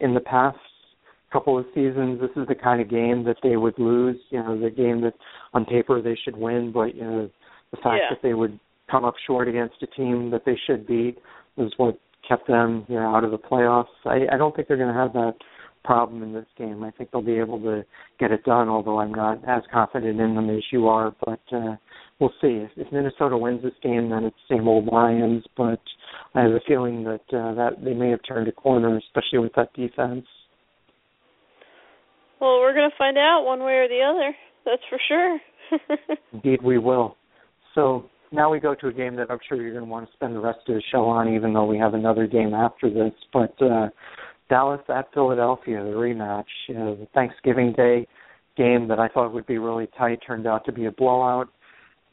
in 0.00 0.14
the 0.14 0.20
past 0.20 0.58
couple 1.32 1.58
of 1.58 1.64
seasons, 1.74 2.20
this 2.20 2.30
is 2.36 2.46
the 2.48 2.54
kind 2.54 2.82
of 2.82 2.90
game 2.90 3.24
that 3.24 3.36
they 3.42 3.56
would 3.56 3.78
lose. 3.78 4.16
You 4.30 4.40
know, 4.40 4.60
the 4.60 4.70
game 4.70 5.00
that 5.02 5.14
on 5.54 5.64
paper 5.64 6.02
they 6.02 6.18
should 6.22 6.36
win, 6.36 6.70
but 6.72 6.94
you 6.94 7.02
know, 7.02 7.30
the 7.70 7.76
fact 7.78 8.02
yeah. 8.02 8.10
that 8.10 8.18
they 8.22 8.34
would 8.34 8.58
come 8.90 9.04
up 9.04 9.14
short 9.26 9.48
against 9.48 9.76
a 9.82 9.86
team 9.86 10.30
that 10.30 10.44
they 10.44 10.58
should 10.66 10.86
beat 10.86 11.16
is 11.56 11.72
what 11.78 11.98
kept 12.28 12.46
them 12.46 12.84
you 12.88 12.96
know 12.96 13.14
out 13.14 13.24
of 13.24 13.30
the 13.30 13.38
playoffs. 13.38 13.86
I, 14.04 14.26
I 14.32 14.36
don't 14.36 14.54
think 14.54 14.68
they're 14.68 14.76
going 14.76 14.92
to 14.92 15.00
have 15.00 15.12
that 15.14 15.34
problem 15.84 16.22
in 16.22 16.32
this 16.32 16.46
game. 16.56 16.82
I 16.82 16.90
think 16.90 17.10
they'll 17.10 17.22
be 17.22 17.38
able 17.38 17.60
to 17.60 17.84
get 18.18 18.30
it 18.30 18.44
done, 18.44 18.68
although 18.68 18.98
I'm 18.98 19.12
not 19.12 19.46
as 19.48 19.62
confident 19.72 20.20
in 20.20 20.34
them 20.34 20.50
as 20.50 20.62
you 20.70 20.88
are. 20.88 21.14
But 21.24 21.40
uh, 21.52 21.76
we'll 22.20 22.32
see. 22.40 22.64
If, 22.64 22.70
if 22.76 22.92
Minnesota 22.92 23.36
wins 23.36 23.62
this 23.62 23.72
game, 23.82 24.10
then 24.10 24.24
it's 24.24 24.36
same 24.50 24.68
old 24.68 24.86
Lions. 24.86 25.44
But 25.56 25.80
I 26.34 26.42
have 26.42 26.52
a 26.52 26.60
feeling 26.66 27.04
that 27.04 27.36
uh, 27.36 27.54
that 27.54 27.84
they 27.84 27.94
may 27.94 28.10
have 28.10 28.20
turned 28.26 28.48
a 28.48 28.52
corner, 28.52 28.96
especially 28.96 29.38
with 29.38 29.52
that 29.56 29.72
defense. 29.74 30.26
Well, 32.40 32.58
we're 32.58 32.74
going 32.74 32.90
to 32.90 32.96
find 32.96 33.16
out 33.16 33.44
one 33.44 33.60
way 33.60 33.74
or 33.74 33.88
the 33.88 34.00
other. 34.02 34.34
That's 34.64 34.82
for 34.90 34.98
sure. 35.08 35.38
Indeed, 36.32 36.60
we 36.62 36.78
will. 36.78 37.16
So 37.74 38.10
now 38.32 38.50
we 38.50 38.58
go 38.60 38.74
to 38.74 38.88
a 38.88 38.92
game 38.92 39.14
that 39.16 39.30
I'm 39.30 39.38
sure 39.48 39.60
you're 39.60 39.72
going 39.72 39.84
to 39.84 39.90
want 39.90 40.08
to 40.08 40.12
spend 40.14 40.34
the 40.34 40.40
rest 40.40 40.60
of 40.68 40.74
the 40.74 40.82
show 40.90 41.04
on, 41.04 41.32
even 41.34 41.52
though 41.52 41.66
we 41.66 41.78
have 41.78 41.94
another 41.94 42.26
game 42.26 42.54
after 42.54 42.90
this. 42.90 43.12
But 43.32 43.54
uh, 43.62 43.88
Dallas 44.52 44.82
at 44.90 45.10
Philadelphia, 45.14 45.82
the 45.82 45.92
rematch, 45.92 46.44
you 46.68 46.74
know, 46.74 46.94
the 46.94 47.06
Thanksgiving 47.14 47.72
Day 47.72 48.06
game 48.54 48.86
that 48.88 48.98
I 48.98 49.08
thought 49.08 49.32
would 49.32 49.46
be 49.46 49.56
really 49.56 49.88
tight 49.96 50.18
turned 50.26 50.46
out 50.46 50.66
to 50.66 50.72
be 50.72 50.84
a 50.84 50.90
blowout. 50.90 51.48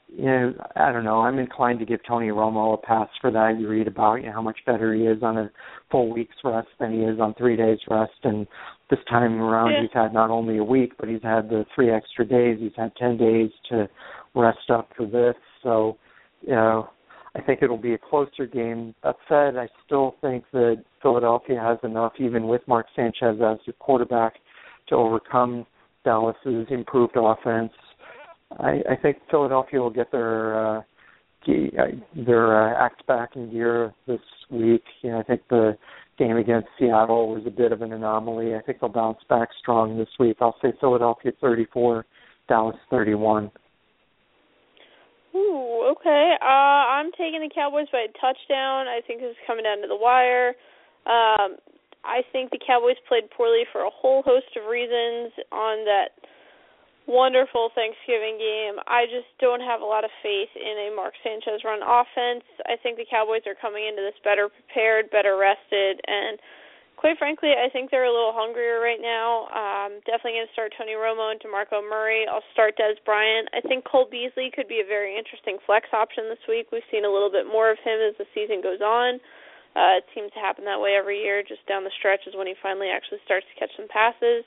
You 0.08 0.24
know, 0.24 0.54
I 0.78 0.94
don't 0.94 1.04
know. 1.04 1.20
I'm 1.20 1.38
inclined 1.38 1.80
to 1.80 1.86
give 1.86 2.00
Tony 2.08 2.28
Romo 2.28 2.76
a 2.76 2.78
pass 2.78 3.10
for 3.20 3.30
that. 3.30 3.58
You 3.60 3.68
read 3.68 3.88
about 3.88 4.22
you 4.22 4.28
know, 4.28 4.32
how 4.32 4.42
much 4.42 4.58
better 4.66 4.94
he 4.94 5.02
is 5.02 5.22
on 5.22 5.38
a 5.38 5.52
full 5.92 6.14
week's 6.14 6.38
rest 6.46 6.70
than 6.80 6.94
he 6.94 7.00
is 7.00 7.20
on 7.20 7.34
three 7.34 7.58
days 7.58 7.80
rest, 7.90 8.14
and 8.24 8.48
this 8.90 9.00
time 9.10 9.42
around 9.42 9.72
yeah. 9.72 9.82
he's 9.82 9.92
had 9.94 10.14
not 10.14 10.30
only 10.30 10.60
a 10.60 10.64
week, 10.64 10.94
but 10.98 11.10
he's 11.10 11.22
had 11.22 11.50
the 11.50 11.66
three 11.76 11.92
extra 11.92 12.26
days. 12.26 12.58
He's 12.62 12.72
had 12.78 12.96
ten 12.96 13.18
days 13.18 13.50
to 13.70 13.90
rest 14.34 14.70
up 14.70 14.90
for 14.96 15.06
this. 15.06 15.36
So 15.62 15.98
you 16.44 16.54
know, 16.54 16.90
I 17.36 17.42
think 17.42 17.60
it'll 17.62 17.76
be 17.76 17.96
a 17.96 18.00
closer 18.00 18.48
game. 18.48 18.96
That 19.04 19.18
said, 19.28 19.58
I 19.58 19.68
still 19.86 20.16
think 20.22 20.46
that 20.54 20.86
Philadelphia 21.02 21.60
has 21.60 21.78
enough, 21.84 22.14
even 22.20 22.48
with 22.48 22.62
Mark 22.68 22.88
Sanchez 22.96 23.40
as 23.42 23.58
the 23.66 23.74
quarterback, 23.80 24.36
to 24.88 24.96
overcome 24.96 25.66
Dallas's 26.04 26.68
improved 26.70 27.16
offense. 27.16 27.72
I, 28.58 28.82
I 28.90 28.96
think 29.02 29.18
Philadelphia 29.30 29.80
will 29.80 29.90
get 29.90 30.12
their 30.12 30.78
uh, 30.78 30.82
their 32.16 32.64
uh, 32.64 32.86
act 32.86 33.06
back 33.08 33.36
in 33.36 33.52
gear 33.52 33.94
this 34.08 34.20
week. 34.50 34.84
You 35.02 35.12
know, 35.12 35.20
I 35.20 35.24
think 35.24 35.42
the 35.50 35.78
game 36.18 36.38
against 36.38 36.68
Seattle 36.78 37.34
was 37.34 37.44
a 37.48 37.52
bit 37.52 37.72
of 37.72 37.82
an 37.82 37.94
anomaly. 37.94 38.56
I 38.56 38.62
think 38.62 38.80
they'll 38.82 38.90
bounce 38.90 39.20
back 39.30 39.50
strong 39.60 39.98
this 39.98 40.10
week. 40.20 40.38
I'll 40.42 40.56
say 40.62 40.74
Philadelphia 40.80 41.32
34, 41.40 42.06
Dallas 42.48 42.76
31. 42.90 43.52
Ooh, 45.36 45.96
okay. 45.96 46.34
Uh, 46.42 46.46
I'm 46.46 47.12
taking 47.12 47.40
the 47.42 47.50
Cowboys 47.54 47.88
by 47.92 48.06
a 48.10 48.12
touchdown. 48.20 48.88
I 48.88 49.00
think 49.06 49.22
this 49.22 49.32
is 49.32 49.38
coming 49.48 49.64
down 49.64 49.82
to 49.82 49.88
the 49.88 49.96
wire. 49.96 50.54
Um, 51.10 51.58
I 52.06 52.22
think 52.32 52.52
the 52.52 52.62
Cowboys 52.62 53.02
played 53.10 53.28
poorly 53.34 53.66
for 53.74 53.82
a 53.84 53.90
whole 53.92 54.22
host 54.22 54.48
of 54.56 54.70
reasons 54.70 55.34
on 55.52 55.84
that 55.84 56.16
wonderful 57.10 57.74
Thanksgiving 57.74 58.38
game. 58.38 58.78
I 58.86 59.10
just 59.10 59.28
don't 59.42 59.66
have 59.66 59.82
a 59.82 59.90
lot 59.90 60.06
of 60.06 60.14
faith 60.22 60.54
in 60.54 60.88
a 60.88 60.96
Mark 60.96 61.18
Sanchez 61.26 61.66
run 61.66 61.82
offense. 61.82 62.46
I 62.70 62.78
think 62.78 63.02
the 63.02 63.10
Cowboys 63.10 63.44
are 63.50 63.58
coming 63.58 63.90
into 63.90 64.06
this 64.06 64.16
better 64.22 64.48
prepared, 64.48 65.10
better 65.10 65.36
rested, 65.36 65.98
and 66.06 66.38
quite 67.02 67.18
frankly, 67.18 67.56
I 67.58 67.72
think 67.74 67.90
they're 67.90 68.06
a 68.06 68.14
little 68.14 68.36
hungrier 68.36 68.78
right 68.84 69.02
now. 69.02 69.50
Um, 69.50 70.04
definitely 70.06 70.44
going 70.44 70.52
to 70.52 70.54
start 70.54 70.76
Tony 70.78 70.94
Romo 70.94 71.32
and 71.32 71.40
DeMarco 71.42 71.80
Murray. 71.82 72.28
I'll 72.30 72.46
start 72.54 72.78
Dez 72.78 73.00
Bryant. 73.08 73.50
I 73.56 73.64
think 73.66 73.88
Cole 73.88 74.06
Beasley 74.06 74.52
could 74.54 74.68
be 74.68 74.84
a 74.84 74.88
very 74.88 75.18
interesting 75.18 75.58
flex 75.66 75.90
option 75.96 76.28
this 76.28 76.44
week. 76.46 76.70
We've 76.76 76.86
seen 76.92 77.08
a 77.08 77.12
little 77.12 77.32
bit 77.32 77.48
more 77.48 77.72
of 77.72 77.80
him 77.82 77.98
as 78.04 78.20
the 78.20 78.28
season 78.36 78.62
goes 78.62 78.84
on. 78.84 79.18
Uh, 79.80 80.04
it 80.04 80.08
seems 80.12 80.28
to 80.36 80.44
happen 80.44 80.68
that 80.68 80.84
way 80.84 81.00
every 81.00 81.24
year. 81.24 81.40
Just 81.40 81.64
down 81.64 81.88
the 81.88 81.96
stretch 81.96 82.28
is 82.28 82.36
when 82.36 82.52
he 82.52 82.56
finally 82.60 82.92
actually 82.92 83.24
starts 83.24 83.48
to 83.48 83.56
catch 83.56 83.72
some 83.80 83.88
passes. 83.88 84.44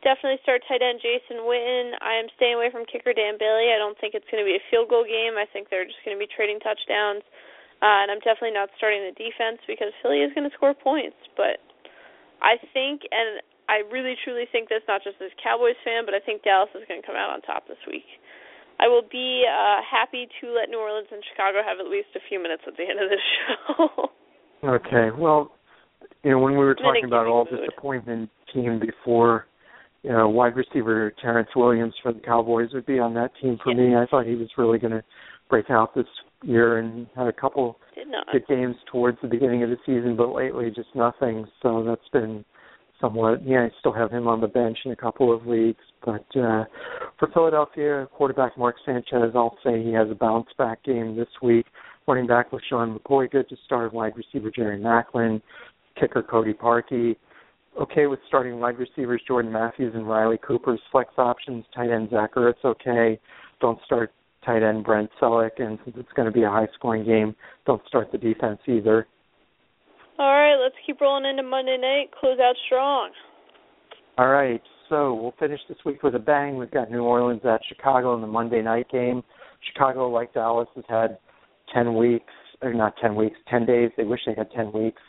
Definitely 0.00 0.40
start 0.40 0.64
tight 0.64 0.80
end 0.80 0.96
Jason 1.04 1.44
Witten. 1.44 1.92
I 2.00 2.16
am 2.16 2.32
staying 2.40 2.56
away 2.56 2.72
from 2.72 2.88
kicker 2.88 3.12
Dan 3.12 3.36
Bailey. 3.36 3.68
I 3.68 3.76
don't 3.76 3.94
think 4.00 4.16
it's 4.16 4.26
going 4.32 4.40
to 4.40 4.48
be 4.48 4.56
a 4.56 4.64
field 4.72 4.88
goal 4.88 5.04
game. 5.04 5.36
I 5.36 5.44
think 5.44 5.68
they're 5.68 5.84
just 5.84 6.00
going 6.08 6.16
to 6.16 6.22
be 6.22 6.26
trading 6.26 6.56
touchdowns. 6.64 7.20
Uh, 7.84 8.00
and 8.00 8.08
I'm 8.08 8.22
definitely 8.24 8.56
not 8.56 8.72
starting 8.80 9.04
the 9.04 9.12
defense 9.12 9.60
because 9.68 9.92
Philly 10.00 10.24
is 10.24 10.32
going 10.32 10.48
to 10.48 10.54
score 10.56 10.72
points. 10.72 11.20
But 11.36 11.60
I 12.40 12.56
think, 12.72 13.04
and 13.12 13.44
I 13.68 13.84
really 13.92 14.16
truly 14.24 14.48
think 14.48 14.72
this, 14.72 14.80
not 14.88 15.04
just 15.04 15.20
as 15.20 15.36
Cowboys 15.36 15.76
fan, 15.84 16.08
but 16.08 16.16
I 16.16 16.22
think 16.24 16.48
Dallas 16.48 16.72
is 16.72 16.88
going 16.88 17.04
to 17.04 17.06
come 17.06 17.18
out 17.18 17.28
on 17.28 17.44
top 17.44 17.68
this 17.68 17.82
week. 17.84 18.08
I 18.80 18.88
will 18.88 19.04
be 19.04 19.44
uh, 19.44 19.84
happy 19.84 20.32
to 20.40 20.44
let 20.56 20.72
New 20.72 20.80
Orleans 20.80 21.12
and 21.12 21.20
Chicago 21.28 21.60
have 21.60 21.76
at 21.76 21.92
least 21.92 22.16
a 22.16 22.24
few 22.24 22.40
minutes 22.40 22.64
at 22.64 22.80
the 22.80 22.88
end 22.88 22.98
of 23.04 23.12
this 23.12 23.22
show. 23.36 24.10
Okay, 24.64 25.08
well, 25.16 25.52
you 26.22 26.30
know, 26.30 26.38
when 26.38 26.52
we 26.52 26.58
were 26.58 26.74
talking 26.74 27.04
about 27.04 27.26
all 27.26 27.44
disappointment 27.44 28.30
team 28.52 28.80
before, 28.80 29.46
you 30.02 30.10
know, 30.10 30.28
wide 30.28 30.56
receiver 30.56 31.12
Terrance 31.20 31.48
Williams 31.54 31.94
for 32.02 32.12
the 32.12 32.20
Cowboys 32.20 32.70
would 32.72 32.86
be 32.86 32.98
on 32.98 33.14
that 33.14 33.30
team 33.40 33.58
for 33.62 33.72
yeah. 33.72 33.90
me. 33.90 33.96
I 33.96 34.06
thought 34.06 34.26
he 34.26 34.34
was 34.34 34.48
really 34.56 34.78
going 34.78 34.92
to 34.92 35.02
break 35.48 35.70
out 35.70 35.94
this 35.94 36.06
year 36.42 36.78
and 36.78 37.06
had 37.16 37.26
a 37.26 37.32
couple 37.32 37.78
good 38.32 38.46
games 38.48 38.76
towards 38.90 39.18
the 39.22 39.28
beginning 39.28 39.62
of 39.62 39.70
the 39.70 39.76
season, 39.86 40.16
but 40.16 40.32
lately 40.32 40.70
just 40.74 40.88
nothing. 40.94 41.46
So 41.62 41.84
that's 41.84 42.08
been 42.12 42.44
somewhat. 43.00 43.46
Yeah, 43.46 43.64
I 43.64 43.70
still 43.80 43.92
have 43.92 44.10
him 44.10 44.26
on 44.26 44.40
the 44.40 44.48
bench 44.48 44.78
in 44.84 44.92
a 44.92 44.96
couple 44.96 45.34
of 45.34 45.46
leagues, 45.46 45.82
but 46.04 46.24
uh, 46.36 46.64
for 47.18 47.28
Philadelphia, 47.34 48.08
quarterback 48.12 48.56
Mark 48.56 48.76
Sanchez, 48.86 49.32
I'll 49.34 49.58
say 49.64 49.82
he 49.82 49.92
has 49.92 50.08
a 50.10 50.14
bounce 50.14 50.48
back 50.56 50.82
game 50.84 51.16
this 51.16 51.28
week. 51.42 51.66
Running 52.06 52.26
back 52.26 52.50
LeSean 52.50 52.98
McCoy, 52.98 53.30
good 53.30 53.48
to 53.48 53.56
start. 53.64 53.92
Wide 53.92 54.14
receiver 54.16 54.50
Jerry 54.50 54.78
Maclin, 54.78 55.40
kicker 55.98 56.22
Cody 56.22 56.52
Parkey. 56.52 57.16
Okay 57.80 58.06
with 58.06 58.18
starting 58.28 58.58
wide 58.60 58.78
receivers 58.78 59.22
Jordan 59.26 59.52
Matthews 59.52 59.94
and 59.94 60.06
Riley 60.06 60.38
Cooper's 60.46 60.80
flex 60.90 61.10
options. 61.16 61.64
Tight 61.74 61.90
end 61.90 62.10
Zach 62.10 62.34
Ertz, 62.34 62.64
okay. 62.64 63.18
Don't 63.60 63.78
start 63.86 64.12
tight 64.44 64.62
end 64.62 64.84
Brent 64.84 65.10
Celek, 65.20 65.58
and 65.58 65.78
since 65.84 65.96
it's 65.98 66.12
going 66.14 66.26
to 66.26 66.32
be 66.32 66.42
a 66.42 66.50
high 66.50 66.68
scoring 66.74 67.04
game, 67.04 67.34
don't 67.66 67.80
start 67.86 68.10
the 68.10 68.18
defense 68.18 68.58
either. 68.66 69.06
All 70.18 70.32
right, 70.32 70.56
let's 70.62 70.74
keep 70.84 71.00
rolling 71.00 71.24
into 71.24 71.42
Monday 71.42 71.78
night. 71.80 72.10
Close 72.18 72.38
out 72.40 72.56
strong. 72.66 73.10
All 74.18 74.28
right, 74.28 74.60
so 74.88 75.14
we'll 75.14 75.34
finish 75.38 75.60
this 75.68 75.78
week 75.86 76.02
with 76.02 76.14
a 76.14 76.18
bang. 76.18 76.56
We've 76.56 76.70
got 76.70 76.90
New 76.90 77.02
Orleans 77.02 77.40
at 77.44 77.60
Chicago 77.66 78.14
in 78.14 78.20
the 78.20 78.26
Monday 78.26 78.60
night 78.60 78.90
game. 78.90 79.22
Chicago, 79.72 80.10
like 80.10 80.34
Dallas, 80.34 80.68
has 80.74 80.84
had 80.88 81.18
10 81.72 81.94
weeks, 81.96 82.32
or 82.62 82.74
not 82.74 82.94
10 83.00 83.14
weeks, 83.14 83.36
10 83.48 83.66
days. 83.66 83.90
They 83.96 84.04
wish 84.04 84.20
they 84.26 84.34
had 84.34 84.50
10 84.52 84.72
weeks. 84.72 85.02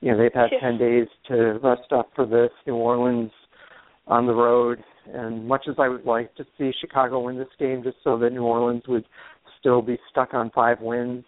You 0.00 0.12
know, 0.12 0.18
they've 0.18 0.32
had 0.32 0.50
10 0.60 0.78
days 0.78 1.06
to 1.28 1.58
rest 1.62 1.92
up 1.92 2.10
for 2.14 2.26
this. 2.26 2.50
New 2.66 2.74
Orleans 2.74 3.30
on 4.06 4.26
the 4.26 4.34
road 4.34 4.82
and 5.12 5.46
much 5.46 5.66
as 5.68 5.76
I 5.78 5.88
would 5.88 6.04
like 6.04 6.34
to 6.36 6.44
see 6.56 6.72
Chicago 6.80 7.20
win 7.20 7.38
this 7.38 7.48
game, 7.58 7.82
just 7.82 7.96
so 8.04 8.18
that 8.18 8.30
New 8.30 8.44
Orleans 8.44 8.82
would 8.88 9.04
still 9.58 9.82
be 9.82 9.98
stuck 10.10 10.34
on 10.34 10.50
five 10.50 10.80
wins, 10.80 11.24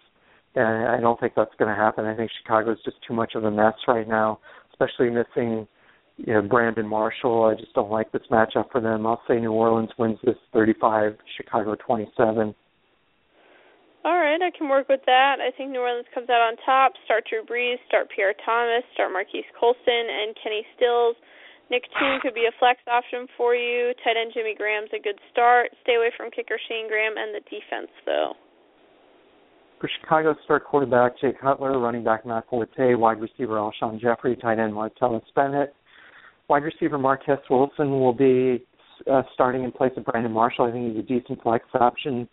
and 0.54 0.88
I 0.88 1.00
don't 1.00 1.18
think 1.18 1.34
that's 1.36 1.54
going 1.58 1.70
to 1.70 1.74
happen. 1.74 2.04
I 2.04 2.16
think 2.16 2.30
Chicago's 2.42 2.82
just 2.84 2.96
too 3.06 3.14
much 3.14 3.34
of 3.34 3.44
a 3.44 3.50
mess 3.50 3.74
right 3.88 4.06
now, 4.06 4.40
especially 4.72 5.10
missing 5.10 5.66
you 6.16 6.34
know 6.34 6.42
Brandon 6.42 6.86
Marshall. 6.86 7.44
I 7.44 7.58
just 7.58 7.74
don't 7.74 7.90
like 7.90 8.12
this 8.12 8.22
matchup 8.30 8.70
for 8.70 8.80
them. 8.80 9.06
I'll 9.06 9.22
say 9.26 9.38
New 9.40 9.52
Orleans 9.52 9.90
wins 9.98 10.18
this 10.24 10.36
35, 10.52 11.16
Chicago 11.36 11.76
27. 11.76 12.54
All 14.02 14.16
right, 14.16 14.40
I 14.40 14.48
can 14.56 14.68
work 14.68 14.88
with 14.88 15.04
that. 15.04 15.44
I 15.44 15.52
think 15.52 15.72
New 15.72 15.80
Orleans 15.80 16.08
comes 16.14 16.30
out 16.30 16.40
on 16.40 16.56
top. 16.64 16.92
Start 17.04 17.24
Drew 17.28 17.44
Brees, 17.44 17.76
start 17.86 18.08
Pierre 18.08 18.32
Thomas, 18.46 18.80
start 18.94 19.12
Marquise 19.12 19.44
Colston 19.58 20.06
and 20.08 20.32
Kenny 20.42 20.64
Stills. 20.76 21.16
Nick 21.70 21.84
Toon 22.00 22.18
could 22.20 22.34
be 22.34 22.48
a 22.48 22.54
flex 22.58 22.80
option 22.88 23.28
for 23.36 23.54
you. 23.54 23.92
Tight 24.02 24.16
end 24.16 24.32
Jimmy 24.34 24.54
Graham's 24.56 24.90
a 24.96 24.98
good 24.98 25.20
start. 25.30 25.70
Stay 25.82 25.94
away 25.94 26.10
from 26.16 26.30
kicker 26.30 26.58
Shayne 26.68 26.88
Graham 26.88 27.14
and 27.16 27.34
the 27.34 27.44
defense, 27.46 27.92
though. 28.06 28.32
For 29.80 29.88
Chicago, 30.00 30.34
start 30.44 30.64
quarterback 30.64 31.20
Jay 31.20 31.32
Cutler, 31.40 31.78
running 31.78 32.02
back 32.02 32.26
Matt 32.26 32.44
Forte, 32.50 32.94
wide 32.94 33.20
receiver 33.20 33.54
Alshon 33.54 34.00
Jeffery, 34.00 34.34
tight 34.36 34.58
end 34.58 34.72
Martellus 34.74 35.22
Bennett. 35.36 35.74
Wide 36.48 36.64
receiver 36.64 36.98
Marquess 36.98 37.40
Wilson 37.48 37.90
will 37.90 38.12
be 38.12 38.64
uh, 39.10 39.22
starting 39.32 39.62
in 39.62 39.70
place 39.70 39.92
of 39.96 40.04
Brandon 40.04 40.32
Marshall. 40.32 40.66
I 40.66 40.72
think 40.72 40.92
he's 40.92 41.04
a 41.04 41.06
decent 41.06 41.42
flex 41.42 41.64
option. 41.74 42.28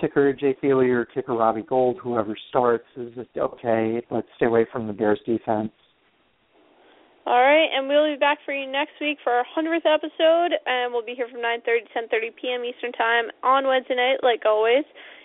Kicker 0.00 0.32
Jay 0.32 0.56
Feely 0.60 0.90
or 0.90 1.04
kicker 1.04 1.34
Robbie 1.34 1.62
Gould, 1.62 1.98
whoever 2.02 2.36
starts, 2.48 2.84
is 2.96 3.14
just 3.14 3.30
okay. 3.36 4.02
Let's 4.10 4.28
stay 4.36 4.46
away 4.46 4.66
from 4.72 4.86
the 4.86 4.92
Bears 4.92 5.20
defense. 5.26 5.72
All 7.26 7.44
right, 7.44 7.68
and 7.76 7.88
we'll 7.88 8.08
be 8.08 8.16
back 8.16 8.38
for 8.46 8.54
you 8.54 8.64
next 8.64 8.96
week 9.02 9.18
for 9.22 9.32
our 9.32 9.44
hundredth 9.44 9.84
episode, 9.84 10.56
and 10.64 10.92
we'll 10.92 11.04
be 11.04 11.12
here 11.12 11.28
from 11.28 11.42
9:30 11.44 11.84
to 11.84 12.16
10:30 12.16 12.36
p.m. 12.40 12.64
Eastern 12.64 12.92
Time 12.92 13.28
on 13.42 13.66
Wednesday 13.66 13.96
night, 13.96 14.24
like 14.24 14.44
always. 14.46 14.84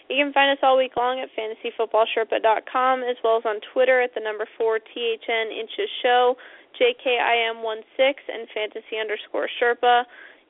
You 0.09 0.19
can 0.19 0.33
find 0.33 0.51
us 0.51 0.59
all 0.61 0.75
week 0.75 0.97
long 0.97 1.23
at 1.23 1.29
fantasyfootballsherpa.com, 1.31 3.03
as 3.03 3.15
well 3.23 3.37
as 3.37 3.45
on 3.45 3.61
Twitter 3.71 4.01
at 4.01 4.13
the 4.13 4.19
number 4.19 4.45
four 4.57 4.79
THN 4.79 5.47
inches 5.47 5.87
show, 6.03 6.35
JKIM16, 6.75 8.13
and 8.27 8.47
fantasy 8.53 8.99
underscore 8.99 9.47
Sherpa. 9.61 10.03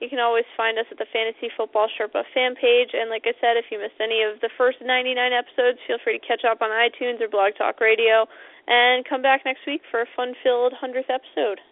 You 0.04 0.12
can 0.12 0.20
always 0.20 0.44
find 0.60 0.76
us 0.76 0.84
at 0.92 1.00
the 1.00 1.08
Fantasy 1.16 1.48
Football 1.56 1.88
Sherpa 1.96 2.28
fan 2.36 2.60
page. 2.60 2.92
And 2.92 3.08
like 3.08 3.24
I 3.24 3.32
said, 3.40 3.56
if 3.56 3.72
you 3.72 3.80
missed 3.80 4.04
any 4.04 4.20
of 4.20 4.36
the 4.44 4.52
first 4.60 4.84
99 4.84 5.16
episodes, 5.32 5.80
feel 5.88 5.96
free 6.04 6.20
to 6.20 6.28
catch 6.28 6.44
up 6.44 6.60
on 6.60 6.68
iTunes 6.76 7.24
or 7.24 7.32
Blog 7.32 7.56
Talk 7.56 7.80
Radio. 7.80 8.28
And 8.68 9.08
come 9.08 9.24
back 9.24 9.48
next 9.48 9.64
week 9.64 9.80
for 9.88 10.04
a 10.04 10.10
fun 10.12 10.36
filled 10.44 10.76
100th 10.76 11.08
episode. 11.08 11.64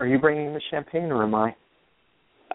Are 0.00 0.08
you 0.08 0.16
bringing 0.16 0.56
the 0.56 0.64
champagne 0.72 1.12
or 1.12 1.22
am 1.22 1.34
I? 1.34 1.52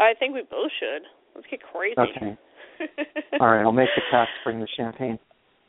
I 0.01 0.17
think 0.17 0.33
we 0.33 0.41
both 0.49 0.73
should. 0.81 1.05
Let's 1.37 1.45
get 1.53 1.61
crazy. 1.61 1.93
Okay. 1.93 2.33
All 3.39 3.45
right, 3.45 3.61
I'll 3.61 3.71
make 3.71 3.93
the 3.93 4.01
cast 4.09 4.33
bring 4.43 4.59
the 4.59 4.67
champagne. 4.75 5.19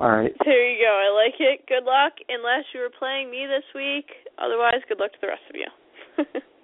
All 0.00 0.08
right. 0.08 0.32
There 0.46 0.64
you 0.64 0.80
go. 0.80 0.96
I 0.96 1.12
like 1.12 1.36
it. 1.36 1.68
Good 1.68 1.84
luck, 1.84 2.16
unless 2.30 2.64
you 2.72 2.80
were 2.80 2.92
playing 2.96 3.30
me 3.30 3.44
this 3.44 3.68
week. 3.74 4.08
Otherwise, 4.40 4.80
good 4.88 4.98
luck 4.98 5.12
to 5.12 5.18
the 5.20 5.28
rest 5.28 5.44
of 5.50 5.56
you. 5.60 6.40